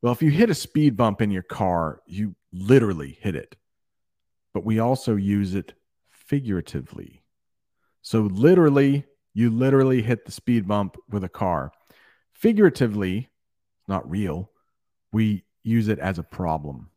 [0.00, 3.54] Well, if you hit a speed bump in your car, you literally hit it.
[4.54, 5.74] But we also use it
[6.10, 7.22] figuratively.
[8.02, 9.04] So, literally,
[9.34, 11.72] you literally hit the speed bump with a car.
[12.32, 13.30] Figuratively,
[13.88, 14.50] not real,
[15.12, 16.90] we use it as a problem.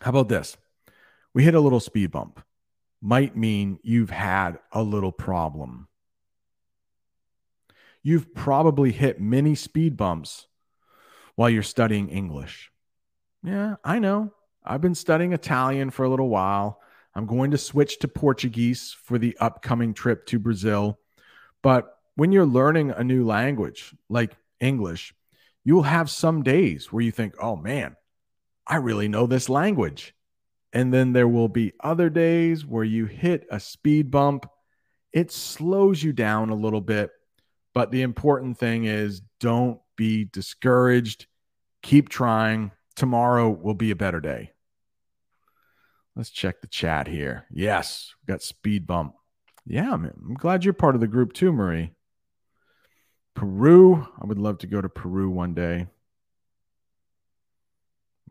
[0.00, 0.56] How about this?
[1.34, 2.40] We hit a little speed bump,
[3.00, 5.88] might mean you've had a little problem.
[8.02, 10.46] You've probably hit many speed bumps
[11.34, 12.70] while you're studying English.
[13.42, 14.32] Yeah, I know.
[14.68, 16.80] I've been studying Italian for a little while.
[17.14, 20.98] I'm going to switch to Portuguese for the upcoming trip to Brazil.
[21.62, 25.14] But when you're learning a new language like English,
[25.64, 27.96] you will have some days where you think, oh man,
[28.66, 30.14] I really know this language.
[30.72, 34.46] And then there will be other days where you hit a speed bump.
[35.12, 37.10] It slows you down a little bit.
[37.72, 41.26] But the important thing is don't be discouraged.
[41.82, 42.72] Keep trying.
[42.96, 44.52] Tomorrow will be a better day.
[46.18, 47.46] Let's check the chat here.
[47.48, 49.14] Yes, got speed bump.
[49.64, 51.92] Yeah, man, I'm glad you're part of the group too, Marie.
[53.34, 54.04] Peru.
[54.20, 55.86] I would love to go to Peru one day.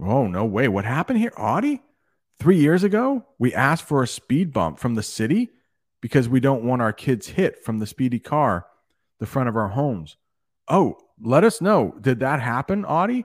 [0.02, 0.68] Oh, no way.
[0.68, 1.32] What happened here?
[1.38, 1.82] Audie?
[2.42, 5.52] Three years ago, we asked for a speed bump from the city
[6.02, 8.68] because we don't want our kids hit from the speedy car,
[9.20, 10.18] the front of our homes.
[10.68, 11.96] Oh, let us know.
[12.02, 13.24] Did that happen, Audie?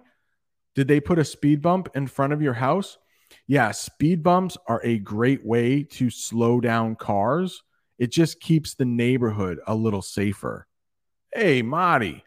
[0.77, 2.99] Did they put a speed bump in front of your house?
[3.53, 7.63] Yeah, speed bumps are a great way to slow down cars.
[7.99, 10.67] It just keeps the neighborhood a little safer.
[11.35, 12.25] Hey, Marty,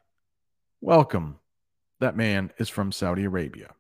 [0.82, 1.40] welcome.
[2.00, 3.74] That man is from Saudi Arabia.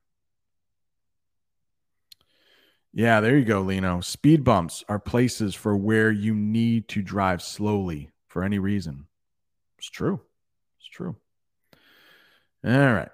[2.91, 4.01] Yeah, there you go, Lino.
[4.01, 9.05] Speed bumps are places for where you need to drive slowly for any reason.
[9.77, 10.19] It's true.
[10.79, 11.15] It's true.
[12.65, 13.09] All right.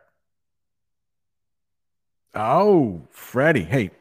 [2.34, 3.64] Oh, Freddie.
[3.64, 3.92] Hey,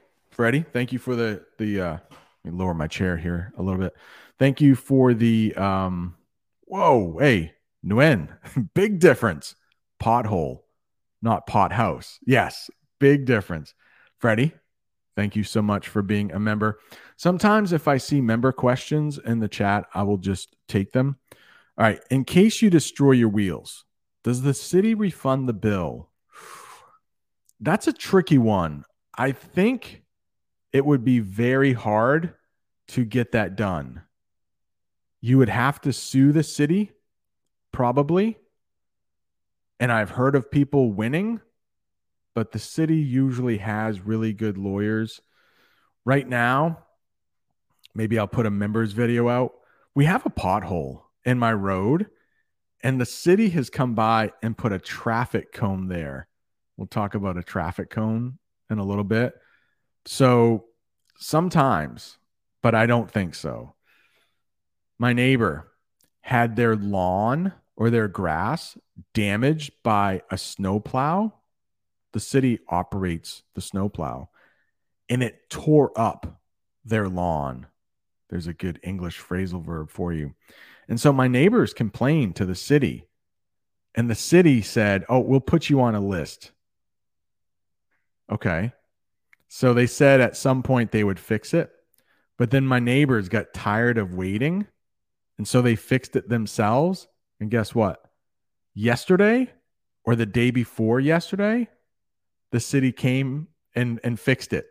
[0.41, 1.99] Freddie, thank you for the the uh
[2.45, 3.95] let me lower my chair here a little bit.
[4.39, 6.15] Thank you for the um
[6.63, 7.53] whoa, hey,
[7.85, 8.29] Nguyen.
[8.75, 9.55] big difference.
[10.03, 10.61] Pothole,
[11.21, 12.19] not pot house.
[12.25, 13.75] Yes, big difference.
[14.17, 14.55] Freddie,
[15.15, 16.79] Thank you so much for being a member.
[17.19, 21.19] Sometimes, if I see member questions in the chat, I will just take them.
[21.77, 22.01] All right.
[22.11, 23.85] In case you destroy your wheels,
[24.25, 26.09] does the city refund the bill?
[27.61, 28.85] That's a tricky one.
[29.19, 30.03] I think
[30.73, 32.35] it would be very hard
[32.89, 34.03] to get that done.
[35.21, 36.93] You would have to sue the city,
[37.73, 38.39] probably.
[39.79, 41.41] And I've heard of people winning
[42.35, 45.21] but the city usually has really good lawyers.
[46.05, 46.85] Right now,
[47.95, 49.53] maybe I'll put a members video out.
[49.95, 52.07] We have a pothole in my road,
[52.83, 56.29] and the city has come by and put a traffic cone there.
[56.77, 58.39] We'll talk about a traffic cone
[58.71, 59.35] in a little bit.
[60.07, 60.67] So
[61.19, 62.19] sometimes,
[62.63, 63.75] but I don't think so.
[64.99, 65.71] My neighbor
[66.21, 68.77] had their lawn or their grass
[69.15, 71.33] damaged by a snowplow
[72.13, 74.29] the city operates the snowplow
[75.09, 76.41] and it tore up
[76.85, 77.67] their lawn.
[78.29, 80.35] There's a good English phrasal verb for you.
[80.89, 83.07] And so my neighbors complained to the city,
[83.95, 86.53] and the city said, Oh, we'll put you on a list.
[88.31, 88.73] Okay.
[89.53, 91.73] So they said at some point they would fix it.
[92.39, 94.69] But then my neighbors got tired of waiting.
[95.39, 97.09] And so they fixed it themselves.
[97.41, 98.01] And guess what?
[98.75, 99.51] Yesterday
[100.05, 101.69] or the day before yesterday,
[102.53, 104.67] the city came and and fixed it.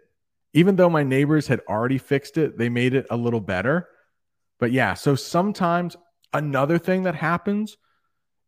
[0.53, 3.89] Even though my neighbors had already fixed it, they made it a little better.
[4.59, 5.97] But yeah, so sometimes
[6.31, 7.75] another thing that happens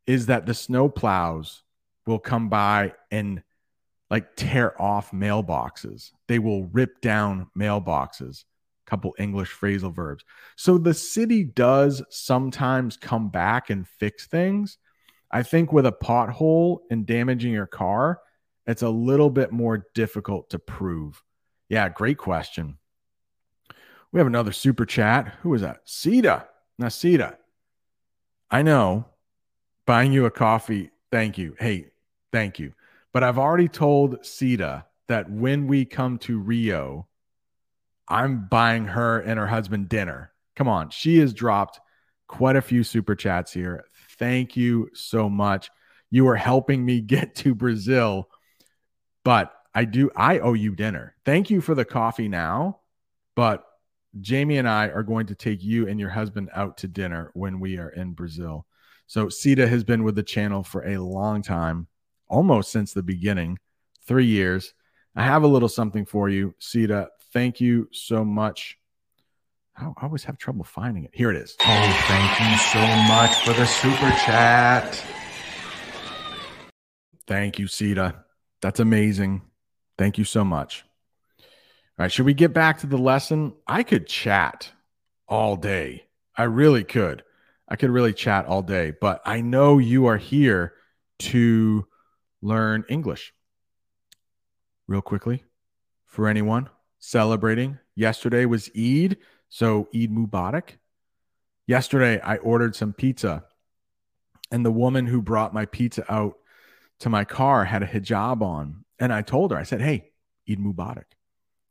[0.08, 1.64] is that the snow plows
[2.08, 3.44] will come by and
[4.12, 6.12] like tear off mailboxes.
[6.28, 8.44] They will rip down mailboxes.
[8.86, 10.26] A couple English phrasal verbs.
[10.58, 14.78] So the city does sometimes come back and fix things.
[15.32, 18.20] I think with a pothole and damaging your car,
[18.68, 21.24] it's a little bit more difficult to prove.
[21.70, 22.78] Yeah, great question.
[24.12, 25.36] We have another super chat.
[25.42, 25.78] Who is that?
[25.86, 26.48] Sita.
[26.78, 27.38] Now, Sita,
[28.50, 29.06] I know
[29.86, 30.92] buying you a coffee.
[31.12, 31.56] Thank you.
[31.58, 31.92] Hey,
[32.34, 32.74] thank you.
[33.14, 37.08] But I've already told Sita that when we come to Rio,
[38.08, 40.32] I'm buying her and her husband dinner.
[40.56, 40.90] Come on.
[40.90, 41.80] She has dropped
[42.28, 43.86] quite a few super chats here.
[44.18, 45.70] Thank you so much.
[46.10, 48.30] You are helping me get to Brazil,
[49.24, 51.16] but I do, I owe you dinner.
[51.26, 52.82] Thank you for the coffee now,
[53.36, 53.64] but
[54.20, 57.60] Jamie and I are going to take you and your husband out to dinner when
[57.60, 58.66] we are in Brazil.
[59.08, 61.88] So Sita has been with the channel for a long time,
[62.32, 63.60] almost since the beginning,
[64.08, 64.74] three years.
[65.16, 67.10] I have a little something for you, Sita.
[67.34, 68.78] Thank you so much.
[69.78, 71.12] I always have trouble finding it.
[71.14, 71.56] Here it is.
[71.60, 75.04] Oh, thank you so much for the super chat.
[77.28, 78.24] Thank you, Sita.
[78.62, 79.42] That's amazing.
[79.98, 80.86] Thank you so much.
[81.40, 83.54] All right, should we get back to the lesson?
[83.68, 84.72] I could chat
[85.28, 86.08] all day.
[86.36, 87.24] I really could.
[87.68, 90.74] I could really chat all day, but I know you are here
[91.20, 91.88] to
[92.42, 93.34] learn English.
[94.88, 95.44] Real quickly,
[96.06, 96.70] for anyone
[97.00, 99.18] celebrating, yesterday was Eid,
[99.50, 100.78] so Eid Mubarak.
[101.68, 103.46] Yesterday, I ordered some pizza,
[104.52, 106.38] and the woman who brought my pizza out
[107.00, 108.84] to my car had a hijab on.
[109.00, 110.12] And I told her, I said, Hey,
[110.50, 111.06] Eid Mubarak.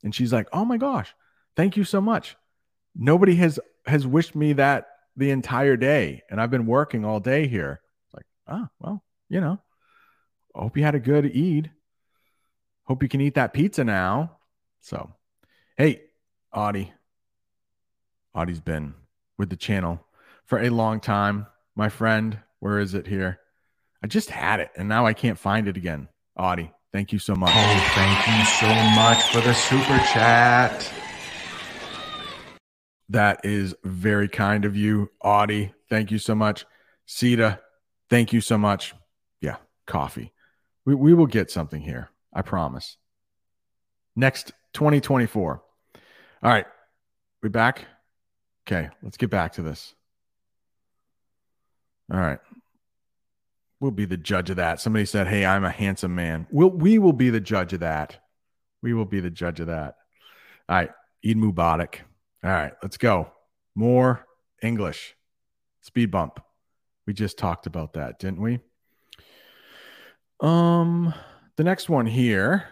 [0.03, 1.13] And she's like, "Oh my gosh,
[1.55, 2.35] thank you so much."
[2.95, 7.47] Nobody has has wished me that the entire day, and I've been working all day
[7.47, 7.81] here.
[8.13, 9.59] Like, oh well, you know.
[10.55, 11.71] I hope you had a good Eid.
[12.83, 14.37] Hope you can eat that pizza now.
[14.79, 15.11] So,
[15.77, 16.01] hey,
[16.53, 16.93] Audie.
[18.33, 18.93] Audie's been
[19.37, 20.05] with the channel
[20.45, 21.47] for a long time.
[21.75, 23.39] My friend, where is it here?
[24.03, 26.07] I just had it and now I can't find it again.
[26.35, 27.51] Audie, Thank you so much.
[27.53, 30.91] Oh, thank you so much for the super chat.
[33.07, 35.73] That is very kind of you, Audie.
[35.89, 36.65] Thank you so much.
[37.05, 37.61] Sita,
[38.09, 38.93] thank you so much.
[39.39, 39.57] Yeah,
[39.87, 40.33] coffee.
[40.85, 42.09] We, we will get something here.
[42.33, 42.97] I promise.
[44.15, 45.61] Next 2024.
[46.43, 46.65] All right.
[47.43, 47.85] We back?
[48.67, 49.93] Okay, let's get back to this.
[52.11, 52.39] All right.
[53.79, 54.79] We'll be the judge of that.
[54.79, 56.45] Somebody said, Hey, I'm a handsome man.
[56.51, 58.17] We'll, we will be the judge of that.
[58.83, 59.95] We will be the judge of that.
[60.69, 60.91] All right.
[61.25, 61.95] Eid Mubarak.
[62.43, 62.73] All right.
[62.83, 63.31] Let's go.
[63.75, 64.25] More
[64.61, 65.15] English.
[65.81, 66.39] Speed bump.
[67.07, 68.59] We just talked about that, didn't we?
[70.41, 71.13] Um,
[71.55, 72.67] the next one here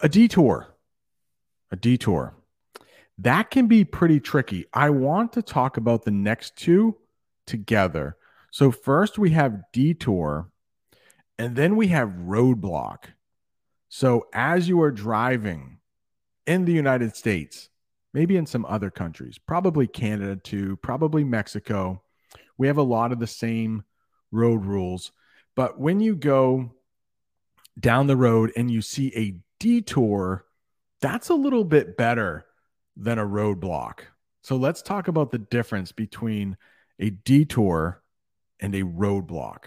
[0.00, 0.68] a detour.
[1.70, 2.34] A detour.
[3.18, 4.66] That can be pretty tricky.
[4.72, 6.96] I want to talk about the next two
[7.46, 8.16] together
[8.56, 10.50] so first we have detour,
[11.38, 13.04] and then we have roadblock.
[13.90, 15.76] So as you are driving
[16.46, 17.68] in the United States,
[18.14, 22.02] maybe in some other countries, probably Canada too, probably Mexico,
[22.56, 23.84] we have a lot of the same
[24.32, 25.12] road rules.
[25.56, 26.70] But when you go
[27.80, 30.44] down the road and you see a detour,
[31.00, 32.46] that's a little bit better
[32.96, 34.00] than a roadblock.
[34.42, 36.56] So let's talk about the difference between
[37.00, 38.02] a detour
[38.60, 39.64] and a roadblock.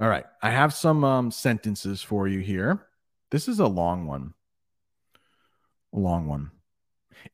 [0.00, 0.24] All right.
[0.42, 2.86] I have some um, sentences for you here.
[3.30, 4.34] This is a long one.
[5.92, 6.50] A long one.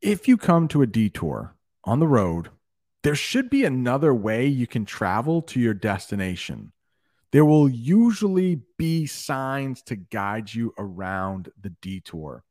[0.01, 1.55] If you come to a detour
[1.85, 2.51] on the road,
[3.03, 6.73] there should be another way you can travel to your destination.
[7.35, 12.45] There will usually be signs to guide you around the detour.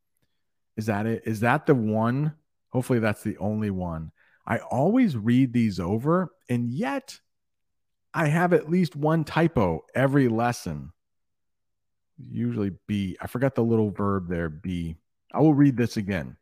[0.76, 1.24] Is that it?
[1.26, 2.34] Is that the one?
[2.68, 4.12] Hopefully, that's the only one.
[4.46, 7.18] I always read these over, and yet
[8.14, 10.92] I have at least one typo every lesson.
[12.18, 13.16] Usually be.
[13.22, 14.98] I forgot the little verb there, be.
[15.34, 16.36] I will read this again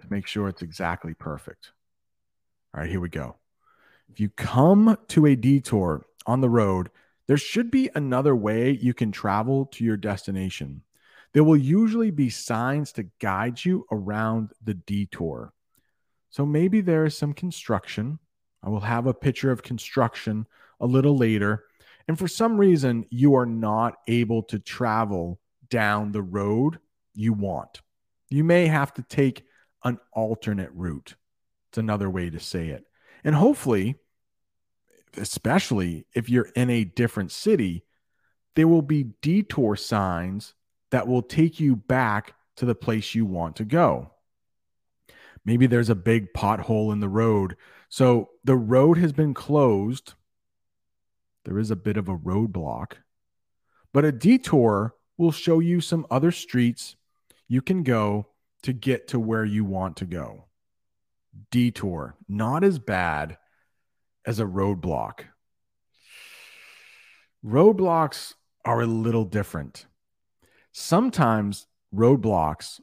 [0.00, 1.70] to make sure it's exactly perfect.
[2.74, 3.36] All right, here we go.
[4.10, 6.90] If you come to a detour on the road,
[7.28, 10.82] there should be another way you can travel to your destination.
[11.32, 15.52] There will usually be signs to guide you around the detour.
[16.30, 18.18] So maybe there is some construction.
[18.62, 20.46] I will have a picture of construction
[20.80, 21.64] a little later,
[22.08, 26.78] and for some reason you are not able to travel down the road
[27.14, 27.80] you want,
[28.30, 29.44] you may have to take
[29.84, 31.14] an alternate route.
[31.70, 32.84] It's another way to say it.
[33.24, 33.96] And hopefully,
[35.16, 37.84] especially if you're in a different city,
[38.54, 40.54] there will be detour signs
[40.90, 44.10] that will take you back to the place you want to go.
[45.44, 47.56] Maybe there's a big pothole in the road.
[47.88, 50.14] So the road has been closed.
[51.44, 52.94] There is a bit of a roadblock,
[53.92, 56.96] but a detour will show you some other streets
[57.46, 58.26] you can go
[58.62, 60.46] to get to where you want to go.
[61.50, 63.38] Detour, not as bad
[64.26, 65.20] as a roadblock.
[67.44, 68.34] Roadblocks
[68.64, 69.86] are a little different.
[70.72, 72.80] Sometimes roadblocks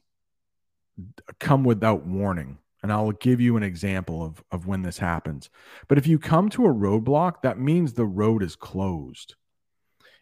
[1.39, 2.57] come without warning.
[2.81, 5.49] And I'll give you an example of, of when this happens.
[5.87, 9.35] But if you come to a roadblock, that means the road is closed.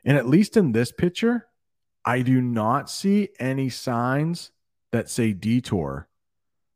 [0.06, 1.48] And at least in this picture,
[2.06, 4.52] I do not see any signs
[4.91, 6.07] that say detour.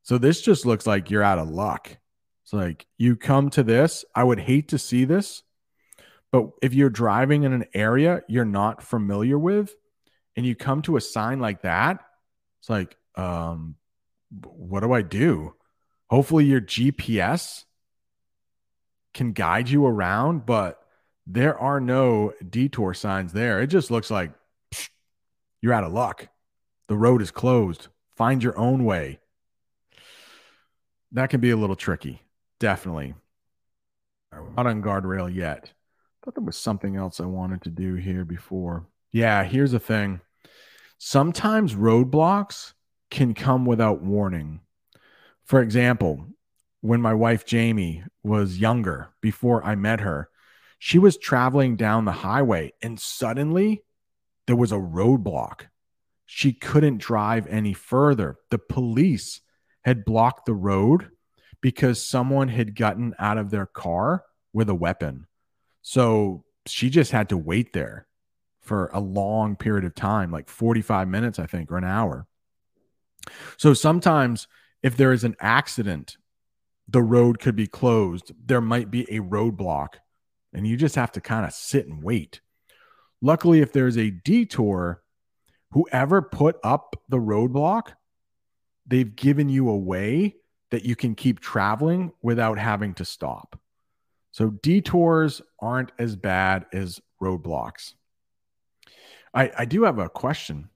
[0.01, 1.97] So this just looks like you're out of luck.
[2.45, 4.05] It's like you come to this.
[4.13, 5.41] I would hate to see this,
[6.31, 9.73] but if you're driving in an area you're not familiar with
[10.35, 12.01] and you come to a sign like that,
[12.59, 13.77] it's like, um,
[14.43, 15.55] what do I do?
[16.07, 17.63] Hopefully your GPS
[19.15, 20.79] can guide you around, but
[21.25, 23.59] there are no detour signs there.
[23.59, 24.31] It just looks like
[24.71, 24.89] psh,
[25.61, 26.27] you're out of luck.
[26.89, 27.87] The road is closed.
[28.15, 29.19] Find your own way.
[31.11, 32.21] That can be a little tricky.
[32.59, 33.15] Definitely.
[34.55, 35.71] Not on guardrail yet.
[36.23, 38.87] Thought there was something else I wanted to do here before.
[39.11, 40.21] Yeah, here's the thing.
[40.97, 42.73] Sometimes roadblocks
[43.11, 44.61] can come without warning.
[45.43, 46.25] For example,
[46.81, 50.29] when my wife Jamie was younger, before I met her,
[50.79, 53.83] she was traveling down the highway and suddenly
[54.47, 55.67] there was a roadblock.
[56.25, 58.37] She couldn't drive any further.
[58.49, 59.41] The police
[59.83, 61.11] had blocked the road
[61.65, 64.23] because someone had gotten out of their car
[64.53, 65.25] with a weapon.
[65.81, 68.05] So she just had to wait there
[68.61, 72.27] for a long period of time, like 45 minutes, I think, or an hour.
[73.57, 74.47] So sometimes
[74.83, 76.17] if there is an accident,
[76.87, 78.31] the road could be closed.
[78.45, 79.95] There might be a roadblock,
[80.53, 82.41] and you just have to kind of sit and wait.
[83.23, 85.01] Luckily, if there's a detour,
[85.71, 87.93] whoever put up the roadblock,
[88.85, 90.35] they've given you a way
[90.71, 93.59] that you can keep traveling without having to stop.
[94.31, 97.93] So detours aren't as bad as roadblocks.
[99.33, 100.69] I, I do have a question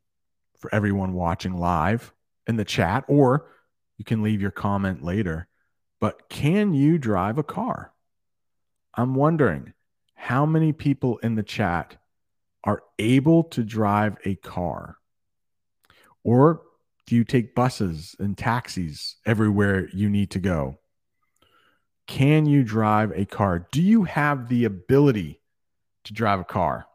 [0.60, 2.14] for everyone watching live
[2.48, 3.52] in the chat, or
[3.98, 5.48] you can leave your comment later.
[6.00, 7.94] But can you drive a car?
[8.94, 9.74] I'm wondering
[10.16, 11.98] how many people in the chat
[12.64, 14.98] are able to drive a car?
[16.24, 16.62] Or
[17.10, 20.78] do you take buses and taxis everywhere you need to go?
[22.06, 23.68] Can you drive a car?
[23.72, 25.42] Do you have the ability
[26.04, 26.86] to drive a car?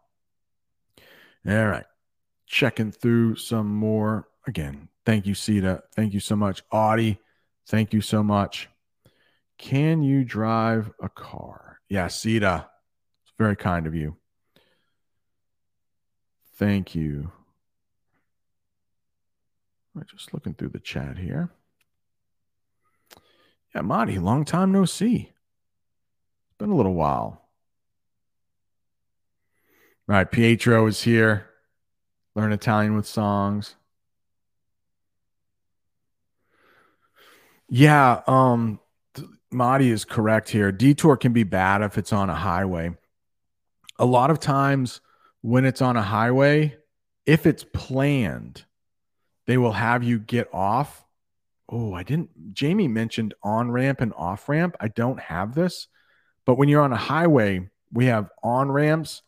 [1.49, 1.85] All right.
[2.47, 4.29] Checking through some more.
[4.47, 5.83] Again, thank you, Sita.
[5.97, 6.63] Thank you so much.
[6.71, 7.19] Audie,
[7.67, 8.69] thank you so much.
[9.59, 11.81] Can you drive a car?
[11.89, 12.69] Yeah, Sita.
[13.25, 14.17] It's very kind of you.
[16.57, 17.33] Thank you.
[19.95, 21.51] I'm just looking through the chat here.
[23.75, 25.33] Yeah, Marty, long time no see.
[26.49, 27.43] It's been a little while.
[30.09, 31.47] All right, Pietro is here.
[32.35, 33.77] Learn Italian with songs.
[37.69, 38.81] Yeah, um
[39.51, 40.73] Marty is correct here.
[40.73, 42.91] Detour can be bad if it's on a highway.
[43.99, 45.01] A lot of times
[45.43, 46.77] when it's on a highway,
[47.25, 48.65] if it's planned,
[49.47, 51.05] they will have you get off.
[51.69, 52.55] Oh, I didn't.
[52.55, 54.77] Jamie mentioned on ramp and off ramp.
[54.81, 55.89] I don't have this,
[56.45, 59.23] but when you're on a highway, we have on ramps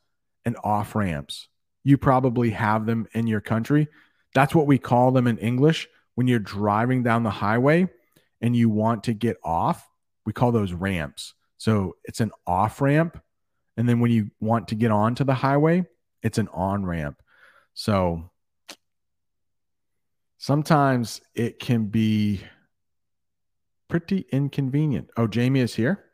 [0.44, 1.48] and off ramps.
[1.84, 3.88] You probably have them in your country.
[4.34, 5.88] That's what we call them in English.
[6.14, 7.88] When you're driving down the highway
[8.40, 9.88] and you want to get off,
[10.24, 11.34] we call those ramps.
[11.58, 13.20] So it's an off ramp.
[13.76, 15.84] And then when you want to get onto the highway,
[16.22, 17.22] it's an on ramp.
[17.74, 18.30] So
[20.38, 22.42] sometimes it can be
[23.88, 25.10] pretty inconvenient.
[25.16, 26.04] Oh, Jamie is here.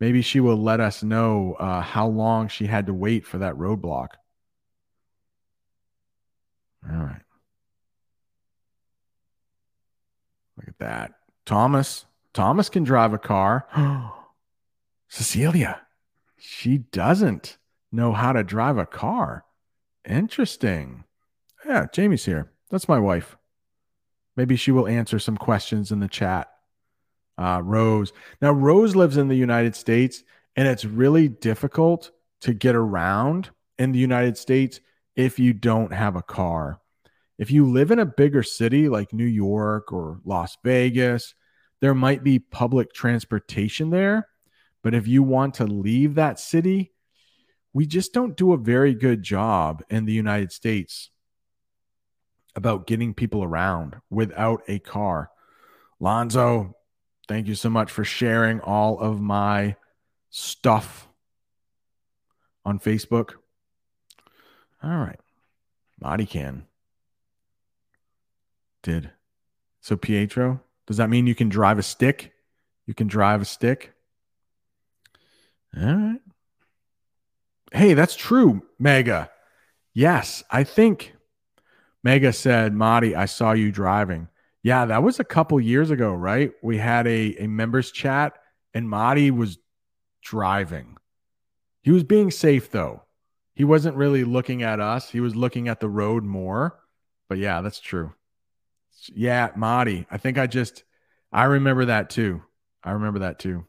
[0.00, 3.54] Maybe she will let us know uh, how long she had to wait for that
[3.54, 4.08] roadblock.
[6.88, 7.22] All right.
[10.56, 11.12] Look at that.
[11.44, 12.04] Thomas.
[12.34, 13.66] Thomas can drive a car.
[15.08, 15.80] Cecilia.
[16.36, 17.58] She doesn't
[17.90, 19.44] know how to drive a car.
[20.08, 21.04] Interesting.
[21.66, 22.52] Yeah, Jamie's here.
[22.70, 23.37] That's my wife.
[24.38, 26.46] Maybe she will answer some questions in the chat.
[27.36, 28.12] Uh, Rose.
[28.40, 30.22] Now, Rose lives in the United States,
[30.54, 32.12] and it's really difficult
[32.42, 33.50] to get around
[33.80, 34.78] in the United States
[35.16, 36.78] if you don't have a car.
[37.36, 41.34] If you live in a bigger city like New York or Las Vegas,
[41.80, 44.28] there might be public transportation there.
[44.84, 46.92] But if you want to leave that city,
[47.72, 51.10] we just don't do a very good job in the United States
[52.58, 55.30] about getting people around without a car.
[56.00, 56.74] Lonzo,
[57.28, 59.76] thank you so much for sharing all of my
[60.28, 61.08] stuff
[62.64, 63.34] on Facebook.
[64.82, 65.20] All right.
[66.00, 66.66] Body can.
[68.82, 69.12] Did.
[69.80, 72.32] So, Pietro, does that mean you can drive a stick?
[72.86, 73.92] You can drive a stick?
[75.80, 76.20] All right.
[77.72, 79.30] Hey, that's true, Mega.
[79.94, 81.14] Yes, I think
[82.04, 84.28] Mega said, Marty, I saw you driving.
[84.62, 86.52] Yeah, that was a couple years ago, right?
[86.62, 88.38] We had a, a members chat
[88.74, 89.58] and Marty was
[90.22, 90.96] driving.
[91.82, 93.02] He was being safe though.
[93.54, 95.10] He wasn't really looking at us.
[95.10, 96.78] He was looking at the road more.
[97.28, 98.14] But yeah, that's true.
[99.14, 100.06] Yeah, Marty.
[100.10, 100.84] I think I just
[101.32, 102.42] I remember that too.
[102.82, 103.66] I remember that too.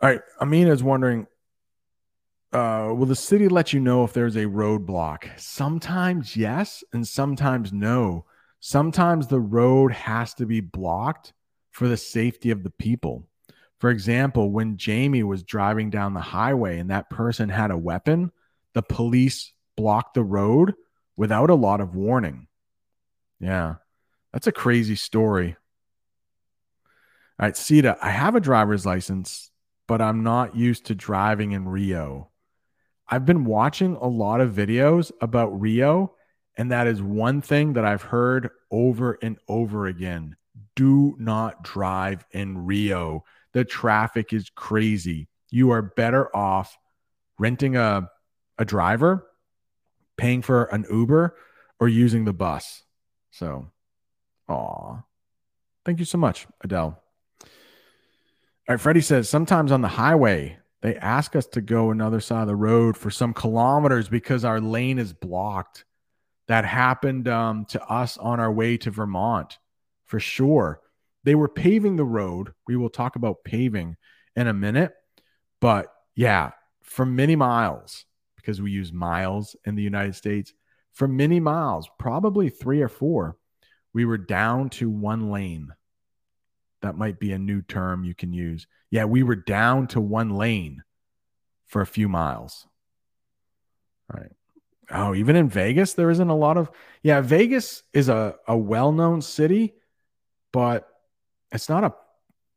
[0.00, 0.20] All right.
[0.40, 1.26] Amina is wondering
[2.54, 5.38] uh, will the city let you know if there's a roadblock?
[5.38, 8.26] Sometimes yes, and sometimes no.
[8.60, 11.32] Sometimes the road has to be blocked
[11.72, 13.28] for the safety of the people.
[13.78, 18.30] For example, when Jamie was driving down the highway and that person had a weapon,
[18.72, 20.74] the police blocked the road
[21.16, 22.46] without a lot of warning.
[23.40, 23.74] Yeah,
[24.32, 25.56] that's a crazy story.
[27.38, 29.50] All right, Sita, I have a driver's license,
[29.88, 32.30] but I'm not used to driving in Rio.
[33.14, 36.16] I've been watching a lot of videos about Rio,
[36.56, 40.34] and that is one thing that I've heard over and over again.
[40.74, 43.22] Do not drive in Rio.
[43.52, 45.28] The traffic is crazy.
[45.48, 46.76] You are better off
[47.38, 48.10] renting a,
[48.58, 49.28] a driver,
[50.16, 51.36] paying for an Uber,
[51.78, 52.82] or using the bus.
[53.30, 53.70] So,
[54.48, 55.02] aw.
[55.84, 57.00] Thank you so much, Adele.
[57.40, 57.48] All
[58.68, 62.46] right, Freddie says sometimes on the highway, they ask us to go another side of
[62.46, 65.86] the road for some kilometers because our lane is blocked.
[66.46, 69.56] That happened um, to us on our way to Vermont
[70.04, 70.82] for sure.
[71.22, 72.52] They were paving the road.
[72.68, 73.96] We will talk about paving
[74.36, 74.92] in a minute.
[75.58, 76.50] But yeah,
[76.82, 78.04] for many miles,
[78.36, 80.52] because we use miles in the United States,
[80.92, 83.38] for many miles, probably three or four,
[83.94, 85.68] we were down to one lane.
[86.84, 88.66] That might be a new term you can use.
[88.90, 90.82] Yeah, we were down to one lane
[91.64, 92.66] for a few miles.
[94.12, 94.32] Right.
[94.90, 96.70] Oh, even in Vegas, there isn't a lot of.
[97.02, 99.76] Yeah, Vegas is a, a well known city,
[100.52, 100.86] but
[101.50, 101.94] it's not a.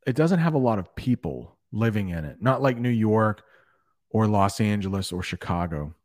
[0.06, 2.42] It doesn't have a lot of people living in it.
[2.42, 3.44] Not like New York
[4.10, 5.96] or Los Angeles or Chicago.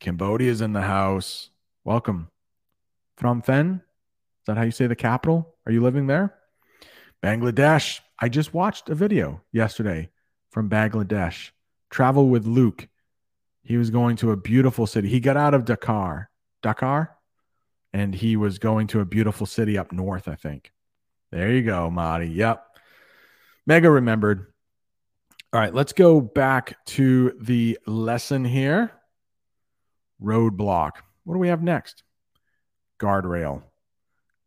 [0.00, 1.50] Cambodia is in the house.
[1.84, 2.30] Welcome.
[3.20, 3.82] Phnom Penh?
[4.40, 5.54] Is that how you say the capital?
[5.66, 6.37] Are you living there?
[7.22, 8.00] Bangladesh.
[8.18, 10.10] I just watched a video yesterday
[10.50, 11.50] from Bangladesh.
[11.90, 12.88] Travel with Luke.
[13.62, 15.08] He was going to a beautiful city.
[15.08, 16.30] He got out of Dakar,
[16.62, 17.16] Dakar,
[17.92, 20.72] and he was going to a beautiful city up north, I think.
[21.30, 22.28] There you go, Marty.
[22.28, 22.64] Yep.
[23.66, 24.46] Mega remembered.
[25.52, 28.92] All right, let's go back to the lesson here.
[30.22, 30.92] Roadblock.
[31.24, 32.02] What do we have next?
[32.98, 33.62] Guardrail.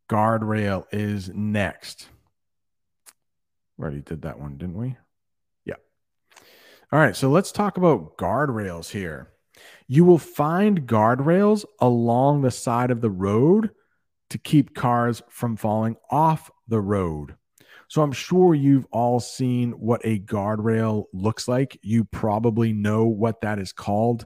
[0.10, 2.10] Guardrail is next.
[3.82, 4.96] Already did that one, didn't we?
[5.66, 5.76] Yeah.
[6.92, 7.16] All right.
[7.16, 9.32] So let's talk about guardrails here.
[9.88, 13.72] You will find guardrails along the side of the road
[14.30, 17.36] to keep cars from falling off the road.
[17.88, 21.78] So I'm sure you've all seen what a guardrail looks like.
[21.82, 24.26] You probably know what that is called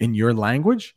[0.00, 0.96] in your language.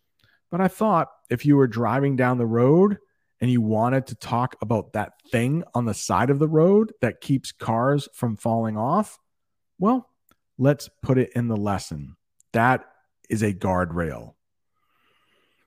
[0.49, 2.97] But I thought if you were driving down the road
[3.39, 7.21] and you wanted to talk about that thing on the side of the road that
[7.21, 9.19] keeps cars from falling off,
[9.79, 10.09] well,
[10.57, 12.15] let's put it in the lesson.
[12.53, 12.85] That
[13.29, 14.33] is a guardrail.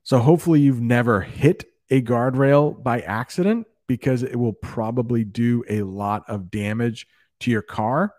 [0.03, 5.83] So hopefully you've never hit a guardrail by accident because it will probably do a
[5.83, 7.07] lot of damage
[7.41, 8.15] to your car,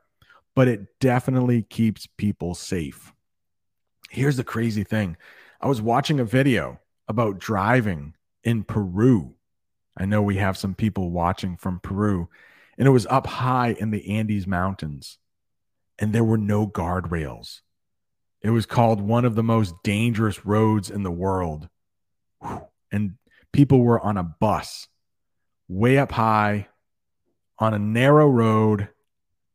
[0.55, 3.13] but it definitely keeps people safe.
[4.09, 5.17] Here's the crazy thing
[5.59, 9.35] I was watching a video about driving in Peru
[9.97, 12.29] I know we have some people watching from Peru,
[12.77, 15.17] and it was up high in the Andes Mountains,
[15.99, 17.61] and there were no guardrails.
[18.41, 21.69] It was called one of the most dangerous roads in the world.
[22.91, 23.15] And
[23.51, 24.87] people were on a bus
[25.67, 26.67] way up high
[27.59, 28.89] on a narrow road,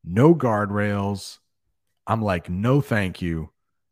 [0.04, 1.38] no guardrails.
[2.06, 3.50] I'm like, no, thank you.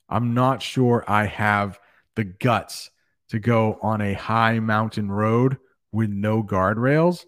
[0.09, 1.81] I'm not sure I have
[2.15, 2.91] the guts
[3.31, 5.59] to go on a high mountain road
[5.95, 7.25] with no guardrails.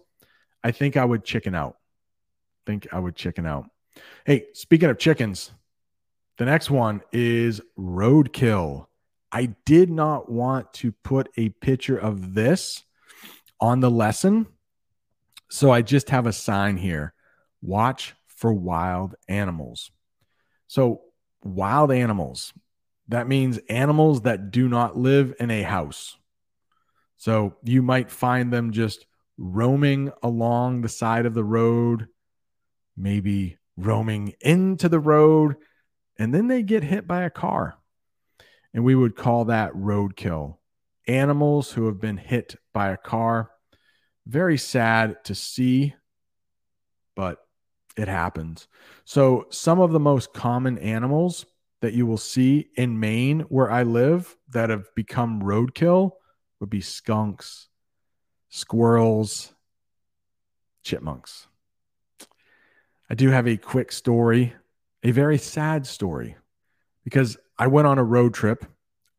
[0.63, 1.77] I think I would chicken out.
[2.65, 3.69] Think I would chicken out.
[4.25, 5.51] Hey, speaking of chickens,
[6.37, 8.87] the next one is roadkill.
[9.31, 12.83] I did not want to put a picture of this
[13.59, 14.47] on the lesson.
[15.49, 17.13] So I just have a sign here
[17.61, 19.91] watch for wild animals.
[20.67, 21.01] So,
[21.43, 22.53] wild animals,
[23.07, 26.16] that means animals that do not live in a house.
[27.17, 29.05] So, you might find them just
[29.37, 32.07] roaming along the side of the road,
[32.95, 35.55] maybe roaming into the road,
[36.17, 37.77] and then they get hit by a car.
[38.73, 40.57] And we would call that roadkill.
[41.07, 43.49] Animals who have been hit by a car.
[44.25, 45.95] Very sad to see,
[47.15, 47.39] but
[47.95, 48.67] it happens.
[49.05, 51.45] So, some of the most common animals
[51.81, 56.11] that you will see in Maine, where I live, that have become roadkill
[56.59, 57.67] would be skunks,
[58.49, 59.53] squirrels,
[60.83, 61.47] chipmunks.
[63.09, 64.53] I do have a quick story,
[65.03, 66.35] a very sad story,
[67.03, 68.65] because I went on a road trip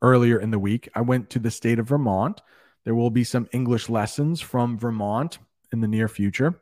[0.03, 0.89] earlier in the week.
[0.95, 2.41] I went to the state of Vermont.
[2.85, 5.39] There will be some English lessons from Vermont
[5.73, 6.61] in the near future.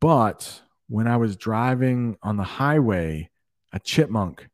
[0.00, 3.30] But when I was driving on the highway,
[3.72, 4.48] a chipmunk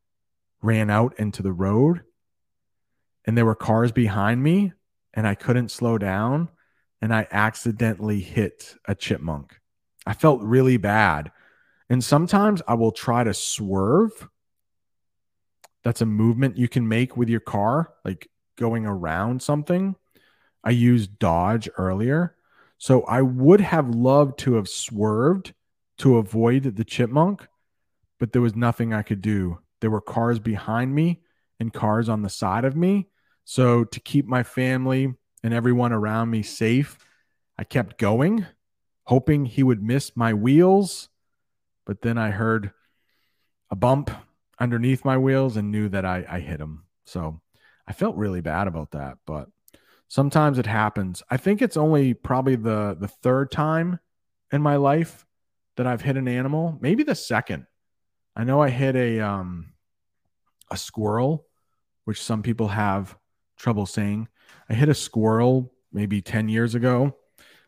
[0.61, 2.01] ran out into the road
[3.25, 4.73] and there were cars behind me
[5.15, 6.49] and I couldn't slow down
[7.01, 9.59] and I accidentally hit a chipmunk.
[10.05, 11.31] I felt really bad.
[11.89, 14.27] And sometimes I will try to swerve
[15.85, 18.27] that's a movement you can make with your car, like
[18.57, 19.95] going around something.
[20.63, 22.35] I used dodge earlier.
[22.79, 25.53] So I would have loved to have swerved
[25.99, 27.47] to avoid the chipmunk,
[28.19, 29.59] but there was nothing I could do.
[29.79, 31.21] There were cars behind me
[31.59, 33.07] and cars on the side of me.
[33.45, 35.13] So to keep my family
[35.43, 36.97] and everyone around me safe,
[37.57, 38.45] I kept going,
[39.03, 41.09] hoping he would miss my wheels.
[41.85, 42.71] But then I heard
[43.69, 44.09] a bump
[44.59, 46.85] underneath my wheels and knew that I, I hit him.
[47.05, 47.39] So
[47.87, 49.49] I felt really bad about that, but
[50.07, 51.21] sometimes it happens.
[51.29, 53.99] I think it's only probably the the third time
[54.51, 55.25] in my life
[55.77, 57.67] that I've hit an animal, maybe the second.
[58.35, 59.73] I know I hit a um
[60.71, 61.45] a squirrel,
[62.05, 63.15] which some people have
[63.57, 64.27] trouble saying.
[64.69, 67.15] I hit a squirrel maybe 10 years ago.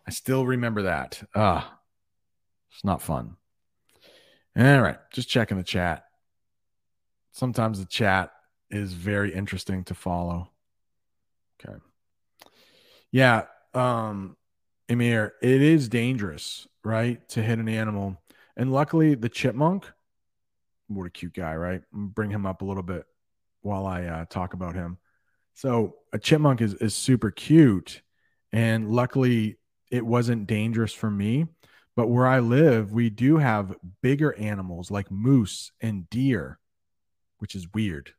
[0.07, 1.21] I still remember that.
[1.35, 1.79] Ah,
[2.71, 3.35] it's not fun.
[4.57, 6.07] All right, just checking the chat
[7.37, 8.31] sometimes the chat
[8.71, 10.49] is very interesting to follow.
[11.63, 11.77] Okay.
[13.11, 13.43] Yeah.
[13.73, 14.35] Um,
[14.89, 17.27] Emir, it is dangerous, right?
[17.29, 18.19] To hit an animal.
[18.55, 19.85] And luckily, the chipmunk,
[20.87, 21.81] what a cute guy, right?
[21.93, 23.05] Bring him up a little bit
[23.61, 24.97] while I uh, talk about him.
[25.57, 28.01] So, a chipmunk is, is super cute.
[28.51, 29.57] And luckily,
[29.91, 31.47] it wasn't dangerous for me.
[31.95, 36.59] But where I live, we do have bigger animals like moose and deer
[37.39, 38.13] which is weird.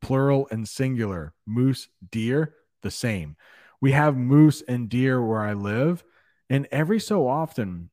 [0.00, 3.36] Plural and singular, moose, deer, the same.
[3.80, 6.04] We have moose and deer where I live,
[6.50, 7.90] and every so often,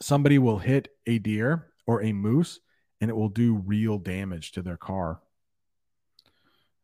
[0.00, 2.60] somebody will hit a deer or a moose
[3.00, 5.20] and it will do real damage to their car.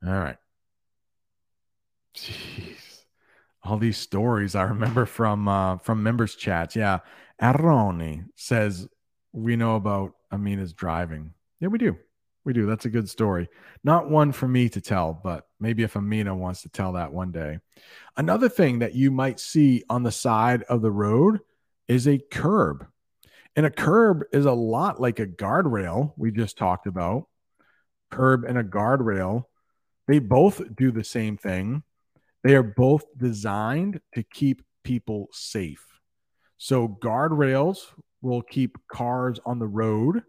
[0.04, 0.36] All right.
[2.16, 3.02] Jeez.
[3.62, 6.76] All these stories I remember from uh, from members chats.
[6.76, 7.00] Yeah.
[7.40, 8.88] Aroni says
[9.32, 11.34] we know about Amina's driving.
[11.60, 11.96] Yeah, we do.
[12.44, 12.66] We do.
[12.66, 13.48] That's a good story.
[13.84, 17.30] Not one for me to tell, but maybe if Amina wants to tell that one
[17.30, 17.58] day.
[18.16, 21.40] Another thing that you might see on the side of the road
[21.88, 22.86] is a curb.
[23.54, 27.26] And a curb is a lot like a guardrail we just talked about.
[28.10, 29.44] Curb and a guardrail,
[30.06, 31.82] they both do the same thing.
[32.44, 35.84] They are both designed to keep people safe.
[36.56, 37.78] So, guardrails
[38.20, 40.22] will keep cars on the road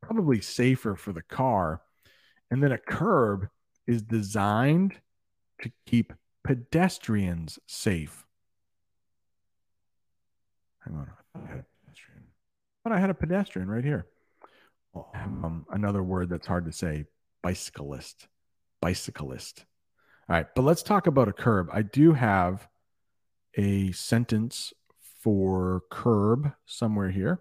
[0.00, 1.82] probably safer for the car.
[2.50, 3.48] And then a curb
[3.86, 4.94] is designed
[5.62, 6.12] to keep
[6.42, 8.24] pedestrians safe.
[10.80, 11.10] Hang on.
[11.36, 11.60] I.
[12.82, 14.06] But I had a pedestrian right here.
[14.94, 17.04] Um, another word that's hard to say
[17.42, 18.26] bicyclist.
[18.80, 19.64] Bicyclist.
[20.30, 20.46] All right.
[20.54, 21.68] But let's talk about a curb.
[21.72, 22.68] I do have
[23.56, 24.72] a sentence
[25.20, 27.40] for curb somewhere here.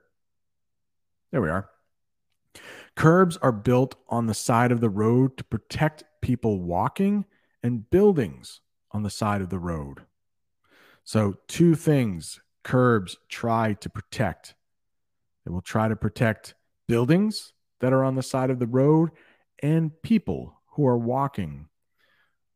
[1.31, 1.69] There we are.
[2.95, 7.25] Curbs are built on the side of the road to protect people walking
[7.61, 8.61] and buildings
[8.91, 10.01] on the side of the road.
[11.03, 14.55] So, two things curbs try to protect
[15.45, 16.53] they will try to protect
[16.87, 19.09] buildings that are on the side of the road
[19.63, 21.68] and people who are walking.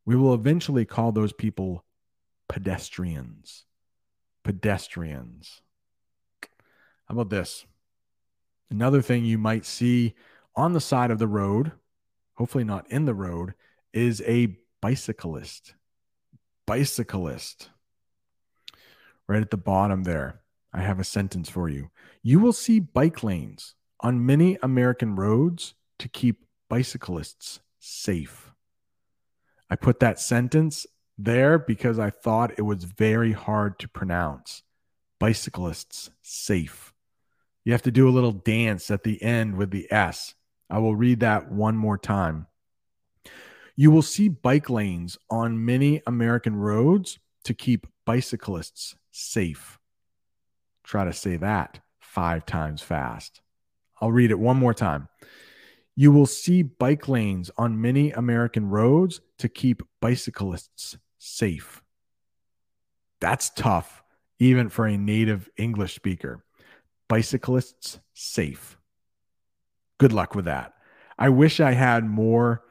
[0.06, 1.86] We will eventually call those people
[2.48, 3.66] pedestrians.
[4.44, 5.62] Pedestrians.
[7.06, 7.66] How about this?
[8.70, 10.16] Another thing you might see
[10.56, 11.72] on the side of the road,
[12.36, 13.54] hopefully not in the road,
[13.94, 15.76] is a bicyclist.
[16.66, 17.70] Bicyclist.
[19.28, 20.42] Right at the bottom there,
[20.74, 21.92] I have a sentence for you.
[22.22, 28.53] You will see bike lanes on many American roads to keep bicyclists safe.
[29.70, 30.86] I put that sentence
[31.18, 34.64] there because I thought it was very hard to pronounce.
[35.20, 36.94] Bicyclists safe.
[37.64, 40.36] You have to do a little dance at the end with the S.
[40.70, 42.48] I will read that one more time.
[43.76, 49.80] You will see bike lanes on many American roads to keep bicyclists safe.
[50.84, 53.42] Try to say that five times fast.
[54.02, 55.08] I'll read it one more time.
[55.96, 61.84] You will see bike lanes on many American roads to keep bicyclists safe.
[63.22, 64.04] That's tough,
[64.40, 66.44] even for a native English speaker.
[67.08, 68.78] Bicyclists safe.
[70.00, 70.74] Good luck with that.
[71.18, 72.64] I wish I had more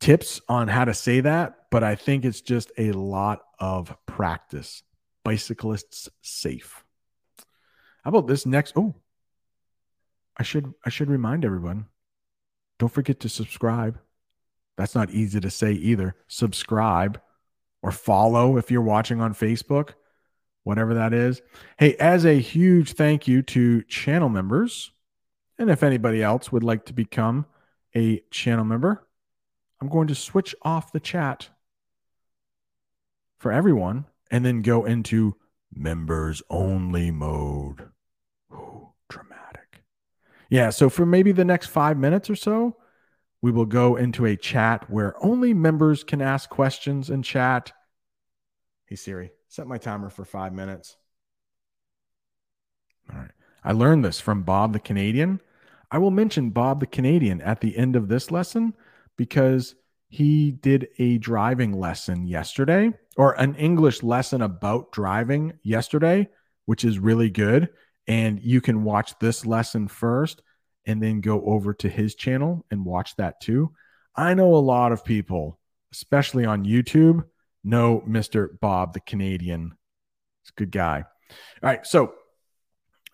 [0.00, 4.82] tips on how to say that, but I think it's just a lot of practice.
[5.24, 6.84] Bicyclists safe.
[8.04, 8.74] How about this next?
[8.76, 8.94] Oh,
[10.36, 11.86] I should I should remind everyone.
[12.82, 14.00] Don't forget to subscribe.
[14.76, 16.16] That's not easy to say either.
[16.26, 17.20] Subscribe
[17.80, 19.90] or follow if you're watching on Facebook,
[20.64, 21.42] whatever that is.
[21.78, 24.90] Hey, as a huge thank you to channel members,
[25.60, 27.46] and if anybody else would like to become
[27.94, 29.06] a channel member,
[29.80, 31.50] I'm going to switch off the chat
[33.38, 35.36] for everyone and then go into
[35.72, 37.91] members only mode.
[40.52, 42.76] Yeah, so for maybe the next five minutes or so,
[43.40, 47.72] we will go into a chat where only members can ask questions and chat.
[48.84, 50.98] Hey, Siri, set my timer for five minutes.
[53.10, 53.30] All right.
[53.64, 55.40] I learned this from Bob the Canadian.
[55.90, 58.74] I will mention Bob the Canadian at the end of this lesson
[59.16, 59.74] because
[60.10, 66.28] he did a driving lesson yesterday or an English lesson about driving yesterday,
[66.66, 67.70] which is really good.
[68.06, 70.42] And you can watch this lesson first
[70.86, 73.72] and then go over to his channel and watch that too.
[74.14, 75.58] I know a lot of people,
[75.92, 77.24] especially on YouTube,
[77.64, 78.48] know Mr.
[78.60, 79.76] Bob the Canadian.
[80.42, 81.04] He's a good guy.
[81.30, 81.86] All right.
[81.86, 82.14] So,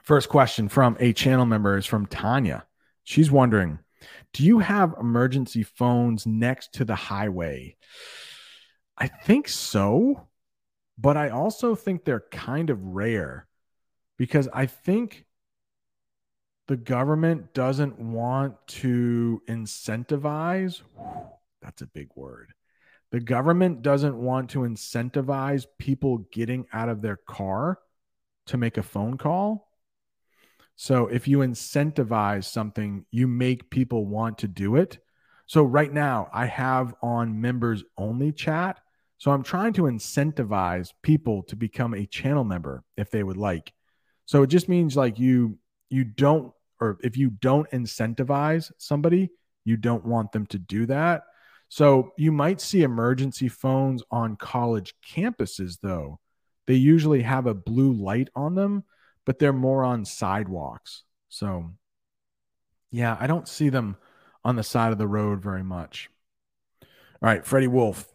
[0.03, 2.65] first question from a channel member is from Tanya.
[3.05, 3.79] She's wondering
[4.33, 7.77] do you have emergency phones next to the highway?
[8.97, 10.29] I think so,
[10.97, 13.48] but I also think they're kind of rare
[14.19, 15.25] because I think
[16.67, 20.83] the government doesn't want to incentivize.
[21.63, 22.53] That's a big word.
[23.11, 27.79] The government doesn't want to incentivize people getting out of their car
[28.49, 29.71] to make a phone call.
[30.77, 34.99] So if you incentivize something, you make people want to do it.
[35.47, 38.79] So right now, I have on members only chat.
[39.17, 43.73] So I'm trying to incentivize people to become a channel member if they would like.
[44.29, 45.59] So it just means like you
[45.91, 49.31] you don't or if you don't incentivize somebody,
[49.65, 51.23] you don't want them to do that.
[51.69, 56.21] So you might see emergency phones on college campuses though.
[56.67, 58.85] They usually have a blue light on them
[59.29, 61.03] but they're more on sidewalks.
[61.29, 61.73] So,
[62.91, 63.99] yeah, I don't see them
[64.43, 66.09] on the side of the road very much.
[66.81, 66.89] All
[67.21, 68.11] right, Freddie Wolf,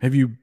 [0.00, 0.38] have you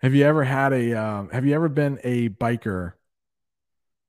[0.00, 2.92] have you ever had a uh, have you ever been a biker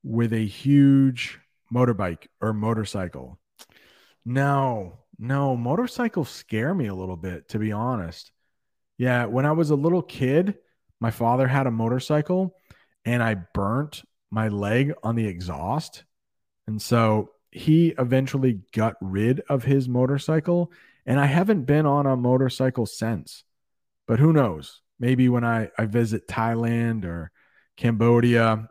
[0.02, 1.38] with a huge
[1.72, 3.38] motorbike or motorcycle?
[4.24, 8.32] No, no, motorcycles scare me a little bit, to be honest.
[8.98, 10.56] Yeah, when I was a little kid,
[11.00, 12.56] my father had a motorcycle
[13.04, 16.04] and I burnt my leg on the exhaust.
[16.66, 20.72] And so he eventually got rid of his motorcycle.
[21.04, 23.44] And I haven't been on a motorcycle since.
[24.06, 24.80] But who knows?
[25.02, 27.32] Maybe when I, I visit Thailand or
[27.76, 28.68] Cambodia,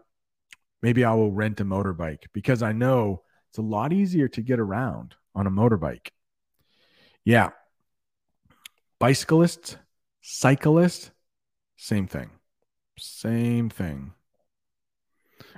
[0.82, 4.58] maybe I will rent a motorbike because I know it's a lot easier to get
[4.58, 6.08] around on a motorbike.
[7.26, 7.50] Yeah.
[8.98, 9.76] Bicyclists,
[10.22, 11.12] cyclists,
[11.76, 12.30] same thing.
[12.98, 14.14] Same thing.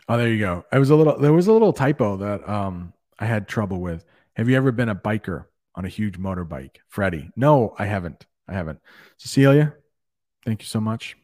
[0.10, 0.66] Oh, there you go.
[0.72, 1.20] I was a little.
[1.20, 4.06] There was a little typo that um I had trouble with.
[4.38, 5.46] Have you ever been a biker
[5.76, 7.30] on a huge motorbike, Freddie?
[7.36, 8.26] No, I haven't.
[8.48, 8.80] I haven't.
[9.18, 9.76] Cecilia,
[10.46, 11.16] thank you so much.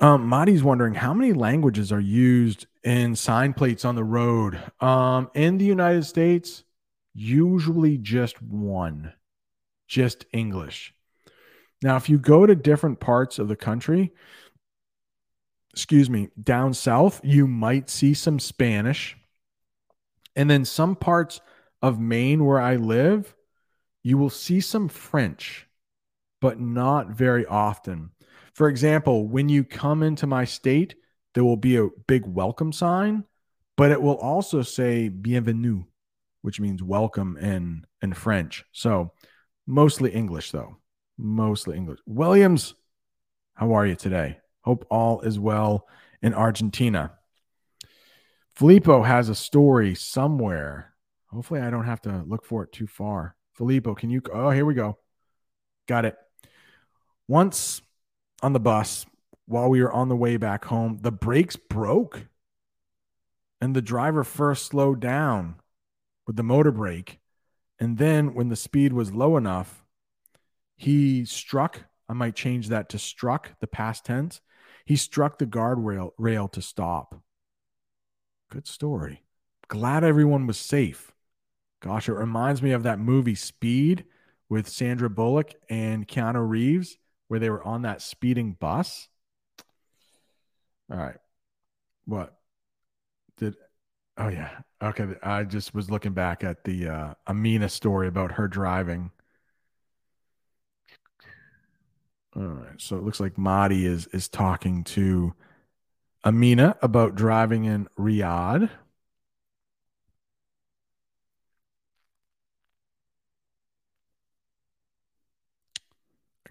[0.00, 4.58] Um, wondering how many languages are used in sign plates on the road.
[4.80, 6.64] Um, in the United States,
[7.12, 9.12] usually just one,
[9.86, 10.94] just English.
[11.82, 14.12] Now, if you go to different parts of the country,
[15.72, 19.16] excuse me, down south, you might see some Spanish.
[20.36, 21.40] And then some parts
[21.82, 23.34] of Maine where I live,
[24.02, 25.66] you will see some French,
[26.40, 28.10] but not very often.
[28.54, 30.94] For example, when you come into my state,
[31.34, 33.24] there will be a big welcome sign,
[33.76, 35.84] but it will also say bienvenue,
[36.42, 38.64] which means welcome in in French.
[38.72, 39.12] So,
[39.66, 40.76] mostly English though.
[41.16, 42.00] Mostly English.
[42.06, 42.74] Williams,
[43.54, 44.38] how are you today?
[44.62, 45.86] Hope all is well
[46.22, 47.12] in Argentina.
[48.54, 50.94] Filippo has a story somewhere.
[51.28, 53.36] Hopefully, I don't have to look for it too far.
[53.54, 54.20] Filippo, can you?
[54.32, 54.98] Oh, here we go.
[55.86, 56.16] Got it.
[57.30, 57.80] Once
[58.42, 59.06] on the bus,
[59.46, 62.26] while we were on the way back home, the brakes broke.
[63.60, 65.54] And the driver first slowed down
[66.26, 67.20] with the motor brake.
[67.78, 69.84] And then, when the speed was low enough,
[70.76, 71.84] he struck.
[72.08, 74.40] I might change that to struck, the past tense.
[74.84, 77.14] He struck the guardrail rail to stop.
[78.50, 79.22] Good story.
[79.68, 81.12] Glad everyone was safe.
[81.80, 84.04] Gosh, it reminds me of that movie Speed
[84.48, 86.96] with Sandra Bullock and Keanu Reeves,
[87.30, 89.06] where they were on that speeding bus.
[90.90, 91.14] All right.
[92.04, 92.36] What?
[93.36, 93.54] Did
[94.18, 94.50] Oh yeah.
[94.82, 99.12] Okay, I just was looking back at the uh Amina story about her driving.
[102.34, 102.80] All right.
[102.80, 105.32] So it looks like Madi is is talking to
[106.24, 108.70] Amina about driving in Riyadh.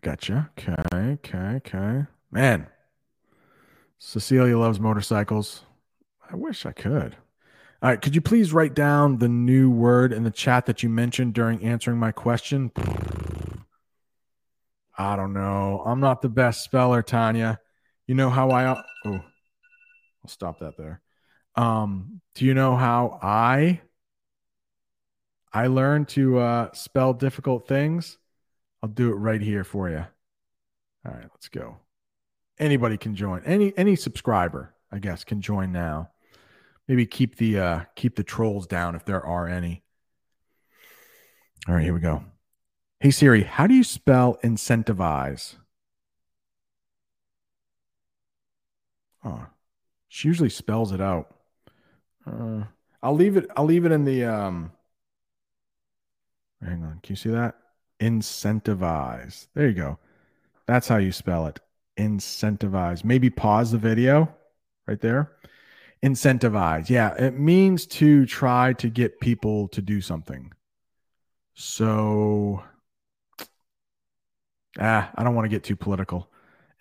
[0.02, 0.50] Gotcha.
[0.58, 0.76] Okay.
[0.94, 1.38] Okay.
[1.38, 2.06] Okay.
[2.32, 2.68] Man,
[3.98, 5.64] Cecilia loves motorcycles.
[6.32, 7.18] I wish I could.
[7.82, 8.02] All right.
[8.02, 11.64] Could you please write down the new word in the chat that you mentioned during
[11.64, 12.72] answering my question?
[14.98, 15.82] I don't know.
[15.86, 17.60] I'm not the best speller, Tanya.
[18.06, 18.84] You know how I.
[19.06, 19.24] Oh, I'll
[20.28, 21.02] stop that there.
[21.56, 23.82] Um, do you know how I
[25.52, 28.19] I learned to uh, spell difficult things?
[28.82, 30.06] I'll do it right here for you.
[31.06, 31.78] All right, let's go.
[32.58, 33.42] Anybody can join.
[33.46, 36.12] Any any subscriber, I guess, can join now.
[36.88, 39.84] Maybe keep the uh keep the trolls down if there are any.
[41.68, 42.24] All right, here we go.
[43.00, 45.56] Hey Siri, how do you spell incentivize?
[49.24, 49.48] Oh,
[50.08, 51.36] she usually spells it out.
[52.26, 52.64] Uh,
[53.02, 53.50] I'll leave it.
[53.56, 54.26] I'll leave it in the.
[54.26, 54.72] Um,
[56.62, 57.00] hang on.
[57.04, 57.56] Can you see that?
[58.00, 59.48] Incentivize.
[59.54, 60.00] There you go.
[60.68, 61.60] That's how you spell it.
[61.98, 63.04] Incentivize.
[63.04, 64.34] Maybe pause the video
[64.88, 65.32] right there.
[66.04, 66.90] Incentivize.
[66.90, 70.54] Yeah, it means to try to get people to do something.
[71.56, 72.64] So,
[74.80, 76.30] ah, I don't want to get too political.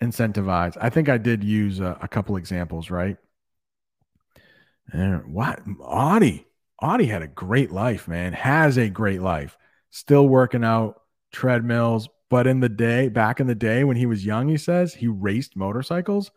[0.01, 0.77] Incentivize.
[0.79, 3.17] I think I did use a, a couple examples, right?
[4.93, 6.47] And what Audie?
[6.81, 8.31] Audie had a great life, man.
[8.31, 9.57] Has a great life.
[9.89, 11.01] Still working out,
[11.31, 12.09] treadmills.
[12.29, 15.07] But in the day, back in the day when he was young, he says he
[15.07, 16.31] raced motorcycles.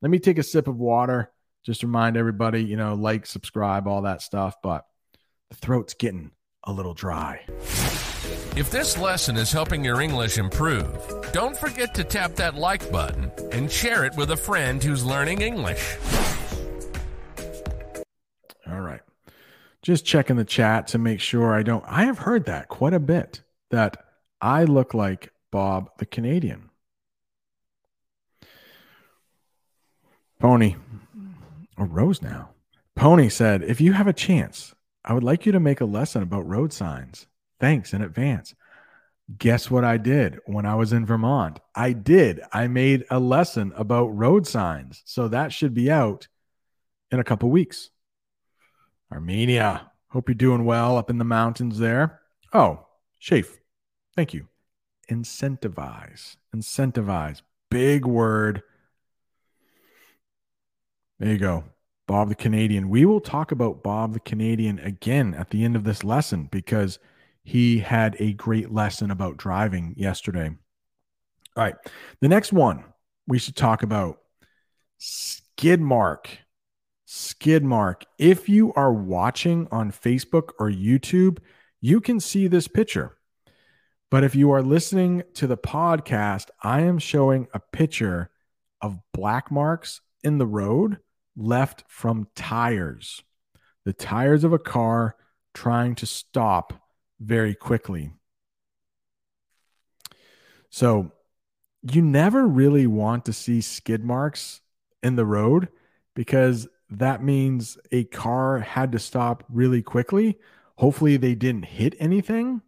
[0.00, 1.32] Let me take a sip of water.
[1.64, 4.56] Just remind everybody, you know, like, subscribe, all that stuff.
[4.62, 4.84] But
[5.50, 6.30] the throat's getting
[6.62, 7.44] a little dry.
[8.56, 10.86] If this lesson is helping your English improve,
[11.32, 15.40] don't forget to tap that like button and share it with a friend who's learning
[15.40, 15.96] English.
[18.66, 19.00] All right.
[19.82, 21.84] Just checking the chat to make sure I don't.
[21.88, 23.96] I have heard that quite a bit that
[24.40, 26.70] I look like Bob the Canadian.
[30.38, 30.76] Pony,
[31.78, 32.50] or Rose now.
[32.94, 34.74] Pony said, if you have a chance,
[35.04, 37.26] I would like you to make a lesson about road signs.
[37.60, 38.54] Thanks in advance.
[39.38, 41.58] Guess what I did when I was in Vermont?
[41.74, 42.40] I did.
[42.52, 45.02] I made a lesson about road signs.
[45.06, 46.28] So that should be out
[47.10, 47.90] in a couple weeks.
[49.10, 49.90] Armenia.
[50.08, 52.20] Hope you're doing well up in the mountains there.
[52.52, 52.86] Oh,
[53.18, 53.58] Shafe.
[54.14, 54.48] Thank you.
[55.10, 56.36] Incentivize.
[56.54, 57.42] Incentivize.
[57.70, 58.62] Big word.
[61.18, 61.64] There you go.
[62.06, 62.88] Bob the Canadian.
[62.88, 66.98] We will talk about Bob the Canadian again at the end of this lesson because
[67.42, 70.50] he had a great lesson about driving yesterday.
[71.56, 71.74] All right.
[72.20, 72.84] The next one
[73.26, 74.18] we should talk about
[74.98, 76.38] skid mark.
[77.06, 78.04] Skid mark.
[78.18, 81.38] If you are watching on Facebook or YouTube,
[81.80, 83.16] you can see this picture.
[84.14, 88.30] But if you are listening to the podcast, I am showing a picture
[88.80, 90.98] of black marks in the road
[91.36, 93.24] left from tires.
[93.84, 95.16] The tires of a car
[95.52, 96.74] trying to stop
[97.18, 98.12] very quickly.
[100.70, 101.10] So,
[101.82, 104.60] you never really want to see skid marks
[105.02, 105.70] in the road
[106.14, 110.38] because that means a car had to stop really quickly.
[110.76, 112.62] Hopefully, they didn't hit anything.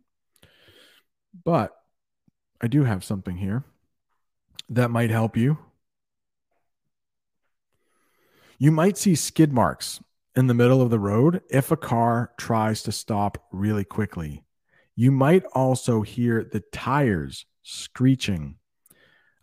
[1.47, 1.77] But
[2.61, 3.63] I do have something here
[4.69, 5.59] that might help you.
[8.59, 10.01] You might see skid marks
[10.35, 14.43] in the middle of the road if a car tries to stop really quickly.
[14.97, 18.57] You might also hear the tires screeching.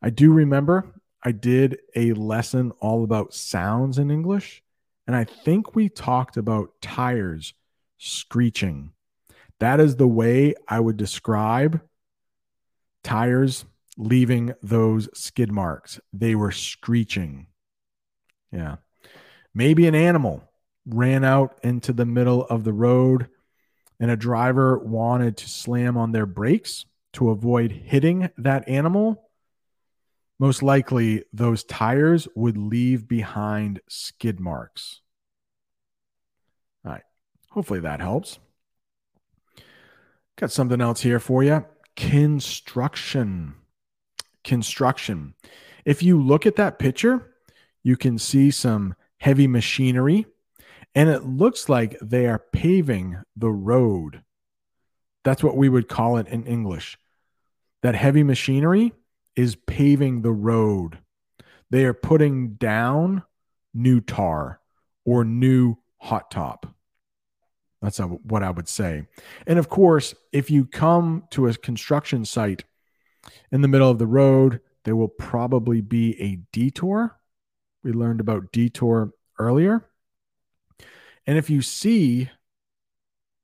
[0.02, 4.62] I do remember I did a lesson all about sounds in English,
[5.08, 7.54] and I think we talked about tires
[7.98, 8.92] screeching.
[9.60, 11.80] That is the way I would describe
[13.04, 13.66] tires
[13.98, 16.00] leaving those skid marks.
[16.12, 17.48] They were screeching.
[18.52, 18.78] Yeah.
[19.54, 20.44] Maybe an animal
[20.86, 23.30] ran out into the middle of the road
[24.00, 29.30] and a driver wanted to slam on their brakes to avoid hitting that animal.
[30.40, 35.02] Most likely, those tires would leave behind skid marks.
[36.84, 37.04] All right.
[37.52, 38.40] Hopefully that helps.
[40.36, 41.64] Got something else here for you
[41.96, 43.56] construction.
[44.44, 45.34] Construction.
[45.86, 47.34] If you look at that picture,
[47.84, 50.26] you can see some heavy machinery,
[50.96, 54.24] and it looks like they are paving the road.
[55.24, 56.98] That's what we would call it in English.
[57.82, 58.94] That heavy machinery
[59.36, 61.00] is paving the road.
[61.70, 63.24] They are putting down
[63.74, 64.60] new tar
[65.06, 66.73] or new hot top.
[67.84, 69.04] That's what I would say.
[69.46, 72.64] And of course, if you come to a construction site
[73.52, 77.20] in the middle of the road, there will probably be a detour
[77.84, 79.90] we learned about detour earlier.
[81.28, 82.30] And if you see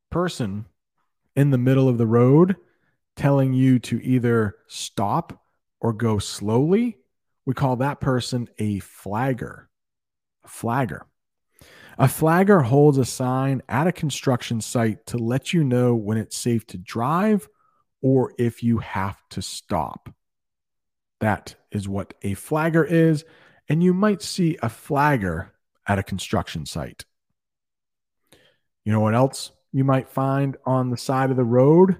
[0.09, 0.65] person
[1.35, 2.55] in the middle of the road
[3.15, 5.43] telling you to either stop
[5.81, 6.97] or go slowly,
[7.45, 9.69] we call that person a flagger.
[10.45, 11.05] A flagger.
[12.01, 16.37] A flagger holds a sign at a construction site to let you know when it's
[16.37, 17.49] safe to drive
[18.01, 20.09] or if you have to stop.
[21.19, 23.25] That is what a flagger is
[23.67, 25.53] and you might see a flagger
[25.85, 27.03] at a construction site.
[28.85, 31.97] You know what else you might find on the side of the road?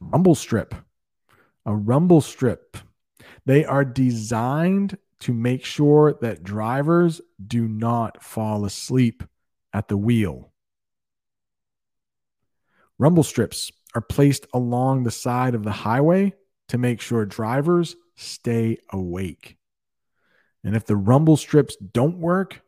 [0.00, 0.74] Rumble strip.
[1.66, 2.78] A rumble strip.
[3.44, 9.22] They are designed to make sure that drivers do not fall asleep
[9.72, 10.52] at the wheel.
[12.98, 16.32] Rumble strips are placed along the side of the highway
[16.68, 19.56] to make sure drivers stay awake.
[20.64, 22.60] And if the rumble strips don't work,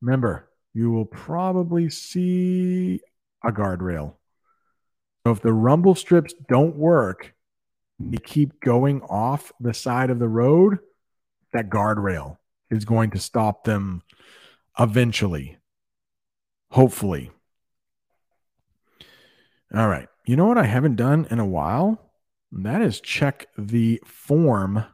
[0.00, 3.00] remember, you will probably see
[3.42, 4.14] a guardrail.
[5.24, 7.34] So if the rumble strips don't work,
[7.98, 10.78] you keep going off the side of the road,
[11.56, 12.36] that guardrail
[12.70, 14.02] is going to stop them
[14.78, 15.56] eventually.
[16.70, 17.30] Hopefully.
[19.74, 20.08] All right.
[20.26, 22.12] You know what I haven't done in a while?
[22.52, 24.84] That is check the form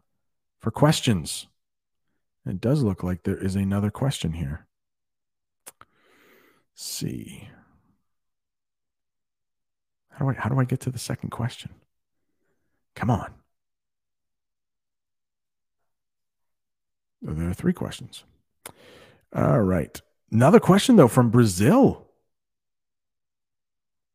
[0.60, 1.48] for questions.
[2.46, 4.66] It does look like there is another question here.
[6.74, 7.48] Let's see.
[10.10, 11.70] How do I how do I get to the second question?
[12.94, 13.41] Come on.
[17.22, 18.24] There are three questions.
[19.34, 20.00] All right.
[20.30, 22.06] Another question though from Brazil.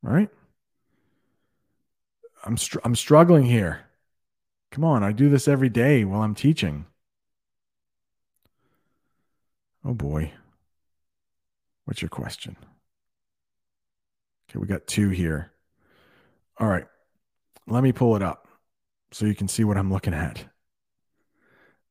[0.05, 0.29] All right.
[2.45, 3.85] I'm str- I'm struggling here.
[4.71, 6.85] Come on, I do this every day while I'm teaching.
[9.83, 10.33] Oh boy.
[11.85, 12.57] What's your question?
[14.49, 15.51] Okay, we got two here.
[16.59, 16.85] All right.
[17.67, 18.47] Let me pull it up
[19.11, 20.45] so you can see what I'm looking at.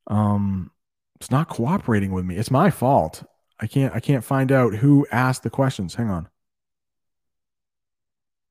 [0.06, 0.70] Um
[1.20, 2.36] it's not cooperating with me.
[2.36, 3.24] It's my fault.
[3.58, 5.94] I can't I can't find out who asked the questions.
[5.94, 6.28] Hang on.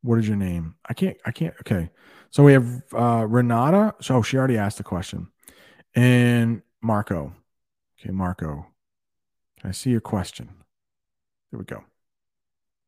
[0.02, 0.76] What is your name?
[0.88, 1.90] I can't I can't okay.
[2.32, 3.96] So we have uh Renata.
[4.02, 5.28] So she already asked the question.
[5.94, 7.34] And Marco.
[8.00, 8.68] Okay, Marco.
[9.64, 10.50] I see your question?
[11.52, 11.84] There we go.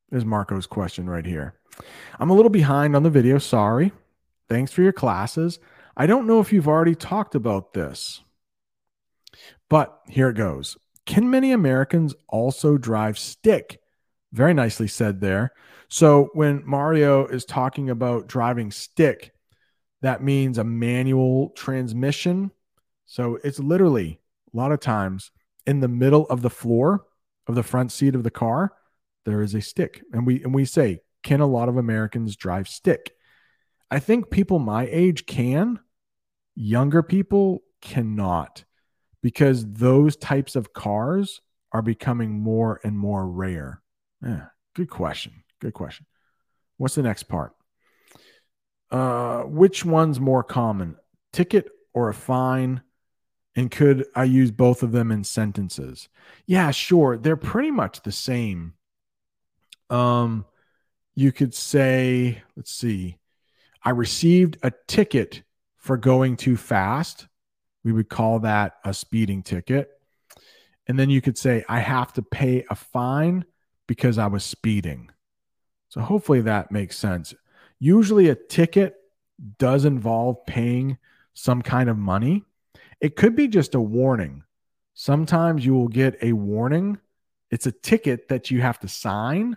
[0.09, 1.55] There's Marco's question right here.
[2.19, 3.37] I'm a little behind on the video.
[3.37, 3.91] Sorry.
[4.49, 5.59] Thanks for your classes.
[5.95, 8.21] I don't know if you've already talked about this,
[9.69, 10.77] but here it goes.
[11.05, 13.79] Can many Americans also drive stick?
[14.33, 15.51] Very nicely said there.
[15.89, 19.31] So when Mario is talking about driving stick,
[20.01, 22.51] that means a manual transmission.
[23.05, 24.19] So it's literally
[24.53, 25.31] a lot of times
[25.65, 27.05] in the middle of the floor
[27.47, 28.73] of the front seat of the car,
[29.25, 30.03] there is a stick.
[30.11, 33.13] And we and we say, can a lot of Americans drive stick?
[33.89, 35.79] I think people my age can.
[36.55, 38.65] Younger people cannot
[39.27, 41.41] because those types of cars
[41.73, 43.81] are becoming more and more rare.
[44.23, 45.43] Yeah, good question.
[45.59, 46.05] Good question.
[46.77, 47.53] What's the next part?
[48.89, 50.95] Uh, which one's more common,
[51.33, 52.83] ticket or a fine?
[53.53, 56.07] And could I use both of them in sentences?
[56.45, 57.17] Yeah, sure.
[57.17, 58.75] They're pretty much the same.
[59.89, 60.45] Um,
[61.15, 63.17] you could say, let's see,
[63.83, 65.43] I received a ticket
[65.75, 67.26] for going too fast.
[67.87, 69.89] We would call that a speeding ticket.
[70.87, 73.45] And then you could say, I have to pay a fine
[73.87, 75.09] because I was speeding.
[75.87, 77.33] So hopefully that makes sense.
[77.79, 78.97] Usually a ticket
[79.57, 80.97] does involve paying
[81.33, 82.43] some kind of money.
[82.99, 84.43] It could be just a warning.
[84.93, 86.97] Sometimes you will get a warning.
[87.51, 89.55] It's a ticket that you have to sign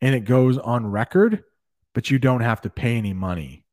[0.00, 1.42] and it goes on record,
[1.92, 3.64] but you don't have to pay any money.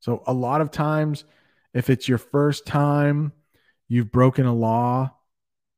[0.00, 1.24] So a lot of times,
[1.72, 3.32] if it's your first time,
[3.88, 5.14] you've broken a law,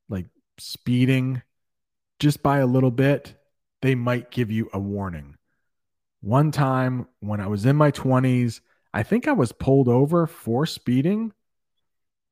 [0.08, 0.26] like
[0.58, 1.42] speeding
[2.18, 3.34] just by a little bit,
[3.82, 5.36] they might give you a warning.
[6.20, 8.60] One time when I was in my 20s,
[8.92, 11.32] I think I was pulled over for speeding,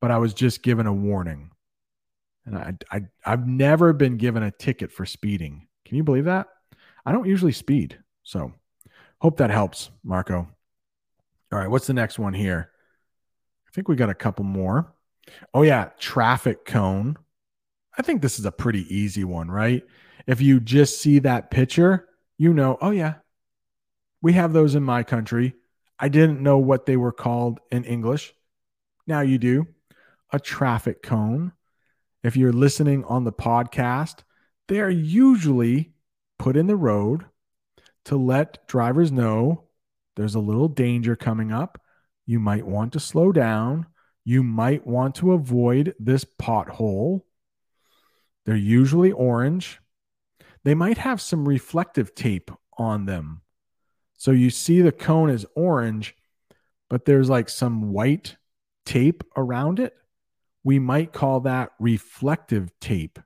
[0.01, 1.51] but I was just given a warning.
[2.47, 5.69] And I, I, I've never been given a ticket for speeding.
[5.85, 6.49] Can you believe that?
[7.05, 7.99] I don't usually speed.
[8.23, 8.53] So
[9.21, 10.49] hope that helps, Marco.
[11.53, 12.71] All right, what's the next one here?
[13.69, 14.94] I think we got a couple more.
[15.53, 17.17] Oh, yeah, traffic cone.
[17.97, 19.83] I think this is a pretty easy one, right?
[20.27, 23.15] If you just see that picture, you know, oh, yeah,
[24.23, 25.55] we have those in my country.
[25.99, 28.35] I didn't know what they were called in English.
[29.07, 29.67] Now you do.
[30.33, 31.53] A traffic cone.
[32.23, 34.21] If you're listening on the podcast,
[34.69, 35.93] they are usually
[36.39, 37.27] put in the road
[38.07, 39.65] to let drivers know
[40.17, 41.81] there's a little danger coming up.
[42.27, 43.87] You might want to slow down.
[44.25, 47.23] You might want to avoid this pothole.
[48.47, 49.81] They're usually orange.
[50.65, 53.43] They might have some reflective tape on them
[54.25, 56.17] so you see the cone is orange,
[56.89, 58.37] but there's like some white
[58.87, 59.95] tape around it.
[60.63, 63.19] We might call that reflective tape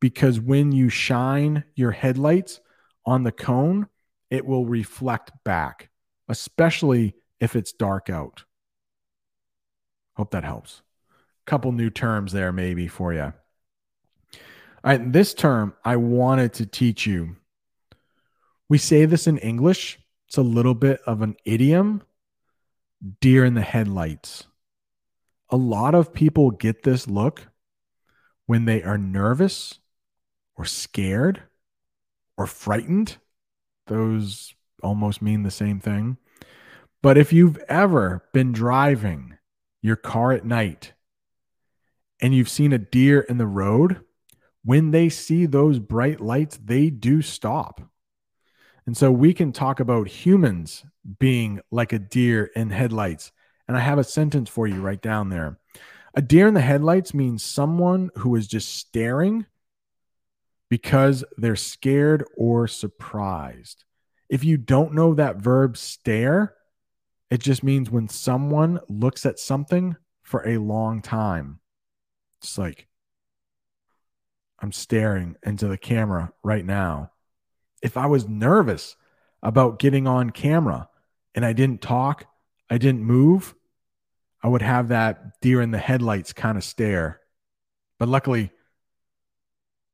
[0.00, 2.60] because when you shine your headlights
[3.04, 3.88] on the cone,
[4.30, 5.90] it will reflect back,
[6.26, 8.44] especially if it's dark out.
[10.20, 10.82] Hope that helps.
[11.46, 13.22] Couple new terms there, maybe for you.
[13.22, 13.32] All
[14.84, 17.36] right, this term I wanted to teach you.
[18.68, 19.98] We say this in English,
[20.28, 22.02] it's a little bit of an idiom
[23.22, 24.44] deer in the headlights.
[25.48, 27.46] A lot of people get this look
[28.44, 29.78] when they are nervous
[30.54, 31.44] or scared
[32.36, 33.16] or frightened.
[33.86, 34.52] Those
[34.82, 36.18] almost mean the same thing.
[37.00, 39.38] But if you've ever been driving
[39.82, 40.92] your car at night
[42.20, 44.00] and you've seen a deer in the road,
[44.64, 47.80] when they see those bright lights, they do stop.
[48.86, 50.84] And so we can talk about humans
[51.18, 53.32] being like a deer in headlights.
[53.66, 55.58] And I have a sentence for you right down there.
[56.14, 59.46] A deer in the headlights means someone who is just staring
[60.68, 63.84] because they're scared or surprised.
[64.28, 66.54] If you don't know that verb stare,
[67.30, 71.60] it just means when someone looks at something for a long time.
[72.42, 72.88] It's like,
[74.58, 77.12] I'm staring into the camera right now
[77.82, 78.96] if I was nervous
[79.42, 80.88] about getting on camera
[81.34, 82.26] and I didn't talk,
[82.68, 83.54] I didn't move,
[84.42, 87.20] I would have that deer in the headlights kind of stare.
[87.98, 88.50] But luckily,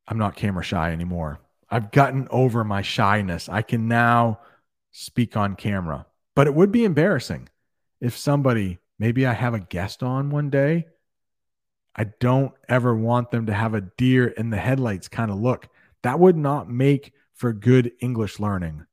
[0.07, 1.41] I'm not camera shy anymore.
[1.69, 3.49] I've gotten over my shyness.
[3.49, 4.41] I can now
[4.93, 6.07] speak on camera.
[6.37, 7.49] But it would be embarrassing
[8.01, 10.87] if somebody, maybe I have a guest on one day.
[11.97, 15.69] I don't ever want them to have a deer in the headlights kind of look.
[16.03, 18.85] That would not make for good English learning.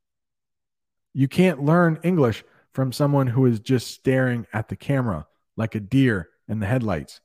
[1.14, 5.82] You can't learn English from someone who is just staring at the camera like a
[5.82, 7.20] deer in the headlights.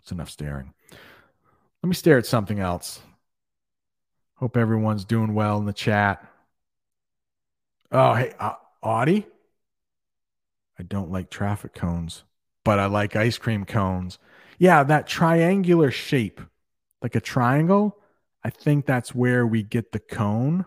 [0.00, 0.74] It's enough staring.
[1.82, 3.00] Let me stare at something else.
[4.34, 6.24] Hope everyone's doing well in the chat.
[7.92, 9.26] Oh, hey, uh, Audie.
[10.78, 12.24] I don't like traffic cones,
[12.64, 14.18] but I like ice cream cones.
[14.58, 16.40] Yeah, that triangular shape,
[17.00, 17.98] like a triangle
[18.46, 20.66] I think that's where we get the cone.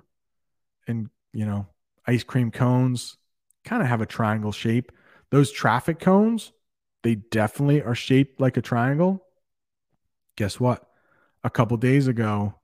[0.86, 1.68] And, you know,
[2.06, 3.16] ice cream cones
[3.64, 4.92] kind of have a triangle shape.
[5.32, 6.52] Those traffic cones,
[7.04, 9.26] they definitely are shaped like a triangle.
[10.36, 10.90] Guess what?
[11.42, 12.56] A couple days ago,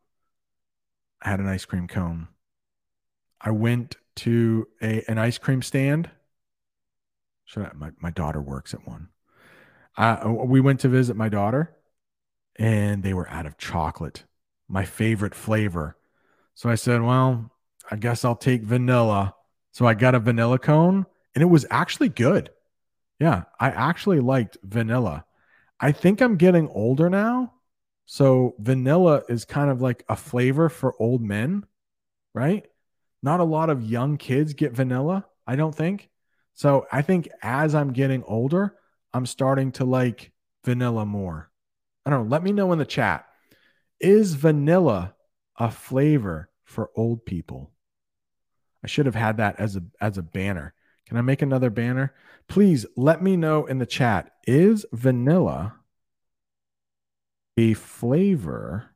[1.21, 2.27] I had an ice cream cone.
[3.39, 6.09] I went to a an ice cream stand.
[7.45, 9.09] Should I, my my daughter works at one.
[9.97, 11.75] Uh, we went to visit my daughter,
[12.57, 14.25] and they were out of chocolate,
[14.67, 15.97] my favorite flavor.
[16.53, 17.51] So I said, "Well,
[17.91, 19.35] I guess I'll take vanilla."
[19.71, 22.49] So I got a vanilla cone, and it was actually good.
[23.19, 25.25] Yeah, I actually liked vanilla.
[25.79, 27.53] I think I'm getting older now.
[28.05, 31.65] So vanilla is kind of like a flavor for old men,
[32.33, 32.65] right?
[33.25, 36.11] Not a lot of young kids get vanilla, I don't think.
[36.53, 38.75] So I think as I'm getting older,
[39.15, 40.31] I'm starting to like
[40.63, 41.49] vanilla more.
[42.05, 42.29] I don't know.
[42.29, 43.25] Let me know in the chat.
[43.99, 45.15] Is vanilla
[45.57, 47.71] a flavor for old people?
[48.83, 50.75] I should have had that as a as a banner.
[51.07, 52.13] Can I make another banner?
[52.47, 54.33] Please let me know in the chat.
[54.45, 55.77] Is vanilla
[57.57, 58.91] a flavor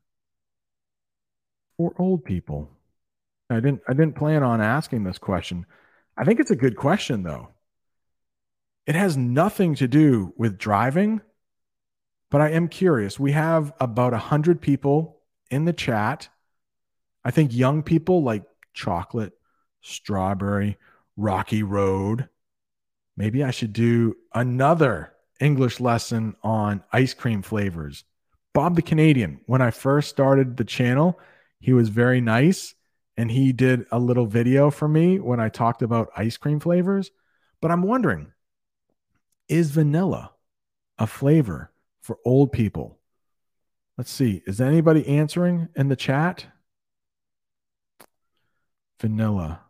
[1.77, 2.69] for old people?
[3.49, 5.65] I didn't I didn't plan on asking this question.
[6.17, 7.49] I think it's a good question though.
[8.85, 11.21] It has nothing to do with driving,
[12.31, 13.19] but I am curious.
[13.19, 16.29] We have about 100 people in the chat.
[17.23, 18.43] I think young people like
[18.73, 19.33] chocolate,
[19.81, 20.77] strawberry,
[21.17, 22.29] rocky road.
[23.17, 28.05] Maybe I should do another English lesson on ice cream flavors.
[28.53, 31.19] Bob the Canadian, when I first started the channel,
[31.59, 32.73] he was very nice
[33.19, 37.11] and he did a little video for me when I talked about ice cream flavors.
[37.59, 38.31] But I'm wondering
[39.49, 40.31] is vanilla
[40.97, 41.69] a flavor
[41.99, 42.97] for old people?
[43.97, 44.41] Let's see.
[44.47, 46.45] Is anybody answering in the chat?
[49.01, 49.63] Vanilla.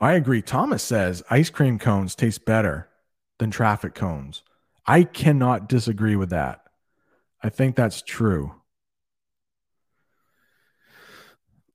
[0.00, 0.40] I agree.
[0.40, 2.88] Thomas says ice cream cones taste better
[3.38, 4.42] than traffic cones.
[4.86, 6.62] I cannot disagree with that.
[7.42, 8.54] I think that's true.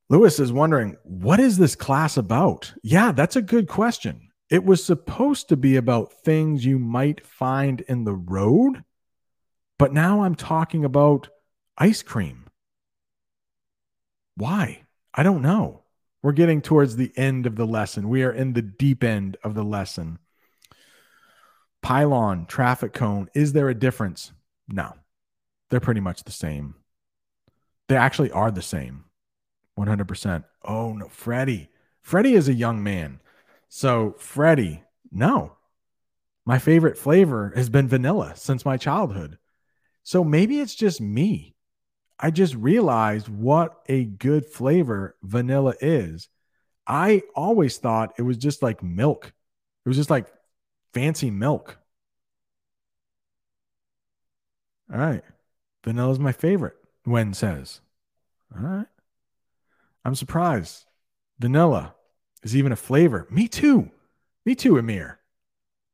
[0.09, 2.73] Lewis is wondering, what is this class about?
[2.81, 4.29] Yeah, that's a good question.
[4.49, 8.83] It was supposed to be about things you might find in the road,
[9.77, 11.29] but now I'm talking about
[11.77, 12.45] ice cream.
[14.35, 14.81] Why?
[15.13, 15.83] I don't know.
[16.23, 18.09] We're getting towards the end of the lesson.
[18.09, 20.17] We are in the deep end of the lesson.
[21.81, 23.29] Pylon, traffic cone.
[23.35, 24.33] Is there a difference?
[24.67, 24.95] No,
[25.69, 26.75] they're pretty much the same.
[27.87, 29.05] They actually are the same.
[29.79, 30.43] 100%.
[30.63, 31.07] Oh, no.
[31.07, 31.69] Freddie.
[32.01, 33.19] Freddie is a young man.
[33.69, 35.53] So, Freddie, no.
[36.45, 39.37] My favorite flavor has been vanilla since my childhood.
[40.03, 41.55] So maybe it's just me.
[42.19, 46.27] I just realized what a good flavor vanilla is.
[46.87, 49.27] I always thought it was just like milk.
[49.85, 50.25] It was just like
[50.93, 51.77] fancy milk.
[54.91, 55.23] All right.
[55.83, 56.75] Vanilla is my favorite,
[57.05, 57.79] Wen says.
[58.55, 58.87] All right.
[60.09, 60.87] I'm surprised.
[61.37, 61.93] Vanilla
[62.41, 63.27] is even a flavor.
[63.29, 63.91] Me too.
[64.43, 65.19] Me too, Amir.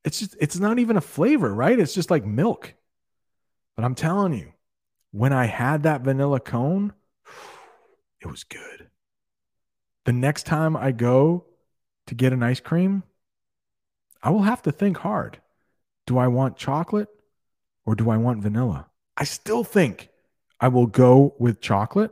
[0.05, 1.77] It's just it's not even a flavor, right?
[1.77, 2.75] It's just like milk.
[3.75, 4.53] But I'm telling you,
[5.11, 6.93] when I had that vanilla cone,
[8.21, 8.87] it was good.
[10.05, 11.43] The next time I go
[12.07, 13.03] to get an ice cream,
[14.23, 15.41] I will have to think hard.
[16.07, 17.09] Do I want chocolate
[17.85, 18.87] or do I want vanilla?
[19.17, 20.07] I still think
[20.57, 22.11] I will go with chocolate.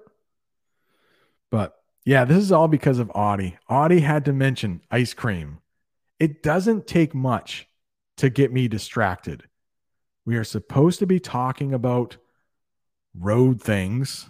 [1.50, 3.58] But yeah, this is all because of Audie.
[3.70, 5.60] Audie had to mention ice cream.
[6.20, 7.68] It doesn't take much
[8.18, 9.44] to get me distracted.
[10.26, 12.18] We are supposed to be talking about
[13.18, 14.30] road things,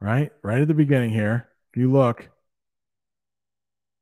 [0.00, 0.30] right?
[0.42, 1.48] Right at the beginning here.
[1.72, 2.30] If you look,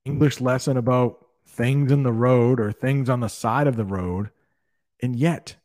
[0.04, 4.30] English lesson about things in the road or things on the side of the road.
[5.02, 5.56] And yet,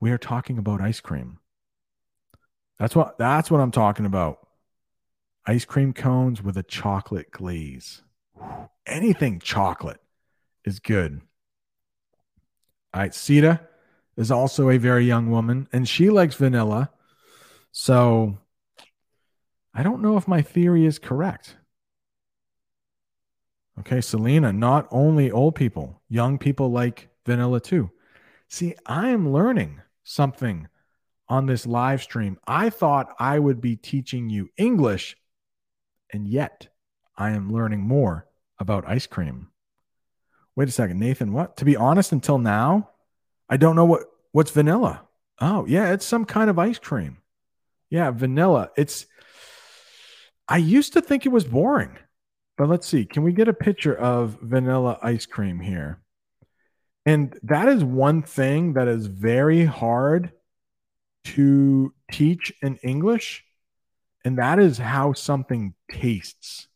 [0.00, 1.38] we are talking about ice cream.
[2.78, 4.43] That's what that's what I'm talking about.
[5.46, 8.02] Ice cream cones with a chocolate glaze.
[8.86, 10.00] Anything chocolate
[10.64, 11.20] is good.
[12.92, 13.60] All right, Sita
[14.16, 16.90] is also a very young woman and she likes vanilla
[17.76, 18.38] so
[19.74, 21.56] I don't know if my theory is correct.
[23.80, 27.90] Okay, Selena, not only old people, young people like vanilla too.
[28.48, 30.68] See, I am learning something
[31.28, 32.38] on this live stream.
[32.46, 35.16] I thought I would be teaching you English,
[36.14, 36.68] and yet
[37.18, 38.28] I am learning more
[38.58, 39.48] about ice cream.
[40.56, 41.56] Wait a second, Nathan, what?
[41.56, 42.90] To be honest, until now,
[43.50, 45.02] I don't know what what's vanilla.
[45.40, 47.18] Oh, yeah, it's some kind of ice cream.
[47.90, 48.70] Yeah, vanilla.
[48.76, 49.06] It's
[50.48, 51.98] I used to think it was boring.
[52.56, 53.04] But let's see.
[53.04, 56.00] Can we get a picture of vanilla ice cream here?
[57.04, 60.30] And that is one thing that is very hard
[61.24, 63.43] to teach in English,
[64.24, 66.68] and that is how something tastes.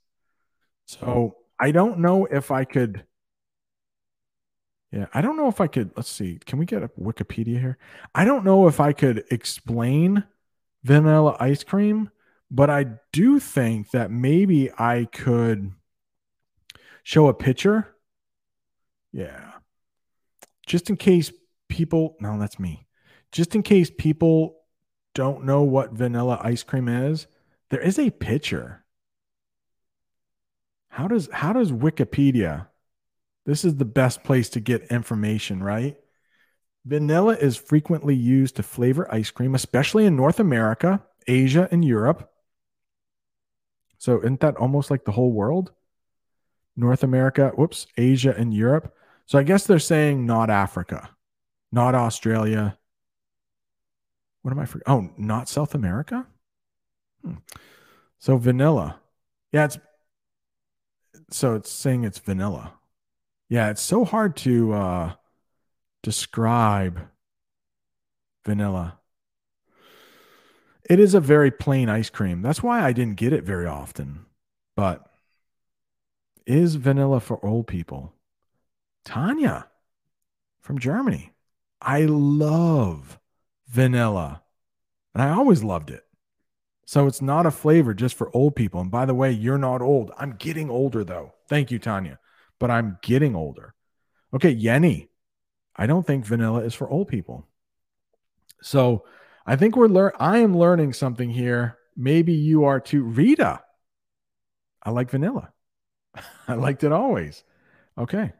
[0.87, 1.65] So hmm.
[1.65, 3.05] I don't know if I could.
[4.93, 5.91] Yeah, I don't know if I could.
[5.97, 6.39] Let's see.
[6.45, 7.79] Can we get a Wikipedia here?
[8.15, 10.25] I don't know if I could explain
[10.83, 12.11] vanilla ice cream,
[12.51, 15.73] but I do think that maybe I could
[17.03, 17.95] show a picture.
[19.13, 19.53] Yeah.
[20.67, 21.33] Just in case
[21.69, 22.87] people, no, that's me.
[23.33, 24.57] Just in case people
[25.15, 27.27] don't know what vanilla ice cream is,
[27.71, 28.85] there is a picture.
[30.89, 32.67] How does how does Wikipedia?
[33.47, 35.97] This is the best place to get information, right?
[36.85, 42.31] Vanilla is frequently used to flavor ice cream, especially in North America, Asia, and Europe.
[43.99, 45.73] So isn't that almost like the whole world?
[46.77, 48.95] North America, whoops, Asia and Europe.
[49.27, 51.11] So I guess they're saying not Africa,
[51.73, 52.79] not Australia.
[54.43, 54.81] What am I for?
[54.87, 56.27] Oh, not South America?
[58.19, 59.01] So vanilla.
[59.53, 59.79] Yeah, it's
[61.31, 62.75] so it's saying it's vanilla.
[63.49, 65.13] Yeah, it's so hard to uh
[66.03, 67.09] describe
[68.45, 68.99] vanilla.
[70.89, 72.41] It is a very plain ice cream.
[72.41, 74.25] That's why I didn't get it very often.
[74.75, 75.07] But
[76.47, 78.15] is vanilla for old people?
[79.05, 79.69] Tanya
[80.61, 81.33] from Germany.
[81.81, 83.19] I love
[83.67, 84.43] vanilla.
[85.15, 86.08] And I always loved it.
[86.89, 88.81] So it's not a flavor just for old people.
[88.81, 90.11] And by the way, you're not old.
[90.17, 91.35] I'm getting older though.
[91.47, 92.19] Thank you, Tanya.
[92.59, 93.75] But I'm getting older.
[94.33, 95.09] Okay, Yenny.
[95.77, 97.47] I don't think vanilla is for old people.
[98.63, 99.05] So
[99.45, 101.77] I think we're learn I am learning something here.
[101.95, 103.03] Maybe you are too.
[103.03, 103.61] Rita.
[104.83, 105.53] I like vanilla.
[106.49, 107.45] I liked it always.
[107.99, 108.33] Okay.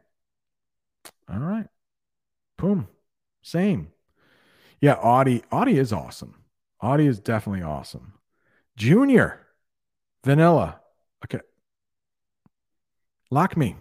[1.31, 1.67] All right.
[2.57, 2.87] Boom.
[3.43, 3.89] Same.
[4.81, 5.43] Yeah, Audie.
[5.51, 6.33] Audie is awesome.
[6.81, 8.13] Audie is definitely awesome.
[8.79, 9.45] Junior.
[10.23, 10.79] Vanilla.
[11.25, 11.43] Okay.
[13.29, 13.75] Lock me.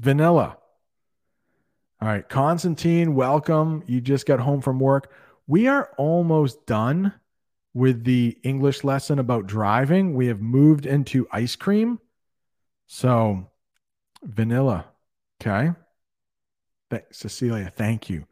[0.00, 0.56] Vanilla.
[2.00, 2.26] All right.
[2.26, 3.82] Constantine, welcome.
[3.86, 5.12] You just got home from work.
[5.46, 7.12] We are almost done
[7.74, 10.14] with the English lesson about driving.
[10.14, 12.00] We have moved into ice cream.
[12.86, 13.50] So,
[14.22, 14.86] vanilla.
[15.42, 15.72] Okay.
[16.90, 18.24] Th- Cecilia, thank you.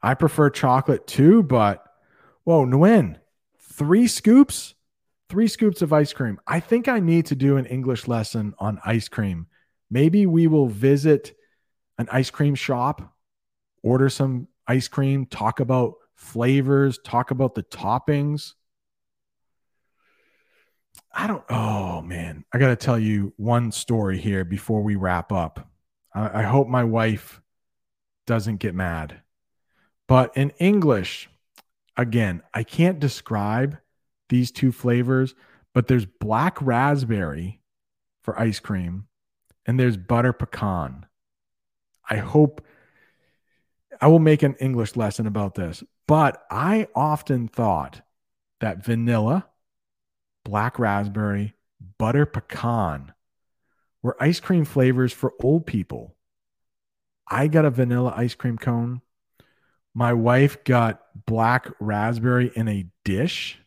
[0.00, 1.84] I prefer chocolate too, but
[2.44, 3.16] whoa, Nguyen,
[3.58, 4.73] three scoops,
[5.28, 6.38] three scoops of ice cream.
[6.46, 9.46] I think I need to do an English lesson on ice cream.
[9.90, 11.34] Maybe we will visit
[11.98, 13.14] an ice cream shop,
[13.82, 18.54] order some ice cream, talk about flavors, talk about the toppings.
[21.12, 25.30] I don't, oh man, I got to tell you one story here before we wrap
[25.30, 25.68] up.
[26.12, 27.40] I, I hope my wife
[28.26, 29.20] doesn't get mad.
[30.08, 31.28] But in English,
[31.96, 33.78] again, I can't describe
[34.34, 35.36] these two flavors,
[35.74, 37.60] but there's black raspberry
[38.20, 39.06] for ice cream
[39.64, 41.06] and there's butter pecan.
[42.10, 42.66] I hope
[44.00, 48.00] I will make an English lesson about this, but I often thought
[48.58, 49.46] that vanilla
[50.44, 51.54] black raspberry,
[51.96, 53.12] butter pecan
[54.02, 56.16] were ice cream flavors for old people.
[57.28, 59.00] I got a vanilla ice cream cone.
[59.94, 63.60] My wife got black raspberry in a dish,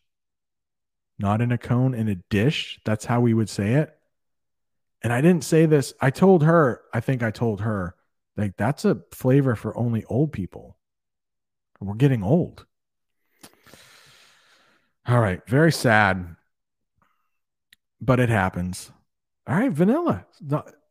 [1.19, 2.79] not in a cone, in a dish.
[2.85, 3.97] That's how we would say it.
[5.01, 5.93] And I didn't say this.
[6.01, 7.95] I told her, I think I told her,
[8.35, 10.77] like, that's a flavor for only old people.
[11.79, 12.65] We're getting old.
[15.07, 15.41] All right.
[15.47, 16.35] Very sad
[18.01, 18.91] but it happens.
[19.47, 20.25] All right, vanilla.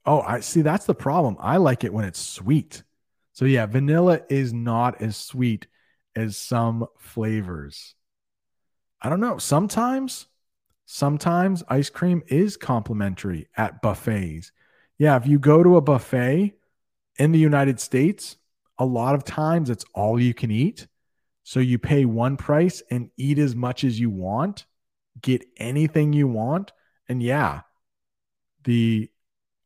[0.06, 0.62] oh, I see.
[0.62, 1.36] That's the problem.
[1.40, 2.82] I like it when it's sweet.
[3.32, 5.66] So yeah, vanilla is not as sweet
[6.14, 7.94] as some flavors.
[9.06, 9.38] I don't know.
[9.38, 10.26] Sometimes,
[10.84, 14.50] sometimes ice cream is complimentary at buffets.
[14.98, 16.54] Yeah, if you go to a buffet
[17.16, 18.36] in the United States,
[18.78, 20.88] a lot of times it's all you can eat.
[21.44, 24.66] So you pay one price and eat as much as you want,
[25.22, 26.72] get anything you want.
[27.08, 27.60] And yeah,
[28.64, 29.08] the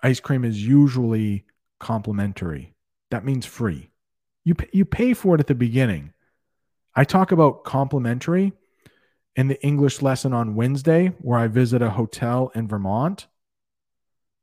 [0.03, 1.47] ice cream is usually
[1.79, 2.75] complimentary.
[3.11, 3.91] That means free.
[4.45, 6.13] You you pay for it at the beginning.
[6.95, 8.53] I talk about complimentary
[9.37, 13.27] in the English lesson on Wednesday, where I visit a hotel in Vermont.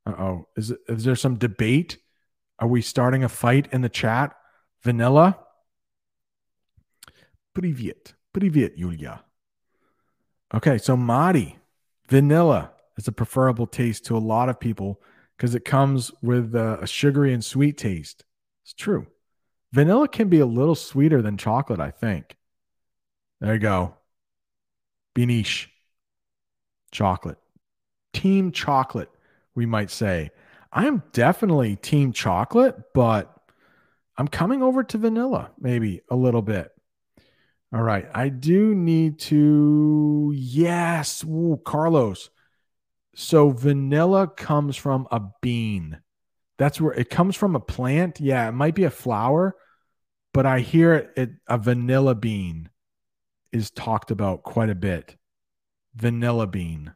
[0.05, 1.97] oh, is, is there some debate?
[2.59, 4.35] Are we starting a fight in the chat?
[4.81, 5.37] Vanilla?
[7.53, 8.13] Privet.
[8.33, 9.23] Privet, Yulia.
[10.53, 11.57] Okay, so Madi,
[12.07, 15.01] vanilla is a preferable taste to a lot of people
[15.35, 18.23] because it comes with uh, a sugary and sweet taste.
[18.63, 19.07] It's true.
[19.73, 22.37] Vanilla can be a little sweeter than chocolate, I think.
[23.41, 23.95] There you go.
[25.17, 25.67] Beanish.
[26.91, 27.39] Chocolate.
[28.13, 29.09] Team chocolate,
[29.55, 30.29] we might say.
[30.71, 33.33] I'm definitely team chocolate, but
[34.17, 36.71] I'm coming over to vanilla maybe a little bit.
[37.73, 38.07] All right.
[38.13, 41.23] I do need to, yes.
[41.23, 42.29] Ooh, Carlos.
[43.15, 45.99] So vanilla comes from a bean.
[46.57, 48.19] That's where it comes from a plant.
[48.19, 49.55] Yeah, it might be a flower,
[50.33, 52.69] but I hear it, it a vanilla bean
[53.51, 55.15] is talked about quite a bit.
[55.95, 56.93] Vanilla bean.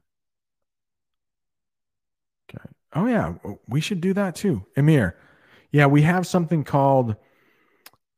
[2.50, 2.70] Okay.
[2.94, 3.34] Oh yeah,
[3.68, 4.66] we should do that too.
[4.76, 5.18] Emir.
[5.72, 7.16] Yeah, we have something called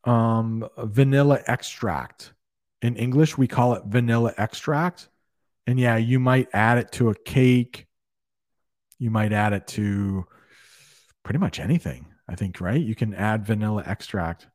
[0.03, 2.33] um vanilla extract.
[2.81, 5.09] In English, we call it vanilla extract.
[5.65, 7.87] And yeah, you might add it to a cake.
[8.99, 10.25] You might add it to
[11.23, 12.81] pretty much anything, I think, right?
[12.81, 14.47] You can add vanilla extract.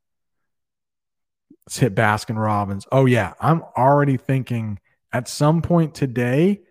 [1.68, 2.86] Let's hit Baskin Robbins.
[2.90, 3.34] Oh, yeah.
[3.42, 4.78] I'm already thinking
[5.12, 6.62] at some point today,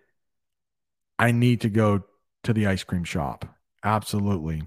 [1.20, 2.02] I need to go
[2.42, 3.44] to the ice cream shop.
[3.84, 4.64] Absolutely.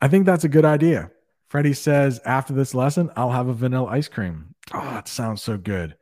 [0.00, 1.10] I think that's a good idea.
[1.48, 4.54] Freddie says, after this lesson, I'll have a vanilla ice cream.
[4.72, 5.96] Oh, it sounds so good.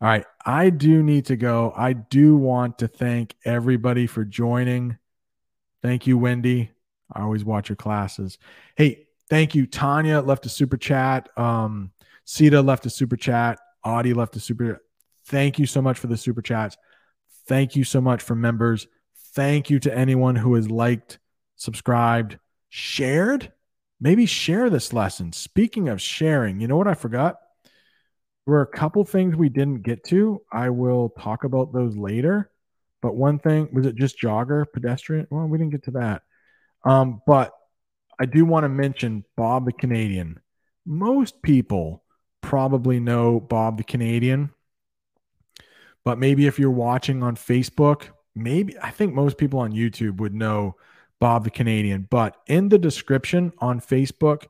[0.00, 0.24] All right.
[0.44, 1.72] I do need to go.
[1.76, 4.98] I do want to thank everybody for joining.
[5.80, 6.72] Thank you, Wendy.
[7.12, 8.36] I always watch your classes.
[8.74, 9.66] Hey, thank you.
[9.66, 11.28] Tanya left a super chat.
[11.38, 11.92] Um,
[12.24, 13.58] Sita left a super chat.
[13.84, 14.82] Audie left a super.
[15.26, 16.76] Thank you so much for the super chats.
[17.46, 18.86] Thank you so much for members.
[19.34, 21.18] Thank you to anyone who has liked,
[21.56, 23.52] subscribed, shared
[24.00, 25.32] maybe share this lesson.
[25.32, 27.36] Speaking of sharing, you know what I forgot?
[28.46, 30.40] There were a couple things we didn't get to.
[30.50, 32.50] I will talk about those later.
[33.02, 35.26] But one thing was it just jogger, pedestrian?
[35.30, 36.22] Well, we didn't get to that.
[36.84, 37.52] Um, but
[38.20, 40.40] I do want to mention Bob the Canadian.
[40.84, 42.04] Most people
[42.42, 44.50] probably know Bob the Canadian,
[46.04, 50.34] but maybe if you're watching on Facebook, maybe I think most people on YouTube would
[50.34, 50.76] know
[51.18, 52.08] Bob the Canadian.
[52.10, 54.46] But in the description on Facebook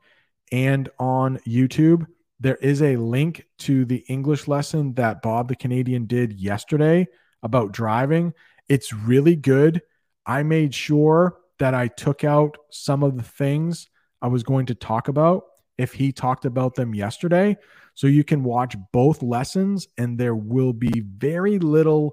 [0.50, 2.06] and on YouTube,
[2.40, 7.06] there is a link to the English lesson that Bob the Canadian did yesterday
[7.42, 8.34] about driving.
[8.68, 9.82] It's really good.
[10.26, 13.88] I made sure that I took out some of the things
[14.20, 15.44] I was going to talk about
[15.78, 17.56] if he talked about them yesterday.
[17.94, 22.12] So you can watch both lessons and there will be very little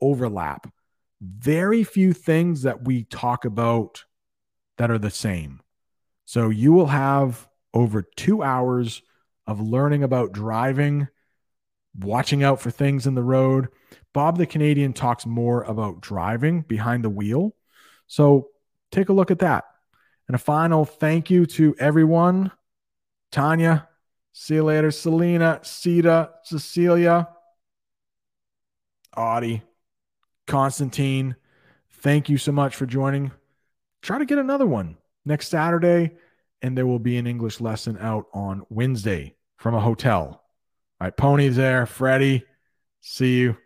[0.00, 0.72] overlap
[1.22, 4.04] very few things that we talk about
[4.78, 5.60] that are the same.
[6.24, 9.02] So you will have over two hours
[9.46, 11.08] of learning about driving,
[11.96, 13.68] watching out for things in the road.
[14.12, 17.54] Bob the Canadian talks more about driving behind the wheel.
[18.08, 18.48] So
[18.92, 19.64] take a look at that.
[20.28, 22.52] And a final thank you to everyone.
[23.32, 23.88] Tanya,
[24.32, 24.90] see you later.
[24.90, 27.28] Selena, Sita, Cecilia,
[29.16, 29.62] Audie,
[30.46, 31.36] Constantine,
[32.00, 33.30] thank you so much for joining.
[34.00, 36.12] Try to get another one next Saturday,
[36.62, 40.42] and there will be an English lesson out on Wednesday from a hotel.
[41.00, 41.86] All right, Pony's there.
[41.86, 42.44] Freddie,
[43.00, 43.56] see you.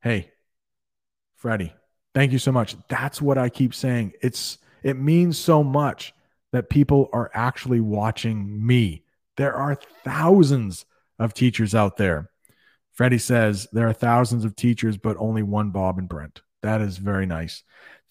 [0.00, 0.30] Hey,
[1.34, 1.72] Freddie,
[2.18, 2.76] thank you so much.
[2.88, 4.12] That's what I keep saying.
[4.20, 6.14] It's it means so much
[6.52, 9.04] that people are actually watching me.
[9.36, 10.84] There are thousands
[11.18, 12.30] of teachers out there
[12.98, 16.42] Freddie says there are thousands of teachers, but only one Bob and Brent.
[16.62, 17.62] That is very nice.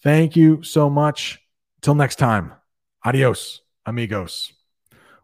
[0.02, 1.42] Thank you so much.
[1.82, 2.52] Till next time.
[3.04, 4.54] Adios, amigos.